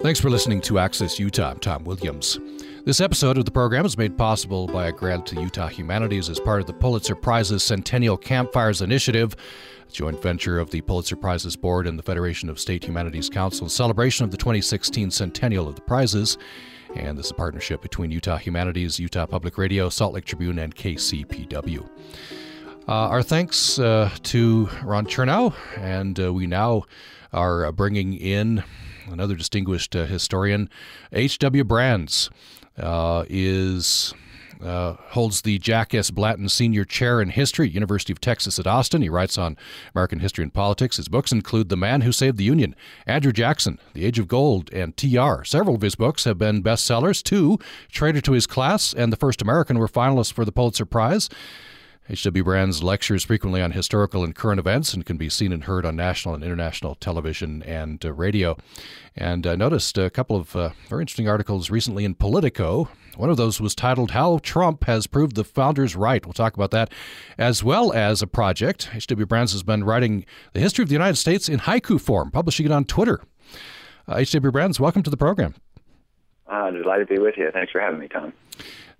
Thanks 0.00 0.20
for 0.20 0.30
listening 0.30 0.60
to 0.60 0.78
Access 0.78 1.18
Utah. 1.18 1.50
I'm 1.50 1.58
Tom 1.58 1.82
Williams. 1.82 2.38
This 2.84 3.00
episode 3.00 3.36
of 3.36 3.44
the 3.44 3.50
program 3.50 3.84
is 3.84 3.98
made 3.98 4.16
possible 4.16 4.68
by 4.68 4.86
a 4.86 4.92
grant 4.92 5.26
to 5.26 5.40
Utah 5.40 5.66
Humanities 5.66 6.30
as 6.30 6.38
part 6.38 6.60
of 6.60 6.68
the 6.68 6.72
Pulitzer 6.72 7.16
Prizes 7.16 7.64
Centennial 7.64 8.16
Campfires 8.16 8.80
Initiative, 8.80 9.34
a 9.88 9.92
joint 9.92 10.22
venture 10.22 10.60
of 10.60 10.70
the 10.70 10.82
Pulitzer 10.82 11.16
Prizes 11.16 11.56
Board 11.56 11.88
and 11.88 11.98
the 11.98 12.04
Federation 12.04 12.48
of 12.48 12.60
State 12.60 12.84
Humanities 12.84 13.28
Council 13.28 13.66
in 13.66 13.70
celebration 13.70 14.24
of 14.24 14.30
the 14.30 14.36
2016 14.36 15.10
centennial 15.10 15.66
of 15.66 15.74
the 15.74 15.80
prizes. 15.80 16.38
And 16.94 17.18
this 17.18 17.26
is 17.26 17.32
a 17.32 17.34
partnership 17.34 17.82
between 17.82 18.12
Utah 18.12 18.38
Humanities, 18.38 19.00
Utah 19.00 19.26
Public 19.26 19.58
Radio, 19.58 19.88
Salt 19.88 20.14
Lake 20.14 20.26
Tribune, 20.26 20.60
and 20.60 20.76
KCPW. 20.76 21.84
Uh, 22.86 22.92
our 22.92 23.24
thanks 23.24 23.80
uh, 23.80 24.10
to 24.22 24.68
Ron 24.84 25.06
Chernow, 25.06 25.54
and 25.76 26.18
uh, 26.20 26.32
we 26.32 26.46
now 26.46 26.84
are 27.32 27.66
uh, 27.66 27.72
bringing 27.72 28.14
in 28.14 28.62
another 29.12 29.34
distinguished 29.34 29.94
uh, 29.94 30.06
historian, 30.06 30.68
H.W. 31.12 31.64
Brands. 31.64 32.30
Uh, 32.76 33.24
is 33.28 34.14
uh, 34.62 34.94
holds 35.10 35.42
the 35.42 35.58
Jack 35.58 35.94
S. 35.94 36.10
Blanton 36.10 36.48
Senior 36.48 36.84
Chair 36.84 37.20
in 37.20 37.30
History, 37.30 37.66
at 37.66 37.72
University 37.72 38.12
of 38.12 38.20
Texas 38.20 38.58
at 38.58 38.66
Austin. 38.66 39.02
He 39.02 39.08
writes 39.08 39.38
on 39.38 39.56
American 39.94 40.20
history 40.20 40.42
and 40.42 40.52
politics. 40.52 40.96
His 40.96 41.08
books 41.08 41.32
include 41.32 41.68
The 41.68 41.76
Man 41.76 42.02
Who 42.02 42.12
Saved 42.12 42.36
the 42.36 42.44
Union, 42.44 42.74
Andrew 43.06 43.32
Jackson, 43.32 43.78
The 43.94 44.04
Age 44.04 44.18
of 44.18 44.28
Gold, 44.28 44.72
and 44.72 44.96
T.R. 44.96 45.44
Several 45.44 45.76
of 45.76 45.82
his 45.82 45.94
books 45.94 46.24
have 46.24 46.38
been 46.38 46.62
bestsellers. 46.62 47.22
Two, 47.22 47.58
Traitor 47.90 48.20
to 48.22 48.32
His 48.32 48.46
Class 48.46 48.92
and 48.92 49.12
The 49.12 49.16
First 49.16 49.42
American, 49.42 49.78
were 49.78 49.88
finalists 49.88 50.32
for 50.32 50.44
the 50.44 50.52
Pulitzer 50.52 50.86
Prize. 50.86 51.28
H.W. 52.10 52.42
Brands 52.42 52.82
lectures 52.82 53.24
frequently 53.24 53.60
on 53.60 53.72
historical 53.72 54.24
and 54.24 54.34
current 54.34 54.58
events 54.58 54.94
and 54.94 55.04
can 55.04 55.18
be 55.18 55.28
seen 55.28 55.52
and 55.52 55.64
heard 55.64 55.84
on 55.84 55.94
national 55.94 56.34
and 56.34 56.42
international 56.42 56.94
television 56.94 57.62
and 57.64 58.02
uh, 58.02 58.14
radio. 58.14 58.56
And 59.14 59.46
I 59.46 59.56
noticed 59.56 59.98
a 59.98 60.08
couple 60.08 60.34
of 60.36 60.56
uh, 60.56 60.70
very 60.88 61.02
interesting 61.02 61.28
articles 61.28 61.68
recently 61.68 62.06
in 62.06 62.14
Politico. 62.14 62.88
One 63.16 63.28
of 63.28 63.36
those 63.36 63.60
was 63.60 63.74
titled 63.74 64.12
How 64.12 64.38
Trump 64.38 64.84
Has 64.84 65.06
Proved 65.06 65.36
the 65.36 65.44
Founders 65.44 65.94
Right. 65.96 66.24
We'll 66.24 66.32
talk 66.32 66.54
about 66.54 66.70
that, 66.70 66.90
as 67.36 67.62
well 67.62 67.92
as 67.92 68.22
a 68.22 68.26
project. 68.26 68.88
H.W. 68.94 69.26
Brands 69.26 69.52
has 69.52 69.62
been 69.62 69.84
writing 69.84 70.24
the 70.54 70.60
history 70.60 70.84
of 70.84 70.88
the 70.88 70.94
United 70.94 71.16
States 71.16 71.46
in 71.46 71.60
haiku 71.60 72.00
form, 72.00 72.30
publishing 72.30 72.64
it 72.64 72.72
on 72.72 72.86
Twitter. 72.86 73.20
Uh, 74.08 74.16
H.W. 74.16 74.50
Brands, 74.50 74.80
welcome 74.80 75.02
to 75.02 75.10
the 75.10 75.18
program. 75.18 75.54
Uh, 76.46 76.70
delighted 76.70 77.08
to 77.08 77.14
be 77.14 77.20
with 77.20 77.36
you. 77.36 77.50
Thanks 77.52 77.70
for 77.70 77.82
having 77.82 78.00
me, 78.00 78.08
Tom. 78.08 78.32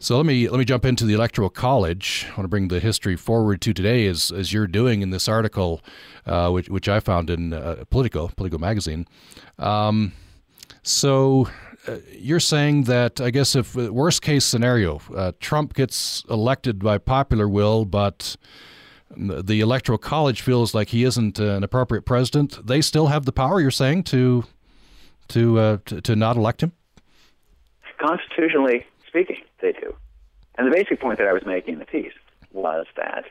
So 0.00 0.16
let 0.16 0.26
me 0.26 0.48
let 0.48 0.58
me 0.58 0.64
jump 0.64 0.84
into 0.84 1.04
the 1.04 1.14
Electoral 1.14 1.50
College. 1.50 2.26
I 2.28 2.30
want 2.36 2.42
to 2.42 2.48
bring 2.48 2.68
the 2.68 2.78
history 2.78 3.16
forward 3.16 3.60
to 3.62 3.74
today, 3.74 4.06
as 4.06 4.30
as 4.30 4.52
you're 4.52 4.68
doing 4.68 5.02
in 5.02 5.10
this 5.10 5.26
article, 5.26 5.82
uh, 6.24 6.50
which 6.50 6.68
which 6.68 6.88
I 6.88 7.00
found 7.00 7.30
in 7.30 7.52
uh, 7.52 7.82
Politico 7.90 8.28
Politico 8.28 8.58
magazine. 8.58 9.08
Um, 9.58 10.12
so 10.84 11.48
uh, 11.88 11.96
you're 12.12 12.38
saying 12.38 12.84
that 12.84 13.20
I 13.20 13.30
guess 13.30 13.56
if 13.56 13.76
uh, 13.76 13.92
worst 13.92 14.22
case 14.22 14.44
scenario, 14.44 15.00
uh, 15.16 15.32
Trump 15.40 15.74
gets 15.74 16.22
elected 16.30 16.78
by 16.78 16.98
popular 16.98 17.48
will, 17.48 17.84
but 17.84 18.36
the 19.16 19.60
Electoral 19.60 19.98
College 19.98 20.42
feels 20.42 20.74
like 20.74 20.90
he 20.90 21.02
isn't 21.02 21.40
an 21.40 21.64
appropriate 21.64 22.02
president, 22.02 22.64
they 22.64 22.82
still 22.82 23.08
have 23.08 23.24
the 23.24 23.32
power. 23.32 23.60
You're 23.60 23.72
saying 23.72 24.04
to 24.04 24.44
to 25.26 25.58
uh, 25.58 25.78
to, 25.86 26.00
to 26.02 26.14
not 26.14 26.36
elect 26.36 26.62
him. 26.62 26.70
Constitutionally 27.98 28.86
speaking, 29.08 29.42
they 29.60 29.72
do. 29.72 29.94
And 30.56 30.66
the 30.66 30.74
basic 30.74 31.00
point 31.00 31.18
that 31.18 31.26
I 31.26 31.32
was 31.32 31.44
making 31.46 31.74
in 31.74 31.80
the 31.80 31.86
piece 31.86 32.12
was 32.52 32.86
that 32.96 33.24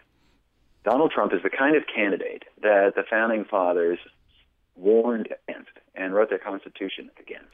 Donald 0.83 1.11
Trump 1.11 1.33
is 1.33 1.43
the 1.43 1.49
kind 1.49 1.75
of 1.75 1.83
candidate 1.93 2.43
that 2.61 2.95
the 2.95 3.03
founding 3.09 3.43
fathers 3.43 3.99
warned 4.75 5.27
against 5.47 5.71
and 5.95 6.13
wrote 6.13 6.29
their 6.29 6.39
constitution 6.39 7.09
against. 7.19 7.49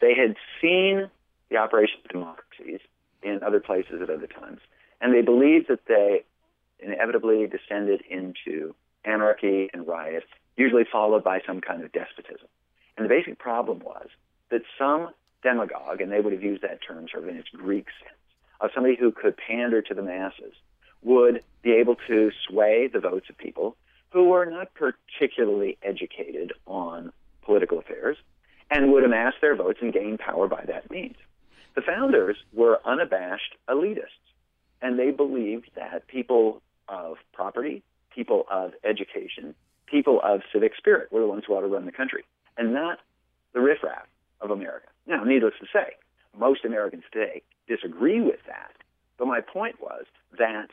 They 0.00 0.14
had 0.14 0.36
seen 0.60 1.08
the 1.50 1.56
operation 1.56 2.00
of 2.04 2.10
democracies 2.10 2.80
in 3.22 3.42
other 3.42 3.60
places 3.60 4.02
at 4.02 4.10
other 4.10 4.26
times, 4.26 4.60
and 5.00 5.14
they 5.14 5.22
believed 5.22 5.68
that 5.68 5.86
they 5.86 6.24
inevitably 6.80 7.46
descended 7.46 8.02
into 8.10 8.74
anarchy 9.04 9.70
and 9.72 9.86
riot, 9.86 10.24
usually 10.56 10.84
followed 10.90 11.22
by 11.22 11.40
some 11.46 11.60
kind 11.60 11.82
of 11.84 11.92
despotism. 11.92 12.48
And 12.96 13.04
the 13.04 13.08
basic 13.08 13.38
problem 13.38 13.80
was 13.80 14.08
that 14.50 14.62
some 14.78 15.10
demagogue, 15.44 16.00
and 16.00 16.10
they 16.10 16.20
would 16.20 16.32
have 16.32 16.42
used 16.42 16.62
that 16.62 16.80
term 16.82 17.06
sort 17.08 17.22
of 17.22 17.28
in 17.28 17.36
its 17.36 17.48
Greek 17.50 17.86
sense, 18.02 18.18
of 18.60 18.70
somebody 18.74 18.96
who 18.96 19.12
could 19.12 19.36
pander 19.36 19.80
to 19.82 19.94
the 19.94 20.02
masses, 20.02 20.54
would 21.02 21.44
be 21.62 21.72
able 21.72 21.96
to 22.08 22.32
sway 22.48 22.88
the 22.92 22.98
votes 22.98 23.30
of 23.30 23.38
people 23.38 23.76
who 24.10 24.24
were 24.24 24.46
not 24.46 24.68
particularly 24.74 25.76
educated 25.82 26.52
on 26.66 27.12
political 27.42 27.78
affairs 27.78 28.16
and 28.70 28.92
would 28.92 29.04
amass 29.04 29.34
their 29.40 29.54
votes 29.54 29.78
and 29.82 29.92
gain 29.92 30.16
power 30.18 30.48
by 30.48 30.64
that 30.64 30.90
means. 30.90 31.16
The 31.74 31.82
founders 31.82 32.36
were 32.52 32.80
unabashed 32.84 33.56
elitists, 33.68 34.24
and 34.80 34.98
they 34.98 35.10
believed 35.10 35.70
that 35.74 36.06
people 36.06 36.62
of 36.88 37.16
property, 37.32 37.82
people 38.14 38.46
of 38.50 38.72
education, 38.84 39.54
people 39.86 40.20
of 40.22 40.40
civic 40.52 40.76
spirit 40.76 41.12
were 41.12 41.20
the 41.20 41.26
ones 41.26 41.44
who 41.46 41.54
ought 41.54 41.62
to 41.62 41.66
run 41.66 41.84
the 41.84 41.92
country, 41.92 42.24
and 42.56 42.72
not 42.72 42.98
the 43.52 43.60
riffraff 43.60 44.06
of 44.40 44.50
America. 44.50 44.88
Now, 45.06 45.24
needless 45.24 45.54
to 45.60 45.66
say, 45.72 45.94
most 46.36 46.64
Americans 46.64 47.04
today 47.12 47.42
disagree 47.68 48.20
with 48.20 48.40
that. 48.46 48.72
But 49.18 49.26
my 49.26 49.40
point 49.40 49.80
was 49.80 50.04
that 50.38 50.68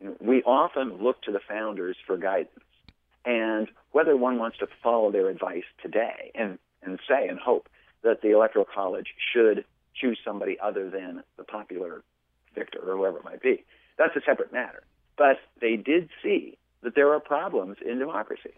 you 0.00 0.08
know, 0.08 0.16
we 0.20 0.42
often 0.42 1.02
look 1.02 1.22
to 1.22 1.32
the 1.32 1.40
founders 1.46 1.96
for 2.06 2.16
guidance. 2.16 2.64
And 3.24 3.68
whether 3.92 4.16
one 4.16 4.38
wants 4.38 4.58
to 4.58 4.66
follow 4.82 5.10
their 5.10 5.28
advice 5.28 5.64
today 5.82 6.32
and, 6.34 6.58
and 6.82 6.98
say 7.08 7.28
and 7.28 7.38
hope 7.38 7.68
that 8.02 8.22
the 8.22 8.30
Electoral 8.30 8.64
College 8.64 9.08
should 9.32 9.64
choose 9.94 10.18
somebody 10.24 10.58
other 10.60 10.88
than 10.88 11.22
the 11.36 11.44
popular 11.44 12.02
victor 12.54 12.78
or 12.78 12.96
whoever 12.96 13.18
it 13.18 13.24
might 13.24 13.42
be, 13.42 13.64
that's 13.98 14.16
a 14.16 14.20
separate 14.24 14.52
matter. 14.52 14.82
But 15.18 15.38
they 15.60 15.76
did 15.76 16.08
see 16.22 16.56
that 16.82 16.94
there 16.94 17.12
are 17.12 17.20
problems 17.20 17.76
in 17.84 17.98
democracy. 17.98 18.54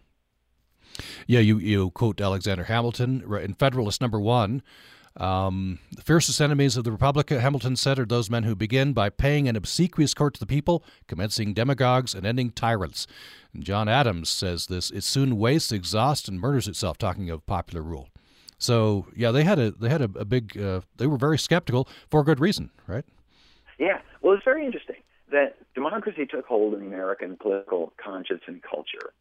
Yeah, 1.27 1.41
you, 1.41 1.59
you 1.59 1.91
quote 1.91 2.21
Alexander 2.21 2.65
Hamilton 2.65 3.25
in 3.43 3.55
Federalist 3.55 4.01
number 4.01 4.21
one. 4.21 4.63
Um, 5.17 5.79
the 5.95 6.03
fiercest 6.03 6.41
enemies 6.41 6.77
of 6.77 6.85
the 6.85 6.93
Republic, 6.93 7.29
Hamilton 7.29 7.77
said, 7.77 7.99
are 7.99 8.07
those 8.07 8.31
men 8.31 8.45
who 8.45 8.55
begin 8.55 8.93
by 8.93 9.11
paying 9.11 9.47
an 9.47 9.57
obsequious 9.57 10.15
court 10.15 10.35
to 10.35 10.41
the 10.41 10.47
people, 10.47 10.83
commencing 11.07 11.53
demagogues, 11.53 12.15
and 12.15 12.27
ending 12.27 12.51
tyrants. 12.51 13.07
And 13.53 13.63
John 13.63 13.89
Adams 13.89 14.31
says 14.31 14.67
this: 14.67 14.91
it 14.91 15.05
soon 15.05 15.37
wastes, 15.37 15.73
exhausts, 15.73 16.29
and 16.29 16.41
murders 16.41 16.67
itself. 16.67 16.97
Talking 16.97 17.29
of 17.29 17.45
popular 17.47 17.83
rule. 17.83 18.09
So 18.59 19.07
yeah, 19.15 19.33
they 19.33 19.45
had 19.45 19.59
a 19.59 19.73
they 19.73 19.89
had 19.89 20.01
a, 20.01 20.11
a 20.17 20.25
big 20.25 20.57
uh, 20.57 20.81
they 20.97 21.07
were 21.07 21.19
very 21.19 21.39
skeptical 21.39 21.89
for 22.09 22.25
good 22.25 22.41
reason, 22.41 22.71
right? 22.87 23.05
Yeah, 23.79 24.01
well, 24.23 24.35
it's 24.35 24.45
very 24.45 24.65
interesting 24.65 24.97
that 25.33 25.57
democracy 25.75 26.27
took 26.27 26.47
hold 26.47 26.75
in 26.75 26.83
American 26.83 27.37
political 27.37 27.93
conscience 27.97 28.43
and 28.47 28.63
culture 28.63 29.13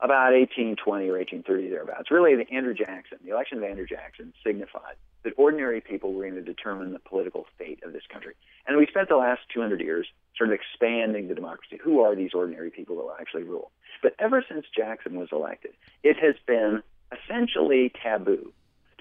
about 0.00 0.32
1820 0.32 1.08
or 1.08 1.18
1830 1.18 1.68
thereabouts. 1.68 2.10
Really, 2.10 2.36
the 2.36 2.48
Andrew 2.54 2.72
Jackson, 2.72 3.18
the 3.24 3.32
election 3.32 3.58
of 3.58 3.64
Andrew 3.64 3.86
Jackson, 3.86 4.32
signified 4.46 4.94
that 5.24 5.34
ordinary 5.36 5.80
people 5.80 6.12
were 6.12 6.22
going 6.22 6.34
to 6.34 6.42
determine 6.42 6.92
the 6.92 6.98
political 6.98 7.46
fate 7.58 7.82
of 7.84 7.92
this 7.92 8.04
country. 8.12 8.34
And 8.66 8.76
we 8.76 8.86
spent 8.86 9.08
the 9.08 9.16
last 9.16 9.40
200 9.52 9.80
years 9.80 10.06
sort 10.36 10.50
of 10.50 10.54
expanding 10.54 11.28
the 11.28 11.34
democracy. 11.34 11.78
Who 11.82 12.00
are 12.00 12.14
these 12.14 12.34
ordinary 12.34 12.70
people 12.70 12.96
who 12.96 13.02
will 13.02 13.16
actually 13.18 13.42
rule? 13.42 13.70
But 14.02 14.14
ever 14.18 14.44
since 14.48 14.66
Jackson 14.74 15.18
was 15.18 15.28
elected, 15.32 15.72
it 16.02 16.16
has 16.18 16.36
been 16.46 16.82
essentially 17.12 17.92
taboo 18.02 18.52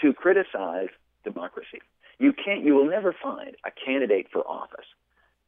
to 0.01 0.13
criticize 0.13 0.89
democracy. 1.23 1.81
You 2.19 2.33
can't, 2.33 2.63
you 2.63 2.73
will 2.73 2.89
never 2.89 3.13
find 3.13 3.55
a 3.65 3.71
candidate 3.71 4.27
for 4.31 4.39
office 4.47 4.85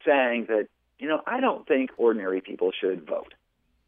saying 0.06 0.46
that, 0.50 0.68
you 1.00 1.08
know, 1.08 1.22
I 1.26 1.40
don't 1.40 1.68
think 1.68 1.92
ordinary 1.98 2.42
people 2.42 2.72
should 2.80 3.08
vote. 3.08 3.34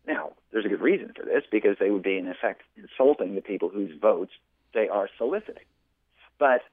Now, 0.08 0.32
there's 0.52 0.66
a 0.66 0.70
good 0.70 0.82
reason 0.82 1.14
for 1.16 1.24
this 1.26 1.44
because 1.52 1.78
they 1.80 1.92
would 1.92 2.04
be, 2.04 2.18
in 2.18 2.28
effect, 2.28 2.64
insulting 2.76 3.36
the 3.36 3.42
people 3.42 3.70
whose 3.70 3.92
votes 4.00 4.32
they 4.74 4.88
are 4.88 5.10
soliciting. 5.18 5.64
But 6.42 6.64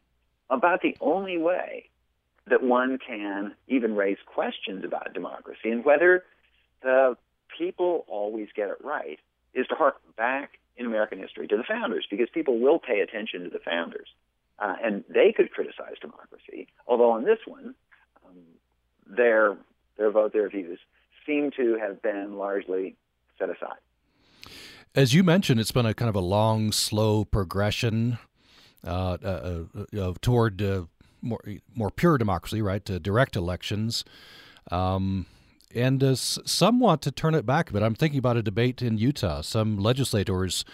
about 0.48 0.80
the 0.80 0.96
only 0.98 1.36
way 1.36 1.90
that 2.46 2.62
one 2.62 2.98
can 3.06 3.54
even 3.66 3.94
raise 3.94 4.16
questions 4.24 4.82
about 4.82 5.12
democracy 5.12 5.68
and 5.70 5.84
whether 5.84 6.24
the 6.80 7.18
people 7.58 8.06
always 8.08 8.48
get 8.56 8.70
it 8.70 8.78
right 8.82 9.18
is 9.52 9.66
to 9.66 9.74
hark 9.74 9.96
back 10.16 10.52
in 10.78 10.86
American 10.86 11.18
history 11.18 11.46
to 11.48 11.56
the 11.58 11.64
founders 11.64 12.06
because 12.10 12.28
people 12.32 12.58
will 12.58 12.78
pay 12.78 13.00
attention 13.00 13.44
to 13.44 13.50
the 13.50 13.58
founders. 13.58 14.08
Uh, 14.58 14.76
and 14.82 15.04
they 15.06 15.34
could 15.36 15.50
criticize 15.52 15.96
democracy, 16.00 16.66
although 16.86 17.10
on 17.10 17.24
this 17.24 17.40
one, 17.46 17.74
um, 18.26 18.36
their 19.06 19.54
their 19.98 20.10
vote, 20.10 20.32
their 20.32 20.48
views 20.48 20.78
seem 21.26 21.50
to 21.58 21.76
have 21.78 22.00
been 22.00 22.38
largely 22.38 22.96
set 23.38 23.50
aside. 23.50 23.76
As 24.94 25.12
you 25.12 25.22
mentioned, 25.22 25.60
it's 25.60 25.72
been 25.72 25.84
a 25.84 25.92
kind 25.92 26.08
of 26.08 26.16
a 26.16 26.20
long, 26.20 26.72
slow 26.72 27.26
progression 27.26 28.18
toward 30.20 30.88
more 31.20 31.40
more 31.74 31.90
pure 31.90 32.18
democracy, 32.18 32.62
right? 32.62 32.84
To 32.84 32.98
direct 32.98 33.36
elections. 33.36 34.04
Um, 34.70 35.26
and 35.74 36.02
uh, 36.02 36.14
some 36.14 36.80
want 36.80 37.02
to 37.02 37.10
turn 37.10 37.34
it 37.34 37.44
back 37.44 37.70
a 37.70 37.72
bit. 37.72 37.82
I'm 37.82 37.94
thinking 37.94 38.18
about 38.18 38.36
a 38.36 38.42
debate 38.42 38.80
in 38.80 38.96
Utah. 38.96 39.42
Some 39.42 39.78
legislators 39.78 40.64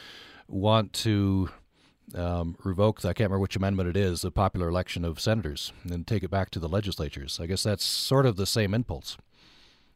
want 0.49 0.93
to 0.93 1.51
um, 2.15 2.57
revoke, 2.63 3.01
I 3.01 3.09
can't 3.09 3.31
remember 3.31 3.41
which 3.41 3.57
amendment 3.57 3.89
it 3.89 3.97
is, 3.97 4.23
the 4.23 4.31
popular 4.31 4.69
election 4.69 5.05
of 5.05 5.21
senators 5.21 5.73
and 5.91 6.07
take 6.07 6.23
it 6.23 6.31
back 6.31 6.51
to 6.51 6.59
the 6.59 6.69
legislatures. 6.69 7.41
I 7.41 7.47
guess 7.47 7.63
that's 7.63 7.85
sort 7.85 8.27
of 8.27 8.37
the 8.37 8.47
same 8.47 8.75
impulse. 8.75 9.17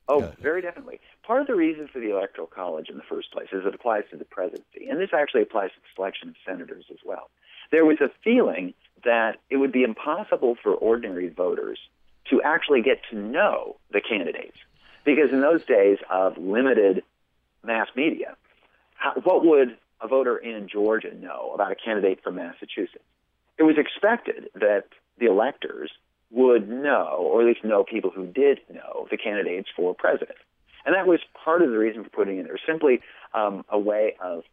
Oh, 0.08 0.22
uh, 0.22 0.32
very 0.40 0.62
definitely. 0.62 1.00
Part 1.22 1.42
of 1.42 1.46
the 1.46 1.54
reason 1.54 1.88
for 1.92 2.00
the 2.00 2.10
Electoral 2.10 2.46
College 2.46 2.88
in 2.88 2.96
the 2.96 3.02
first 3.08 3.30
place 3.30 3.48
is 3.52 3.66
it 3.66 3.74
applies 3.74 4.04
to 4.10 4.16
the 4.16 4.24
presidency, 4.24 4.88
and 4.88 4.98
this 4.98 5.10
actually 5.12 5.42
applies 5.42 5.70
to 5.70 5.80
the 5.80 5.88
selection 5.94 6.30
of 6.30 6.34
senators 6.46 6.86
as 6.90 6.98
well. 7.04 7.30
There 7.70 7.84
was 7.84 8.00
a 8.00 8.10
feeling 8.24 8.74
that 9.04 9.36
it 9.50 9.56
would 9.56 9.72
be 9.72 9.82
impossible 9.82 10.56
for 10.62 10.72
ordinary 10.74 11.28
voters 11.28 11.78
to 12.30 12.42
actually 12.42 12.82
get 12.82 13.00
to 13.10 13.16
know 13.16 13.76
the 13.92 14.00
candidates. 14.00 14.56
Because 15.04 15.30
in 15.32 15.40
those 15.40 15.64
days 15.64 15.98
of 16.10 16.36
limited 16.36 17.02
mass 17.64 17.88
media, 17.96 18.36
how, 18.94 19.14
what 19.22 19.44
would 19.44 19.76
a 20.00 20.08
voter 20.08 20.36
in 20.36 20.68
Georgia 20.68 21.14
know 21.14 21.52
about 21.54 21.72
a 21.72 21.76
candidate 21.76 22.22
from 22.22 22.36
Massachusetts? 22.36 23.04
It 23.58 23.62
was 23.62 23.76
expected 23.78 24.50
that 24.54 24.84
the 25.18 25.26
electors 25.26 25.90
would 26.30 26.68
know, 26.68 27.16
or 27.32 27.40
at 27.40 27.46
least 27.46 27.64
know 27.64 27.84
people 27.84 28.10
who 28.10 28.26
did 28.26 28.60
know, 28.72 29.06
the 29.10 29.16
candidates 29.16 29.68
for 29.74 29.94
president. 29.94 30.38
And 30.84 30.94
that 30.94 31.06
was 31.06 31.20
part 31.32 31.62
of 31.62 31.70
the 31.70 31.78
reason 31.78 32.04
for 32.04 32.10
putting 32.10 32.38
it 32.38 32.46
there, 32.46 32.58
simply 32.66 33.00
um, 33.34 33.64
a 33.68 33.78
way 33.78 34.16
of 34.22 34.44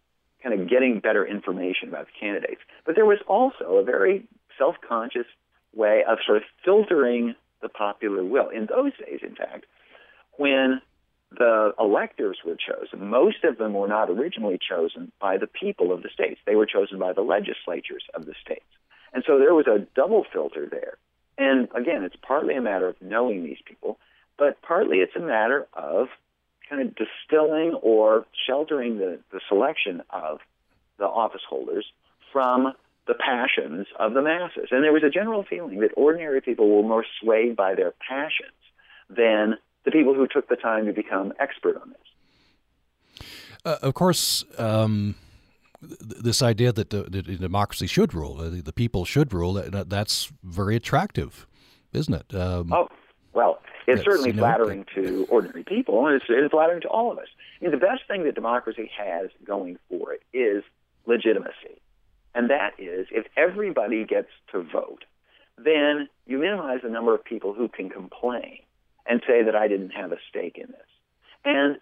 kind 0.45 0.61
of 0.61 0.69
getting 0.69 0.99
better 0.99 1.25
information 1.25 1.89
about 1.89 2.05
the 2.05 2.11
candidates. 2.19 2.61
But 2.85 2.95
there 2.95 3.05
was 3.05 3.17
also 3.27 3.77
a 3.77 3.83
very 3.83 4.27
self 4.57 4.75
conscious 4.87 5.25
way 5.73 6.03
of 6.07 6.19
sort 6.25 6.37
of 6.37 6.43
filtering 6.63 7.35
the 7.61 7.69
popular 7.69 8.23
will. 8.23 8.49
In 8.49 8.67
those 8.67 8.91
days, 8.97 9.21
in 9.23 9.35
fact, 9.35 9.65
when 10.37 10.81
the 11.31 11.73
electors 11.79 12.37
were 12.45 12.55
chosen. 12.55 13.09
Most 13.09 13.43
of 13.43 13.57
them 13.57 13.73
were 13.73 13.87
not 13.87 14.09
originally 14.09 14.57
chosen 14.57 15.11
by 15.19 15.37
the 15.37 15.47
people 15.47 15.91
of 15.91 16.03
the 16.03 16.09
states. 16.13 16.39
They 16.45 16.55
were 16.55 16.67
chosen 16.67 16.97
by 16.99 17.11
the 17.11 17.21
legislatures 17.21 18.03
of 18.13 18.25
the 18.25 18.35
states. 18.41 18.63
And 19.11 19.23
so 19.25 19.37
there 19.37 19.53
was 19.53 19.67
a 19.67 19.85
double 19.95 20.25
filter 20.31 20.67
there. 20.69 20.97
And 21.37 21.67
again, 21.75 22.03
it's 22.03 22.15
partly 22.21 22.55
a 22.55 22.61
matter 22.61 22.87
of 22.87 23.01
knowing 23.01 23.43
these 23.43 23.57
people, 23.65 23.97
but 24.37 24.61
partly 24.61 24.99
it's 24.99 25.15
a 25.15 25.19
matter 25.19 25.67
of 25.73 26.07
kind 26.69 26.81
of 26.81 26.95
distilling 26.95 27.73
or 27.81 28.25
sheltering 28.47 28.97
the, 28.97 29.19
the 29.31 29.39
selection 29.47 30.01
of 30.09 30.39
the 30.97 31.05
office 31.05 31.41
holders 31.47 31.85
from 32.31 32.73
the 33.07 33.13
passions 33.13 33.87
of 33.99 34.13
the 34.13 34.21
masses. 34.21 34.69
And 34.71 34.83
there 34.83 34.93
was 34.93 35.03
a 35.03 35.09
general 35.09 35.43
feeling 35.43 35.79
that 35.81 35.91
ordinary 35.95 36.41
people 36.41 36.69
were 36.75 36.87
more 36.87 37.05
swayed 37.21 37.55
by 37.55 37.75
their 37.75 37.93
passions 38.07 38.51
than 39.09 39.57
the 39.83 39.91
people 39.91 40.15
who 40.15 40.27
took 40.27 40.49
the 40.49 40.55
time 40.55 40.85
to 40.87 40.93
become 40.93 41.33
expert 41.39 41.79
on 41.81 41.89
this. 41.89 43.27
Uh, 43.63 43.77
of 43.81 43.93
course, 43.93 44.43
um, 44.57 45.15
th- 45.81 46.21
this 46.21 46.41
idea 46.41 46.71
that, 46.71 46.89
the, 46.89 47.03
that 47.03 47.39
democracy 47.39 47.87
should 47.87 48.13
rule, 48.13 48.41
uh, 48.41 48.49
the 48.49 48.73
people 48.73 49.05
should 49.05 49.33
rule, 49.33 49.53
that, 49.53 49.89
that's 49.89 50.31
very 50.43 50.75
attractive, 50.75 51.47
isn't 51.93 52.13
it? 52.13 52.35
Um, 52.35 52.73
oh, 52.73 52.87
it's 53.87 54.03
certainly 54.03 54.31
flattering 54.31 54.85
to 54.95 55.27
ordinary 55.29 55.63
people, 55.63 56.05
and 56.07 56.15
it's, 56.15 56.25
it's 56.29 56.51
flattering 56.51 56.81
to 56.81 56.87
all 56.87 57.11
of 57.11 57.17
us. 57.17 57.27
I 57.59 57.65
mean, 57.65 57.71
the 57.71 57.77
best 57.77 58.03
thing 58.07 58.23
that 58.23 58.35
democracy 58.35 58.89
has 58.97 59.29
going 59.45 59.77
for 59.89 60.13
it 60.13 60.23
is 60.33 60.63
legitimacy. 61.05 61.81
And 62.33 62.49
that 62.49 62.73
is, 62.79 63.07
if 63.11 63.25
everybody 63.37 64.03
gets 64.03 64.29
to 64.51 64.61
vote, 64.61 65.05
then 65.57 66.09
you 66.25 66.37
minimize 66.37 66.79
the 66.83 66.89
number 66.89 67.15
of 67.15 67.23
people 67.23 67.53
who 67.53 67.67
can 67.67 67.89
complain 67.89 68.59
and 69.05 69.21
say 69.27 69.43
that 69.43 69.55
I 69.55 69.67
didn't 69.67 69.91
have 69.91 70.11
a 70.11 70.17
stake 70.29 70.57
in 70.57 70.67
this. 70.67 70.87
And 71.45 71.77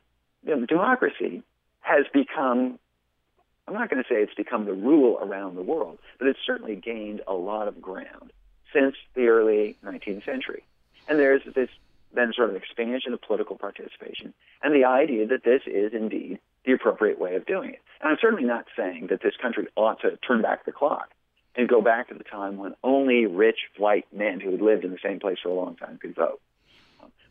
you 0.45 0.55
know, 0.55 0.65
democracy 0.65 1.41
has 1.81 2.05
become, 2.13 2.77
I'm 3.67 3.73
not 3.73 3.89
going 3.89 4.03
to 4.03 4.07
say 4.07 4.21
it's 4.21 4.33
become 4.33 4.65
the 4.65 4.73
rule 4.73 5.17
around 5.21 5.55
the 5.55 5.63
world, 5.63 5.99
but 6.19 6.27
it's 6.27 6.39
certainly 6.45 6.75
gained 6.75 7.21
a 7.27 7.33
lot 7.33 7.67
of 7.67 7.81
ground 7.81 8.31
since 8.73 8.95
the 9.15 9.27
early 9.27 9.77
19th 9.83 10.25
century. 10.25 10.63
And 11.07 11.19
there's 11.19 11.41
this 11.55 11.69
then 12.13 12.31
sort 12.35 12.49
of 12.49 12.55
expansion 12.55 13.13
of 13.13 13.21
political 13.21 13.57
participation 13.57 14.33
and 14.61 14.73
the 14.73 14.85
idea 14.85 15.27
that 15.27 15.43
this 15.43 15.61
is 15.65 15.93
indeed 15.93 16.39
the 16.65 16.73
appropriate 16.73 17.19
way 17.19 17.35
of 17.35 17.45
doing 17.45 17.71
it. 17.71 17.79
And 18.01 18.11
I'm 18.11 18.17
certainly 18.21 18.45
not 18.45 18.65
saying 18.75 19.07
that 19.07 19.21
this 19.21 19.35
country 19.41 19.67
ought 19.75 20.01
to 20.01 20.17
turn 20.17 20.41
back 20.41 20.65
the 20.65 20.71
clock 20.71 21.09
and 21.55 21.67
go 21.67 21.81
back 21.81 22.09
to 22.09 22.15
the 22.15 22.23
time 22.23 22.57
when 22.57 22.75
only 22.83 23.25
rich 23.25 23.59
white 23.77 24.05
men 24.13 24.39
who 24.39 24.51
had 24.51 24.61
lived 24.61 24.83
in 24.83 24.91
the 24.91 24.97
same 25.03 25.19
place 25.19 25.37
for 25.41 25.49
a 25.49 25.53
long 25.53 25.75
time 25.75 25.97
could 25.97 26.15
vote. 26.15 26.41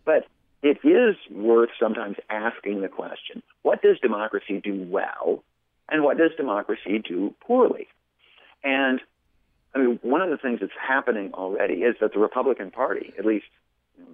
But 0.05 0.27
it 0.63 0.79
is 0.85 1.17
worth 1.31 1.71
sometimes 1.79 2.17
asking 2.31 2.83
the 2.83 2.89
question 2.89 3.43
what 3.63 3.83
does 3.83 3.99
democracy 4.01 4.61
do 4.63 4.87
well, 4.89 5.43
and 5.89 6.03
what 6.03 6.19
does 6.19 6.31
democracy 6.37 6.99
do 6.99 7.35
poorly? 7.41 7.89
And 8.63 9.01
I 9.75 9.79
mean, 9.79 9.99
one 10.03 10.21
of 10.21 10.31
the 10.31 10.37
things 10.37 10.61
that's 10.61 10.73
happening 10.81 11.33
already 11.35 11.83
is 11.83 11.97
that 12.01 12.13
the 12.13 12.19
Republican 12.19 12.71
Party, 12.71 13.13
at 13.19 13.25
least 13.25 13.47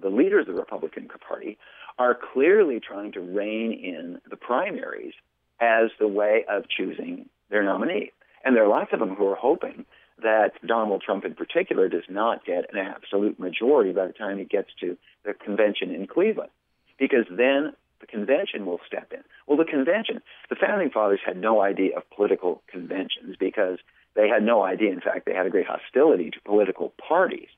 the 0.01 0.09
leaders 0.09 0.47
of 0.47 0.55
the 0.55 0.59
Republican 0.59 1.07
Party, 1.27 1.57
are 1.97 2.17
clearly 2.33 2.79
trying 2.79 3.11
to 3.11 3.19
rein 3.19 3.73
in 3.73 4.19
the 4.29 4.37
primaries 4.37 5.13
as 5.59 5.89
the 5.99 6.07
way 6.07 6.45
of 6.49 6.63
choosing 6.69 7.27
their 7.49 7.63
nominee. 7.63 8.11
And 8.43 8.55
there 8.55 8.63
are 8.63 8.69
lots 8.69 8.93
of 8.93 8.99
them 8.99 9.15
who 9.15 9.27
are 9.27 9.35
hoping 9.35 9.85
that 10.21 10.51
Donald 10.65 11.01
Trump 11.01 11.25
in 11.25 11.35
particular 11.35 11.89
does 11.89 12.03
not 12.09 12.45
get 12.45 12.73
an 12.73 12.79
absolute 12.79 13.39
majority 13.39 13.91
by 13.91 14.07
the 14.07 14.13
time 14.13 14.37
he 14.37 14.45
gets 14.45 14.69
to 14.79 14.97
the 15.23 15.33
convention 15.33 15.93
in 15.93 16.07
Cleveland, 16.07 16.51
because 16.97 17.25
then 17.29 17.73
the 17.99 18.07
convention 18.07 18.65
will 18.65 18.79
step 18.85 19.11
in. 19.11 19.21
Well, 19.47 19.57
the 19.57 19.65
convention, 19.65 20.21
the 20.49 20.55
founding 20.55 20.89
fathers 20.89 21.19
had 21.25 21.37
no 21.37 21.61
idea 21.61 21.97
of 21.97 22.09
political 22.09 22.61
conventions 22.67 23.35
because 23.37 23.79
they 24.15 24.27
had 24.27 24.43
no 24.43 24.63
idea. 24.63 24.91
In 24.91 25.01
fact, 25.01 25.25
they 25.25 25.33
had 25.33 25.45
a 25.45 25.49
great 25.49 25.67
hostility 25.67 26.31
to 26.31 26.41
political 26.41 26.93
parties. 27.07 27.49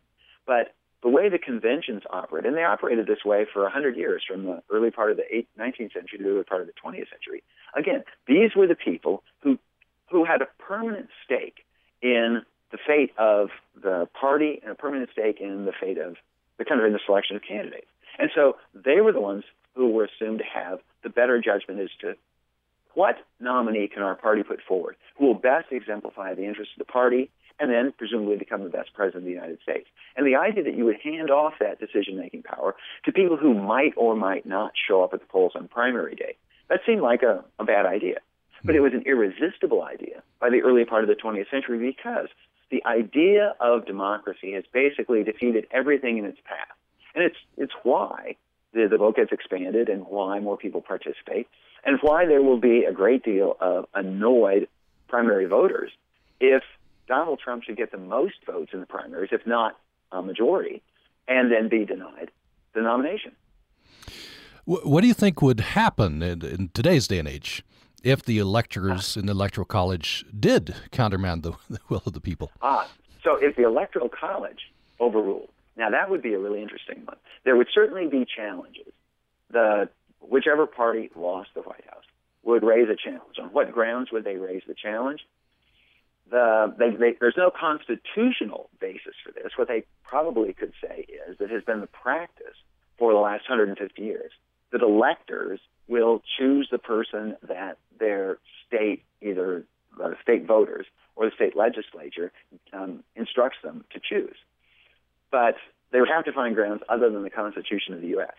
But 0.45 0.73
the 1.03 1.09
way 1.09 1.29
the 1.29 1.39
conventions 1.39 2.03
operate, 2.09 2.45
and 2.45 2.55
they 2.55 2.63
operated 2.63 3.07
this 3.07 3.25
way 3.25 3.45
for 3.51 3.63
100 3.63 3.97
years, 3.97 4.23
from 4.27 4.45
the 4.45 4.61
early 4.71 4.91
part 4.91 5.11
of 5.11 5.17
the 5.17 5.23
19th 5.59 5.93
century 5.93 6.17
to 6.17 6.23
the 6.23 6.29
early 6.29 6.43
part 6.43 6.61
of 6.61 6.67
the 6.67 6.73
20th 6.73 7.09
century. 7.09 7.43
Again, 7.75 8.03
these 8.27 8.55
were 8.55 8.67
the 8.67 8.75
people 8.75 9.23
who 9.41 9.57
who 10.09 10.25
had 10.25 10.41
a 10.41 10.47
permanent 10.61 11.07
stake 11.23 11.65
in 12.01 12.41
the 12.71 12.77
fate 12.85 13.11
of 13.17 13.49
the 13.81 14.07
party 14.19 14.59
and 14.61 14.71
a 14.71 14.75
permanent 14.75 15.09
stake 15.13 15.39
in 15.39 15.65
the 15.65 15.71
fate 15.79 15.97
of 15.97 16.15
the 16.57 16.65
country 16.65 16.87
in 16.87 16.93
the 16.93 16.99
selection 17.05 17.37
of 17.37 17.41
candidates. 17.41 17.87
And 18.19 18.29
so 18.35 18.57
they 18.73 18.99
were 18.99 19.13
the 19.13 19.21
ones 19.21 19.45
who 19.73 19.89
were 19.89 20.05
assumed 20.05 20.39
to 20.39 20.45
have 20.45 20.79
the 21.01 21.09
better 21.09 21.41
judgment 21.41 21.79
as 21.79 21.89
to 22.01 22.15
what 22.93 23.15
nominee 23.39 23.87
can 23.87 24.03
our 24.03 24.15
party 24.15 24.43
put 24.43 24.59
forward 24.67 24.97
who 25.17 25.27
will 25.27 25.33
best 25.33 25.71
exemplify 25.71 26.33
the 26.33 26.45
interests 26.45 26.73
of 26.77 26.85
the 26.85 26.91
party 26.91 27.31
and 27.61 27.69
then 27.69 27.93
presumably 27.95 28.35
become 28.37 28.63
the 28.63 28.69
best 28.69 28.91
president 28.95 29.23
of 29.23 29.25
the 29.25 29.31
United 29.31 29.59
States. 29.61 29.87
And 30.17 30.25
the 30.25 30.35
idea 30.35 30.63
that 30.63 30.75
you 30.75 30.83
would 30.85 30.99
hand 30.99 31.29
off 31.29 31.53
that 31.59 31.79
decision 31.79 32.17
making 32.17 32.41
power 32.41 32.75
to 33.05 33.11
people 33.11 33.37
who 33.37 33.53
might 33.53 33.93
or 33.95 34.15
might 34.15 34.47
not 34.47 34.71
show 34.75 35.03
up 35.03 35.13
at 35.13 35.19
the 35.19 35.27
polls 35.27 35.51
on 35.53 35.67
primary 35.67 36.15
day, 36.15 36.35
that 36.69 36.79
seemed 36.87 37.01
like 37.01 37.21
a, 37.21 37.45
a 37.59 37.63
bad 37.63 37.85
idea. 37.85 38.17
But 38.63 38.75
it 38.75 38.79
was 38.79 38.93
an 38.93 39.03
irresistible 39.05 39.83
idea 39.83 40.23
by 40.39 40.49
the 40.49 40.61
early 40.61 40.85
part 40.85 41.03
of 41.03 41.07
the 41.07 41.15
20th 41.15 41.49
century 41.49 41.79
because 41.79 42.29
the 42.71 42.83
idea 42.85 43.53
of 43.59 43.85
democracy 43.85 44.53
has 44.53 44.63
basically 44.71 45.23
defeated 45.23 45.67
everything 45.71 46.17
in 46.17 46.25
its 46.25 46.39
path. 46.45 46.75
And 47.13 47.23
it's, 47.23 47.37
it's 47.57 47.73
why 47.83 48.37
the, 48.73 48.87
the 48.87 48.97
vote 48.97 49.17
gets 49.17 49.31
expanded 49.31 49.89
and 49.89 50.05
why 50.07 50.39
more 50.39 50.57
people 50.57 50.81
participate 50.81 51.47
and 51.83 51.99
why 52.01 52.25
there 52.25 52.41
will 52.41 52.59
be 52.59 52.85
a 52.85 52.91
great 52.91 53.23
deal 53.23 53.57
of 53.59 53.85
annoyed 53.93 54.67
primary 55.07 55.45
voters 55.45 55.91
if 56.39 56.63
Donald 57.11 57.41
Trump 57.43 57.65
should 57.65 57.75
get 57.75 57.91
the 57.91 57.97
most 57.97 58.35
votes 58.45 58.71
in 58.71 58.79
the 58.79 58.85
primaries, 58.85 59.31
if 59.33 59.45
not 59.45 59.77
a 60.13 60.21
majority, 60.21 60.81
and 61.27 61.51
then 61.51 61.67
be 61.67 61.83
denied 61.83 62.31
the 62.73 62.79
nomination. 62.79 63.33
What 64.63 65.01
do 65.01 65.07
you 65.07 65.13
think 65.13 65.41
would 65.41 65.59
happen 65.59 66.23
in, 66.23 66.45
in 66.45 66.69
today's 66.73 67.09
day 67.09 67.19
and 67.19 67.27
age 67.27 67.65
if 68.01 68.23
the 68.23 68.37
electors 68.37 69.17
in 69.17 69.25
the 69.25 69.33
Electoral 69.33 69.65
College 69.65 70.23
did 70.39 70.73
countermand 70.91 71.43
the, 71.43 71.51
the 71.69 71.79
will 71.89 72.01
of 72.05 72.13
the 72.13 72.21
people? 72.21 72.49
Ah, 72.61 72.89
so 73.21 73.35
if 73.35 73.57
the 73.57 73.63
Electoral 73.63 74.07
College 74.07 74.71
overruled, 75.01 75.49
now 75.75 75.89
that 75.89 76.09
would 76.09 76.21
be 76.21 76.33
a 76.33 76.39
really 76.39 76.61
interesting 76.61 77.01
one. 77.03 77.17
There 77.43 77.57
would 77.57 77.67
certainly 77.73 78.07
be 78.07 78.25
challenges. 78.25 78.93
The 79.51 79.89
whichever 80.21 80.65
party 80.65 81.11
lost 81.13 81.49
the 81.55 81.61
White 81.61 81.83
House 81.89 82.05
would 82.43 82.63
raise 82.63 82.87
a 82.87 82.95
challenge. 82.95 83.37
On 83.37 83.49
what 83.49 83.73
grounds 83.73 84.13
would 84.13 84.23
they 84.23 84.37
raise 84.37 84.63
the 84.65 84.75
challenge? 84.75 85.19
The, 86.31 86.73
they, 86.79 86.91
they, 86.91 87.17
there's 87.19 87.35
no 87.37 87.51
constitutional 87.51 88.69
basis 88.79 89.15
for 89.23 89.33
this. 89.33 89.51
What 89.57 89.67
they 89.67 89.83
probably 90.03 90.53
could 90.53 90.71
say 90.81 91.05
is 91.27 91.37
that 91.37 91.45
it 91.45 91.51
has 91.51 91.63
been 91.63 91.81
the 91.81 91.87
practice 91.87 92.55
for 92.97 93.11
the 93.11 93.19
last 93.19 93.49
150 93.49 94.01
years 94.01 94.31
that 94.71 94.81
electors 94.81 95.59
will 95.89 96.23
choose 96.37 96.69
the 96.71 96.77
person 96.77 97.35
that 97.47 97.77
their 97.99 98.37
state, 98.65 99.03
either 99.21 99.65
the 99.97 100.15
state 100.23 100.45
voters 100.45 100.85
or 101.17 101.25
the 101.25 101.35
state 101.35 101.57
legislature, 101.57 102.31
um, 102.71 103.03
instructs 103.15 103.57
them 103.61 103.83
to 103.91 103.99
choose. 103.99 104.37
But 105.31 105.55
they 105.91 105.99
would 105.99 106.09
have 106.09 106.23
to 106.25 106.31
find 106.31 106.55
grounds 106.55 106.81
other 106.87 107.09
than 107.09 107.23
the 107.23 107.29
Constitution 107.29 107.93
of 107.93 108.01
the 108.01 108.07
U.S. 108.07 108.33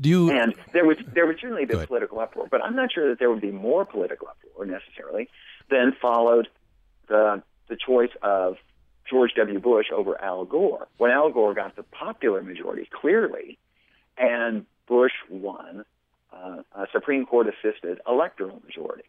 Do 0.00 0.08
you, 0.08 0.30
and 0.30 0.54
there 0.72 0.84
would 0.84 1.12
there 1.14 1.26
would 1.26 1.38
certainly 1.40 1.66
be 1.66 1.76
political 1.86 2.18
uproar, 2.18 2.48
but 2.50 2.64
I'm 2.64 2.74
not 2.74 2.90
sure 2.92 3.10
that 3.10 3.20
there 3.20 3.30
would 3.30 3.40
be 3.40 3.52
more 3.52 3.84
political 3.84 4.26
uproar 4.26 4.66
necessarily 4.66 5.28
than 5.70 5.92
followed 6.00 6.48
the 7.08 7.42
the 7.68 7.76
choice 7.76 8.10
of 8.22 8.56
George 9.08 9.32
W. 9.36 9.58
Bush 9.58 9.86
over 9.94 10.20
Al 10.20 10.44
Gore. 10.44 10.86
When 10.98 11.10
Al 11.10 11.30
Gore 11.30 11.54
got 11.54 11.76
the 11.76 11.82
popular 11.82 12.42
majority 12.42 12.88
clearly, 12.90 13.58
and 14.18 14.66
Bush 14.86 15.12
won 15.30 15.84
uh, 16.32 16.62
a 16.74 16.86
Supreme 16.92 17.26
Court 17.26 17.46
assisted 17.48 18.00
electoral 18.08 18.60
majority. 18.64 19.04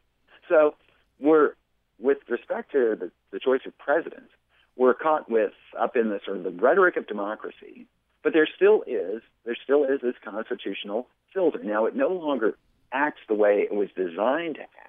So 0.47 0.75
we're 1.19 1.53
with 1.99 2.17
respect 2.29 2.71
to 2.73 2.95
the, 2.99 3.11
the 3.31 3.39
choice 3.39 3.61
of 3.65 3.77
presidents, 3.77 4.31
we're 4.75 4.93
caught 4.93 5.29
with 5.29 5.53
up 5.79 5.95
in 5.95 6.09
the 6.09 6.19
sort 6.25 6.37
of 6.37 6.43
the 6.43 6.51
rhetoric 6.51 6.97
of 6.97 7.07
democracy, 7.07 7.87
but 8.23 8.33
there 8.33 8.47
still 8.53 8.83
is 8.85 9.21
there 9.45 9.55
still 9.61 9.83
is 9.85 10.01
this 10.01 10.15
constitutional 10.23 11.07
filter. 11.33 11.63
Now 11.63 11.85
it 11.85 11.95
no 11.95 12.09
longer 12.09 12.57
acts 12.91 13.21
the 13.27 13.33
way 13.33 13.61
it 13.69 13.73
was 13.73 13.89
designed 13.95 14.55
to 14.55 14.61
act, 14.61 14.84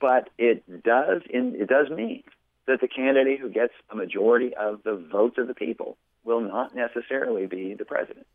but 0.00 0.30
it 0.38 0.64
does 0.82 1.22
in, 1.28 1.54
it 1.56 1.68
does 1.68 1.90
mean 1.90 2.22
that 2.66 2.80
the 2.80 2.88
candidate 2.88 3.40
who 3.40 3.48
gets 3.48 3.72
a 3.90 3.96
majority 3.96 4.54
of 4.54 4.82
the 4.84 4.96
votes 5.10 5.36
of 5.38 5.48
the 5.48 5.54
people 5.54 5.96
will 6.24 6.40
not 6.40 6.74
necessarily 6.74 7.46
be 7.46 7.74
the 7.74 7.84
president. 7.84 8.26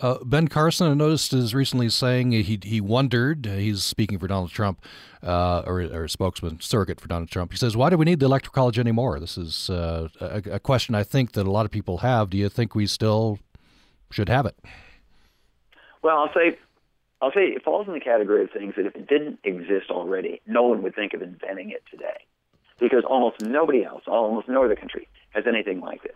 Uh, 0.00 0.18
ben 0.24 0.46
Carson, 0.46 0.88
I 0.88 0.94
noticed, 0.94 1.32
is 1.32 1.54
recently 1.54 1.88
saying 1.88 2.30
he 2.30 2.58
he 2.62 2.80
wondered. 2.80 3.46
Uh, 3.46 3.54
he's 3.54 3.82
speaking 3.82 4.18
for 4.18 4.28
Donald 4.28 4.50
Trump, 4.50 4.80
uh, 5.24 5.62
or, 5.66 5.80
or 5.80 6.04
a 6.04 6.08
spokesman 6.08 6.60
surrogate 6.60 7.00
for 7.00 7.08
Donald 7.08 7.30
Trump. 7.30 7.50
He 7.50 7.58
says, 7.58 7.76
"Why 7.76 7.90
do 7.90 7.96
we 7.96 8.04
need 8.04 8.20
the 8.20 8.26
electoral 8.26 8.52
college 8.52 8.78
anymore?" 8.78 9.18
This 9.18 9.36
is 9.36 9.68
uh, 9.68 10.08
a, 10.20 10.42
a, 10.52 10.60
question 10.60 10.94
I 10.94 11.02
think 11.02 11.32
that 11.32 11.48
a 11.48 11.50
lot 11.50 11.64
of 11.64 11.72
people 11.72 11.98
have. 11.98 12.30
Do 12.30 12.38
you 12.38 12.48
think 12.48 12.76
we 12.76 12.86
still 12.86 13.40
should 14.12 14.28
have 14.28 14.46
it? 14.46 14.56
Well, 16.02 16.16
I'll 16.16 16.32
say, 16.32 16.56
I'll 17.20 17.32
say 17.32 17.46
it 17.46 17.64
falls 17.64 17.88
in 17.88 17.94
the 17.94 18.00
category 18.00 18.44
of 18.44 18.50
things 18.50 18.74
that 18.76 18.86
if 18.86 18.94
it 18.94 19.08
didn't 19.08 19.40
exist 19.42 19.90
already, 19.90 20.40
no 20.46 20.62
one 20.62 20.82
would 20.82 20.94
think 20.94 21.14
of 21.14 21.22
inventing 21.22 21.70
it 21.70 21.82
today, 21.90 22.24
because 22.78 23.04
almost 23.04 23.40
nobody 23.40 23.84
else, 23.84 24.02
almost 24.06 24.48
no 24.48 24.64
other 24.64 24.76
country, 24.76 25.08
has 25.30 25.44
anything 25.46 25.80
like 25.80 26.02
this. 26.02 26.14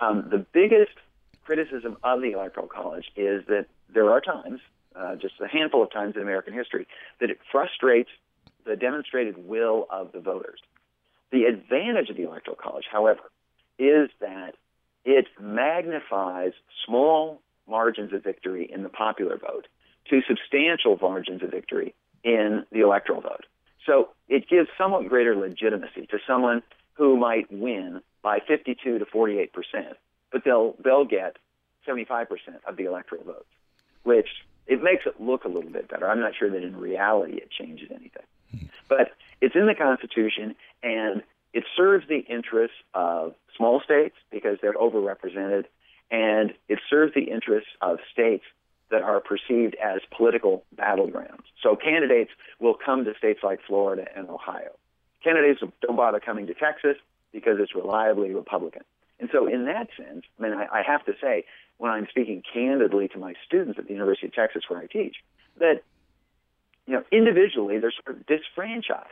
Um, 0.00 0.28
the 0.30 0.38
biggest 0.38 0.92
criticism 1.44 1.96
of 2.04 2.20
the 2.22 2.32
Electoral 2.32 2.68
College 2.68 3.10
is 3.16 3.44
that 3.46 3.66
there 3.92 4.10
are 4.10 4.20
times, 4.20 4.60
uh, 4.94 5.16
just 5.16 5.34
a 5.40 5.48
handful 5.48 5.82
of 5.82 5.90
times 5.90 6.14
in 6.14 6.22
American 6.22 6.54
history, 6.54 6.86
that 7.20 7.28
it 7.28 7.38
frustrates 7.50 8.10
the 8.64 8.76
demonstrated 8.76 9.48
will 9.48 9.86
of 9.90 10.12
the 10.12 10.20
voters. 10.20 10.60
The 11.32 11.44
advantage 11.44 12.08
of 12.08 12.16
the 12.16 12.22
Electoral 12.22 12.56
College, 12.56 12.84
however, 12.90 13.22
is 13.78 14.10
that 14.20 14.54
it 15.04 15.26
magnifies 15.40 16.52
small 16.86 17.40
margins 17.66 18.12
of 18.12 18.22
victory 18.22 18.70
in 18.72 18.82
the 18.82 18.88
popular 18.88 19.36
vote 19.36 19.66
to 20.08 20.22
substantial 20.26 20.98
margins 21.00 21.42
of 21.42 21.50
victory 21.50 21.94
in 22.24 22.64
the 22.72 22.80
electoral 22.80 23.20
vote. 23.20 23.46
So 23.86 24.10
it 24.28 24.48
gives 24.48 24.68
somewhat 24.76 25.08
greater 25.08 25.34
legitimacy 25.34 26.06
to 26.10 26.18
someone 26.26 26.62
who 26.94 27.16
might 27.16 27.50
win 27.50 28.00
by 28.22 28.40
52 28.46 28.98
to 28.98 29.06
48 29.06 29.52
percent, 29.52 29.96
but 30.30 30.44
they'll 30.44 30.74
they'll 30.84 31.04
get 31.04 31.36
75 31.86 32.28
percent 32.28 32.56
of 32.66 32.76
the 32.76 32.84
electoral 32.84 33.24
votes, 33.24 33.48
which 34.02 34.28
it 34.66 34.82
makes 34.82 35.06
it 35.06 35.20
look 35.20 35.44
a 35.44 35.48
little 35.48 35.70
bit 35.70 35.88
better. 35.88 36.08
I'm 36.08 36.20
not 36.20 36.32
sure 36.38 36.50
that 36.50 36.62
in 36.62 36.76
reality 36.76 37.36
it 37.36 37.50
changes 37.50 37.90
anything, 37.90 38.70
but 38.88 39.12
it's 39.40 39.56
in 39.56 39.66
the 39.66 39.74
Constitution 39.74 40.54
and 40.82 41.22
it 41.52 41.64
serves 41.76 42.06
the 42.08 42.18
interests 42.18 42.76
of 42.94 43.34
small 43.56 43.80
states 43.80 44.14
because 44.30 44.58
they're 44.62 44.74
overrepresented, 44.74 45.64
and 46.10 46.54
it 46.68 46.78
serves 46.88 47.12
the 47.14 47.24
interests 47.24 47.70
of 47.80 47.98
states 48.12 48.44
that 48.90 49.02
are 49.02 49.20
perceived 49.20 49.76
as 49.76 50.00
political 50.16 50.64
battlegrounds. 50.76 51.44
So 51.62 51.76
candidates 51.76 52.30
will 52.58 52.74
come 52.74 53.04
to 53.04 53.14
states 53.16 53.40
like 53.42 53.60
Florida 53.66 54.06
and 54.16 54.28
Ohio. 54.28 54.76
Candidates 55.22 55.60
don't 55.82 55.96
bother 55.96 56.20
coming 56.20 56.46
to 56.46 56.54
Texas 56.54 56.96
because 57.32 57.58
it's 57.60 57.74
reliably 57.74 58.34
Republican. 58.34 58.82
And 59.20 59.28
so, 59.30 59.46
in 59.46 59.66
that 59.66 59.88
sense, 59.96 60.24
I 60.38 60.42
mean, 60.42 60.54
I, 60.54 60.66
I 60.78 60.82
have 60.82 61.04
to 61.04 61.12
say, 61.20 61.44
when 61.76 61.90
I'm 61.90 62.06
speaking 62.08 62.42
candidly 62.52 63.08
to 63.08 63.18
my 63.18 63.34
students 63.46 63.78
at 63.78 63.86
the 63.86 63.92
University 63.92 64.26
of 64.26 64.34
Texas 64.34 64.62
where 64.68 64.80
I 64.80 64.86
teach, 64.86 65.16
that 65.58 65.82
you 66.86 66.94
know, 66.94 67.04
individually 67.12 67.78
they're 67.78 67.92
sort 68.04 68.16
of 68.16 68.26
disfranchised 68.26 69.06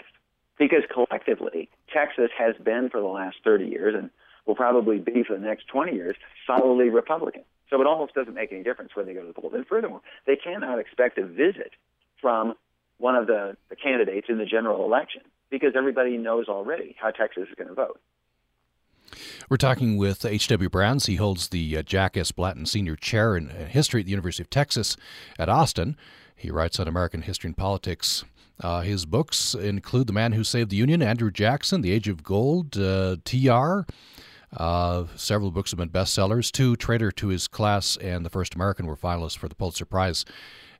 because 0.58 0.82
collectively 0.92 1.68
Texas 1.92 2.30
has 2.36 2.56
been 2.56 2.90
for 2.90 3.00
the 3.00 3.06
last 3.06 3.36
30 3.44 3.66
years 3.66 3.94
and 3.94 4.10
will 4.46 4.56
probably 4.56 4.98
be 4.98 5.22
for 5.22 5.34
the 5.34 5.46
next 5.46 5.68
20 5.68 5.94
years 5.94 6.16
solidly 6.46 6.88
Republican. 6.88 7.44
So 7.70 7.80
it 7.80 7.86
almost 7.86 8.14
doesn't 8.14 8.34
make 8.34 8.52
any 8.52 8.62
difference 8.62 8.92
where 8.94 9.04
they 9.04 9.14
go 9.14 9.20
to 9.20 9.28
the 9.28 9.34
polls. 9.34 9.52
And 9.54 9.66
furthermore, 9.66 10.00
they 10.26 10.36
cannot 10.36 10.78
expect 10.78 11.18
a 11.18 11.26
visit 11.26 11.72
from 12.20 12.54
one 12.98 13.14
of 13.14 13.26
the, 13.26 13.56
the 13.68 13.76
candidates 13.76 14.26
in 14.28 14.38
the 14.38 14.46
general 14.46 14.84
election 14.84 15.22
because 15.50 15.72
everybody 15.76 16.16
knows 16.16 16.48
already 16.48 16.96
how 17.00 17.10
Texas 17.10 17.44
is 17.48 17.54
going 17.56 17.68
to 17.68 17.74
vote. 17.74 18.00
We're 19.48 19.56
talking 19.56 19.96
with 19.96 20.24
H.W. 20.24 20.68
Brands. 20.68 21.06
He 21.06 21.16
holds 21.16 21.48
the 21.48 21.78
uh, 21.78 21.82
Jack 21.82 22.16
S. 22.16 22.32
Blanton 22.32 22.66
Senior 22.66 22.96
Chair 22.96 23.36
in 23.36 23.48
History 23.48 24.00
at 24.00 24.04
the 24.04 24.10
University 24.10 24.42
of 24.42 24.50
Texas 24.50 24.96
at 25.38 25.48
Austin. 25.48 25.96
He 26.36 26.50
writes 26.50 26.78
on 26.78 26.86
American 26.86 27.22
history 27.22 27.48
and 27.48 27.56
politics. 27.56 28.24
Uh, 28.60 28.80
his 28.80 29.06
books 29.06 29.54
include 29.54 30.08
The 30.08 30.12
Man 30.12 30.32
Who 30.32 30.44
Saved 30.44 30.70
the 30.70 30.76
Union, 30.76 31.00
Andrew 31.00 31.30
Jackson, 31.30 31.80
The 31.80 31.92
Age 31.92 32.08
of 32.08 32.22
Gold, 32.22 32.76
uh, 32.76 33.16
TR. 33.24 33.86
Uh, 34.56 35.04
several 35.16 35.50
books 35.50 35.70
have 35.70 35.78
been 35.78 35.90
bestsellers. 35.90 36.50
Two, 36.50 36.76
Traitor 36.76 37.10
to 37.12 37.28
His 37.28 37.48
Class 37.48 37.96
and 37.98 38.24
The 38.24 38.30
First 38.30 38.54
American, 38.54 38.86
were 38.86 38.96
finalists 38.96 39.36
for 39.36 39.48
the 39.48 39.54
Pulitzer 39.54 39.84
Prize. 39.84 40.24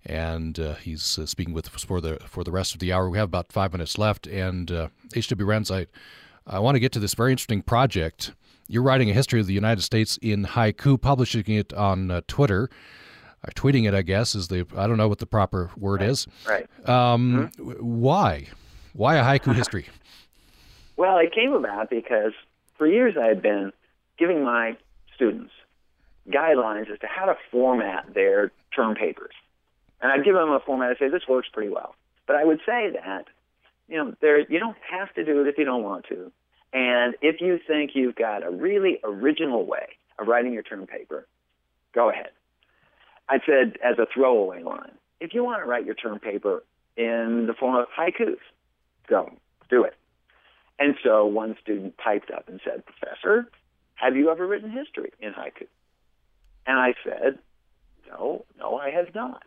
And 0.07 0.59
uh, 0.59 0.75
he's 0.77 1.19
uh, 1.19 1.27
speaking 1.27 1.53
with 1.53 1.75
us 1.75 1.85
for 1.85 2.01
the 2.01 2.19
for 2.27 2.45
the 2.45 2.53
rest 2.53 2.73
of 2.73 2.81
the 2.81 2.93
hour. 2.93 3.11
We 3.11 3.19
have 3.19 3.29
about 3.29 3.53
five 3.53 3.73
minutes 3.73 3.99
left. 3.99 4.27
And 4.27 4.71
H.W. 5.14 5.45
Brands, 5.45 5.71
I, 5.71 5.87
I 6.47 6.61
want 6.61 6.77
to 6.77 6.81
get 6.81 6.93
to 6.93 6.99
this 6.99 7.14
very 7.14 7.33
interesting 7.33 7.62
project. 7.62 8.33
You're 8.69 8.83
writing 8.83 9.09
a 9.11 9.14
history 9.14 9.41
of 9.41 9.47
the 9.47 9.55
United 9.55 9.81
States 9.81 10.19
in 10.21 10.45
haiku, 10.45 11.01
publishing 11.01 11.45
it 11.47 11.73
on 11.73 12.11
uh, 12.11 12.21
Twitter. 12.29 12.69
Uh, 13.43 13.51
tweeting 13.55 13.87
it, 13.87 13.95
I 13.95 14.03
guess, 14.03 14.35
is 14.35 14.49
the 14.49 14.66
I 14.77 14.87
don't 14.87 14.97
know 14.97 15.09
what 15.09 15.19
the 15.19 15.27
proper 15.27 15.71
word 15.77 16.01
right. 16.01 16.11
is. 16.11 16.27
Right. 16.47 16.66
Um, 16.89 17.51
mm-hmm. 17.57 17.73
Why? 17.85 18.49
Why 18.93 19.16
a 19.16 19.23
haiku 19.23 19.55
history? 19.55 19.87
well, 20.97 21.19
it 21.19 21.33
came 21.35 21.53
about 21.53 21.89
because 21.89 22.33
for 22.79 22.87
years 22.87 23.14
I 23.20 23.26
had 23.26 23.43
been 23.43 23.72
giving 24.18 24.43
my 24.43 24.76
students 25.14 25.53
guidelines 26.31 26.91
as 26.91 26.99
to 27.01 27.07
how 27.07 27.26
to 27.26 27.37
format 27.51 28.14
their 28.14 28.53
term 28.74 28.95
papers, 28.95 29.35
and 30.01 30.11
I'd 30.12 30.24
give 30.24 30.35
them 30.35 30.51
a 30.51 30.61
format. 30.61 30.91
I'd 30.91 30.99
say 30.99 31.09
this 31.09 31.29
works 31.29 31.49
pretty 31.53 31.70
well, 31.70 31.95
but 32.26 32.37
I 32.37 32.45
would 32.45 32.61
say 32.64 32.91
that 33.03 33.26
you 33.89 33.97
know 33.97 34.14
there 34.20 34.41
you 34.41 34.59
don't 34.59 34.76
have 34.91 35.12
to 35.14 35.24
do 35.24 35.43
it 35.43 35.49
if 35.49 35.59
you 35.59 35.64
don't 35.64 35.83
want 35.83 36.07
to, 36.09 36.31
and 36.72 37.14
if 37.20 37.41
you 37.41 37.59
think 37.66 37.93
you've 37.95 38.14
got 38.14 38.47
a 38.47 38.51
really 38.51 38.99
original 39.03 39.66
way 39.66 39.89
of 40.18 40.29
writing 40.29 40.53
your 40.53 40.62
term 40.62 40.87
paper, 40.87 41.26
go 41.95 42.11
ahead. 42.11 42.31
I 43.29 43.41
said 43.45 43.76
as 43.85 43.99
a 43.99 44.07
throwaway 44.12 44.62
line, 44.62 44.93
if 45.20 45.35
you 45.35 45.45
want 45.45 45.62
to 45.62 45.68
write 45.68 45.85
your 45.85 45.95
term 45.95 46.18
paper 46.18 46.62
in 46.97 47.47
the 47.47 47.55
form 47.55 47.76
of 47.76 47.87
haikus, 47.97 48.39
go 49.09 49.31
do 49.68 49.85
it. 49.85 49.95
And 50.79 50.95
so 51.03 51.26
one 51.26 51.57
student 51.61 51.97
piped 51.97 52.31
up 52.31 52.49
and 52.49 52.61
said, 52.64 52.85
Professor, 52.87 53.51
have 53.95 54.16
you 54.16 54.31
ever 54.31 54.47
written 54.47 54.70
history 54.70 55.12
in 55.20 55.33
haiku? 55.33 55.66
And 56.66 56.79
I 56.79 56.95
said, 57.05 57.39
No, 58.09 58.45
no, 58.59 58.76
I 58.76 58.91
have 58.91 59.14
not. 59.14 59.43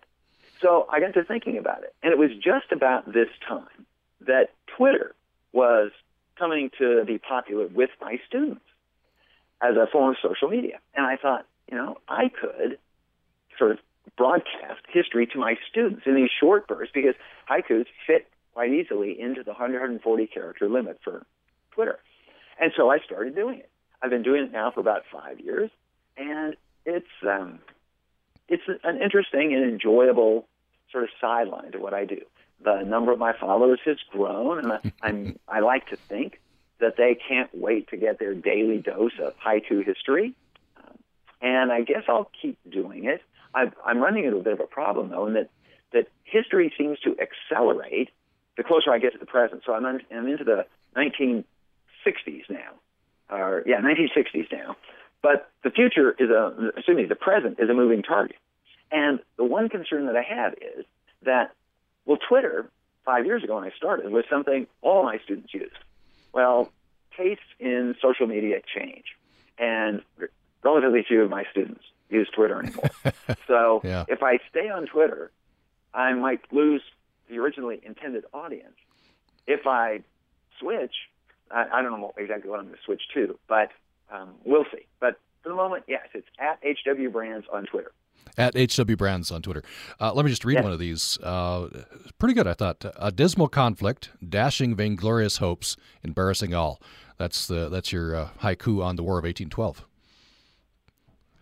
So 0.61 0.85
I 0.91 0.99
got 0.99 1.13
to 1.13 1.23
thinking 1.23 1.57
about 1.57 1.83
it. 1.83 1.93
And 2.03 2.11
it 2.11 2.17
was 2.17 2.31
just 2.35 2.71
about 2.71 3.05
this 3.05 3.29
time 3.47 3.85
that 4.21 4.49
Twitter 4.77 5.15
was 5.53 5.91
coming 6.37 6.69
to 6.79 7.03
be 7.05 7.17
popular 7.17 7.67
with 7.67 7.89
my 7.99 8.19
students 8.27 8.61
as 9.61 9.75
a 9.75 9.87
form 9.91 10.11
of 10.11 10.17
social 10.21 10.49
media. 10.49 10.79
And 10.95 11.05
I 11.05 11.17
thought, 11.17 11.45
you 11.69 11.77
know, 11.77 11.97
I 12.07 12.29
could 12.29 12.77
sort 13.57 13.71
of 13.71 13.79
broadcast 14.17 14.81
history 14.91 15.27
to 15.27 15.39
my 15.39 15.55
students 15.69 16.03
in 16.05 16.15
these 16.15 16.29
short 16.39 16.67
bursts 16.67 16.93
because 16.93 17.15
haikus 17.49 17.85
fit 18.05 18.27
quite 18.53 18.71
easily 18.71 19.19
into 19.19 19.43
the 19.43 19.51
140 19.51 20.27
character 20.27 20.69
limit 20.69 20.99
for 21.03 21.25
Twitter. 21.71 21.99
And 22.59 22.71
so 22.75 22.89
I 22.89 22.99
started 22.99 23.35
doing 23.35 23.59
it. 23.59 23.69
I've 24.01 24.09
been 24.09 24.23
doing 24.23 24.43
it 24.43 24.51
now 24.51 24.71
for 24.71 24.79
about 24.79 25.03
five 25.11 25.39
years, 25.39 25.69
and 26.17 26.55
it's 26.85 27.05
um, 27.27 27.59
it's 28.47 28.63
an 28.83 29.01
interesting 29.01 29.53
and 29.53 29.63
enjoyable 29.63 30.47
sort 30.91 31.03
of 31.03 31.09
sideline 31.19 31.71
to 31.71 31.79
what 31.79 31.93
I 31.93 32.05
do. 32.05 32.21
The 32.63 32.83
number 32.83 33.11
of 33.11 33.19
my 33.19 33.33
followers 33.33 33.79
has 33.85 33.97
grown, 34.11 34.59
and 34.59 34.73
I, 34.73 34.79
I'm 35.01 35.39
I 35.47 35.59
like 35.59 35.87
to 35.89 35.95
think 35.95 36.39
that 36.79 36.97
they 36.97 37.15
can't 37.15 37.49
wait 37.53 37.89
to 37.89 37.97
get 37.97 38.19
their 38.19 38.33
daily 38.33 38.79
dose 38.79 39.11
of 39.21 39.33
haiku 39.37 39.85
history. 39.85 40.33
Um, 40.77 40.97
and 41.41 41.71
I 41.71 41.81
guess 41.81 42.03
I'll 42.07 42.31
keep 42.41 42.57
doing 42.69 43.05
it. 43.05 43.21
i 43.53 43.71
I'm 43.85 43.99
running 43.99 44.25
into 44.25 44.37
a 44.37 44.43
bit 44.43 44.53
of 44.53 44.59
a 44.59 44.67
problem 44.67 45.09
though, 45.09 45.27
in 45.27 45.33
that 45.33 45.49
that 45.93 46.07
history 46.23 46.73
seems 46.77 46.99
to 46.99 47.15
accelerate 47.19 48.09
the 48.57 48.63
closer 48.63 48.91
I 48.91 48.99
get 48.99 49.13
to 49.13 49.19
the 49.19 49.25
present. 49.25 49.63
So 49.65 49.73
I'm, 49.73 49.85
in, 49.85 50.01
I'm 50.11 50.27
into 50.27 50.43
the 50.43 50.65
1960s 50.95 52.49
now, 52.49 52.71
or 53.29 53.63
yeah, 53.65 53.81
1960s 53.81 54.51
now. 54.51 54.75
But 55.21 55.49
the 55.63 55.69
future 55.69 56.15
is 56.17 56.29
a, 56.29 56.71
excuse 56.75 56.97
me, 56.97 57.05
the 57.05 57.15
present 57.15 57.59
is 57.59 57.69
a 57.69 57.73
moving 57.73 58.01
target. 58.01 58.37
And 58.91 59.19
the 59.37 59.43
one 59.43 59.69
concern 59.69 60.07
that 60.07 60.15
I 60.15 60.23
have 60.23 60.53
is 60.53 60.85
that, 61.23 61.53
well, 62.05 62.17
Twitter 62.17 62.69
five 63.05 63.25
years 63.25 63.43
ago 63.43 63.55
when 63.55 63.63
I 63.63 63.71
started 63.75 64.11
was 64.11 64.25
something 64.29 64.67
all 64.81 65.03
my 65.03 65.19
students 65.23 65.53
used. 65.53 65.75
Well, 66.33 66.71
tastes 67.17 67.43
in 67.59 67.95
social 68.01 68.27
media 68.27 68.61
change, 68.73 69.05
and 69.57 70.01
relatively 70.63 71.03
few 71.07 71.21
of 71.21 71.29
my 71.29 71.45
students 71.51 71.83
use 72.09 72.29
Twitter 72.33 72.59
anymore. 72.59 72.89
so 73.47 73.81
yeah. 73.83 74.05
if 74.07 74.23
I 74.23 74.39
stay 74.49 74.69
on 74.69 74.85
Twitter, 74.85 75.31
I 75.93 76.13
might 76.13 76.41
lose 76.51 76.81
the 77.31 77.39
originally 77.39 77.79
intended 77.83 78.25
audience. 78.33 78.75
If 79.47 79.65
I 79.65 80.01
switch, 80.59 80.93
I, 81.49 81.65
I 81.73 81.81
don't 81.81 81.99
know 81.99 82.11
exactly 82.17 82.49
what 82.49 82.59
I'm 82.59 82.65
going 82.65 82.75
to 82.77 82.83
switch 82.85 83.01
to, 83.15 83.39
but 83.47 83.69
um, 84.13 84.33
we'll 84.43 84.65
see. 84.71 84.85
But 84.99 85.19
for 85.41 85.49
the 85.49 85.55
moment, 85.55 85.85
yes, 85.87 86.07
it's 86.13 86.27
at 86.37 86.59
HW 86.63 87.09
Brands 87.09 87.47
on 87.51 87.65
Twitter. 87.65 87.91
At 88.37 88.53
HW 88.55 88.95
Brands 88.95 89.31
on 89.31 89.41
Twitter. 89.41 89.63
Uh, 89.99 90.13
let 90.13 90.23
me 90.25 90.29
just 90.29 90.45
read 90.45 90.55
Yes. 90.55 90.63
one 90.63 90.73
of 90.73 90.79
these. 90.79 91.17
Uh, 91.23 91.69
pretty 92.19 92.33
good, 92.35 92.47
I 92.47 92.53
thought. 92.53 92.85
A 92.97 93.11
dismal 93.11 93.47
conflict, 93.47 94.11
dashing 94.27 94.75
vainglorious 94.75 95.37
hopes, 95.37 95.75
embarrassing 96.03 96.53
all. 96.53 96.79
That's 97.17 97.47
the 97.47 97.69
that's 97.69 97.91
your 97.91 98.15
uh, 98.15 98.29
haiku 98.41 98.83
on 98.83 98.95
the 98.97 99.03
War 99.03 99.17
of 99.17 99.23
1812. 99.23 99.85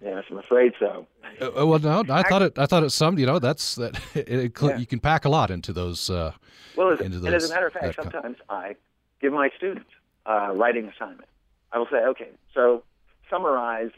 Yes, 0.01 0.23
I'm 0.31 0.37
afraid 0.37 0.73
so. 0.79 1.07
Uh, 1.41 1.65
well, 1.65 1.79
no, 1.79 2.03
I 2.09 2.23
thought 2.23 2.41
it. 2.41 2.57
I 2.57 2.65
thought 2.65 2.83
it 2.83 2.89
summed. 2.91 3.19
You 3.19 3.25
know, 3.25 3.39
that's 3.39 3.75
that. 3.75 3.99
It, 4.15 4.53
Yeah. 4.61 4.77
You 4.77 4.85
can 4.85 4.99
pack 4.99 5.25
a 5.25 5.29
lot 5.29 5.51
into 5.51 5.73
those. 5.73 6.09
Uh, 6.09 6.33
Well, 6.77 6.91
as, 6.93 7.01
into 7.01 7.17
and 7.17 7.35
as 7.35 7.49
a 7.49 7.53
matter 7.53 7.67
of 7.67 7.73
fact, 7.73 7.95
sometimes 7.95 8.37
I 8.49 8.75
give 9.21 9.33
my 9.33 9.49
students 9.57 9.89
a 10.25 10.53
writing 10.53 10.87
assignment. 10.87 11.27
I 11.71 11.77
will 11.79 11.87
say, 11.91 11.97
okay, 11.97 12.29
so 12.53 12.83
summarize. 13.29 13.91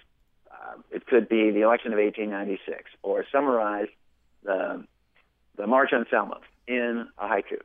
Uh, 0.52 0.80
it 0.92 1.06
could 1.06 1.28
be 1.30 1.52
the 1.52 1.62
election 1.62 1.94
of 1.94 2.00
1896, 2.00 2.92
or 3.04 3.26
summarize 3.32 3.88
the 4.44 4.84
the 5.58 5.68
March 5.68 5.92
on 5.94 6.06
Selma 6.10 6.40
in 6.68 7.08
a 7.18 7.28
haiku, 7.28 7.60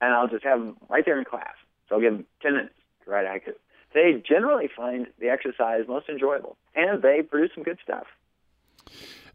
and 0.00 0.14
I'll 0.14 0.28
just 0.28 0.44
have 0.44 0.58
them 0.58 0.76
right 0.88 1.04
there 1.04 1.18
in 1.18 1.24
class. 1.24 1.54
So 1.88 1.96
I'll 1.96 2.00
give 2.00 2.12
them 2.14 2.24
ten 2.40 2.52
minutes 2.54 2.74
to 3.04 3.10
write 3.10 3.26
a 3.26 3.28
haiku. 3.28 3.54
They 3.94 4.22
generally 4.28 4.68
find 4.76 5.06
the 5.20 5.28
exercise 5.28 5.82
most 5.88 6.08
enjoyable, 6.08 6.56
and 6.74 7.00
they 7.00 7.22
produce 7.22 7.52
some 7.54 7.64
good 7.64 7.78
stuff. 7.82 8.06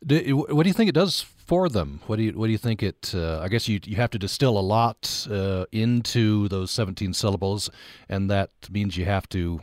Do, 0.06 0.46
what 0.50 0.64
do 0.64 0.70
you 0.70 0.74
think 0.74 0.90
it 0.90 0.96
does 0.96 1.22
for 1.22 1.68
them? 1.68 2.02
What 2.08 2.18
do 2.18 2.24
you 2.24 2.34
What 2.34 2.46
do 2.46 2.52
you 2.52 2.58
think 2.58 2.84
it? 2.84 3.14
Uh, 3.16 3.40
I 3.40 3.48
guess 3.48 3.68
you 3.68 3.80
you 3.86 3.96
have 3.96 4.12
to 4.12 4.20
distill 4.20 4.58
a 4.58 4.66
lot 4.78 5.28
uh, 5.32 5.66
into 5.72 6.48
those 6.50 6.72
seventeen 6.72 7.14
syllables, 7.14 7.70
and 8.08 8.30
that 8.30 8.52
means 8.70 8.98
you 8.98 9.06
have 9.06 9.28
to 9.30 9.62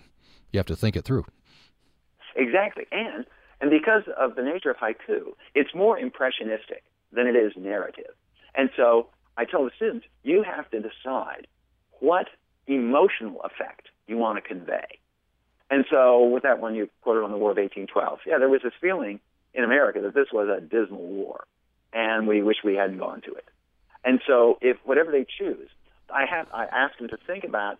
you 0.53 0.59
have 0.59 0.67
to 0.67 0.77
think 0.77 0.97
it 0.97 1.05
through. 1.05 1.25
Exactly, 2.35 2.87
and 2.91 3.25
and 3.61 3.71
because 3.71 4.03
of 4.19 4.35
the 4.35 4.43
nature 4.43 4.71
of 4.71 4.77
haiku, 4.77 5.35
it's 5.55 5.75
more 5.75 5.99
impressionistic 5.99 6.83
than 7.13 7.27
it 7.27 7.37
is 7.37 7.53
narrative. 7.57 8.15
And 8.55 8.71
so 8.77 9.09
I 9.37 9.45
tell 9.45 9.65
the 9.65 9.71
students, 9.77 10.07
you 10.23 10.43
have 10.43 10.71
to 10.71 10.81
decide 10.81 11.47
what 12.01 12.27
emotional 12.67 13.41
effect 13.43 13.89
you 14.07 14.17
want 14.17 14.37
to 14.37 14.43
convey. 14.43 14.99
And 15.71 15.85
so 15.91 16.27
with 16.27 16.45
that 16.45 16.61
one 16.61 16.75
you 16.75 16.89
quoted 17.03 17.25
on 17.25 17.31
the 17.31 17.37
War 17.37 17.51
of 17.51 17.57
1812, 17.57 18.21
yeah, 18.27 18.39
there 18.39 18.49
was 18.49 18.63
this 18.63 18.73
feeling 18.81 19.21
in 19.53 19.65
America 19.65 20.01
that 20.03 20.15
this 20.15 20.29
was 20.33 20.49
a 20.49 20.61
dismal 20.61 21.03
war, 21.03 21.45
and 21.93 22.29
we 22.29 22.43
wish 22.43 22.59
we 22.63 22.75
hadn't 22.75 22.99
gone 22.99 23.23
to 23.23 23.33
it. 23.33 23.49
And 24.05 24.21
so, 24.27 24.59
if 24.61 24.77
whatever 24.85 25.11
they 25.11 25.27
choose, 25.39 25.69
I 26.09 26.27
have 26.27 26.47
I 26.55 26.67
ask 26.67 26.97
them 26.99 27.09
to 27.09 27.17
think 27.27 27.43
about 27.43 27.79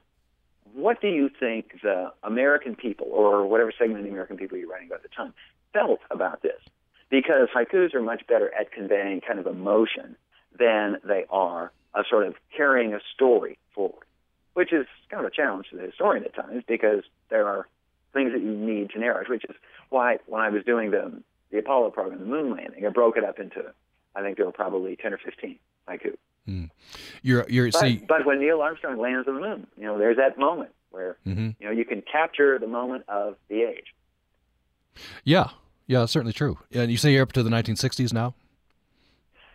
what 0.75 1.01
do 1.01 1.07
you 1.07 1.29
think 1.29 1.81
the 1.83 2.13
American 2.25 2.75
people, 2.75 3.07
or 3.11 3.47
whatever 3.47 3.73
segment 3.79 4.01
of 4.01 4.05
the 4.05 4.11
American 4.11 4.37
people 4.37 4.59
you're 4.59 4.69
writing 4.69 4.89
about 4.89 5.05
at 5.05 5.11
the 5.11 5.15
time, 5.17 5.33
felt 5.73 6.01
about 6.11 6.43
this? 6.43 6.61
Because 7.09 7.49
haikus 7.55 7.95
are 7.95 8.03
much 8.03 8.27
better 8.27 8.53
at 8.53 8.73
conveying 8.73 9.21
kind 9.21 9.39
of 9.39 9.47
emotion 9.47 10.17
than 10.59 10.97
they 11.05 11.25
are 11.31 11.71
a 11.95 12.03
sort 12.11 12.27
of 12.27 12.35
carrying 12.57 12.95
a 12.95 13.01
story 13.15 13.59
forward, 13.75 14.06
which 14.57 14.73
is 14.73 14.87
kind 15.11 15.25
of 15.25 15.31
a 15.31 15.35
challenge 15.35 15.67
to 15.69 15.77
the 15.77 15.83
historian 15.83 16.25
at 16.25 16.35
times 16.35 16.65
because 16.67 17.05
there 17.29 17.47
are 17.47 17.69
things 18.15 18.33
that 18.33 18.41
you 18.41 18.57
need 18.57 18.89
to 18.91 18.99
narrate, 18.99 19.29
which 19.29 19.45
is 19.45 19.55
why 19.91 20.19
when 20.27 20.41
I 20.41 20.49
was 20.49 20.65
doing 20.65 20.91
the 20.91 21.23
the 21.51 21.59
Apollo 21.59 21.91
program, 21.91 22.19
the 22.19 22.25
moon 22.25 22.57
landing. 22.57 22.87
I 22.87 22.89
broke 22.89 23.17
it 23.17 23.25
up 23.25 23.39
into, 23.39 23.63
I 24.15 24.23
think 24.23 24.37
there 24.37 24.47
were 24.47 24.53
probably 24.53 24.97
10 24.97 25.13
or 25.13 25.19
15 25.19 25.59
haiku. 25.89 26.17
Mm. 26.49 26.71
You're, 27.23 27.47
you're, 27.49 27.71
but, 27.71 27.81
see, 27.81 27.97
but 28.09 28.25
when 28.27 28.41
Neil 28.41 28.61
Armstrong 28.61 28.99
lands 28.99 29.29
on 29.29 29.35
the 29.35 29.41
moon, 29.41 29.67
you 29.77 29.85
know, 29.85 29.99
there's 29.99 30.17
that 30.17 30.39
moment 30.39 30.71
where, 30.91 31.17
mm-hmm. 31.27 31.51
you 31.61 31.67
know, 31.67 31.71
you 31.71 31.85
can 31.85 32.03
capture 32.03 32.59
the 32.59 32.67
moment 32.67 33.05
of 33.09 33.37
the 33.49 33.63
age. 33.63 33.95
Yeah, 35.25 35.51
yeah, 35.87 36.07
certainly 36.07 36.33
true. 36.33 36.59
And 36.73 36.91
you 36.91 36.97
say 36.97 37.13
you're 37.13 37.23
up 37.23 37.33
to 37.33 37.43
the 37.43 37.51
1960s 37.51 38.13
now? 38.13 38.35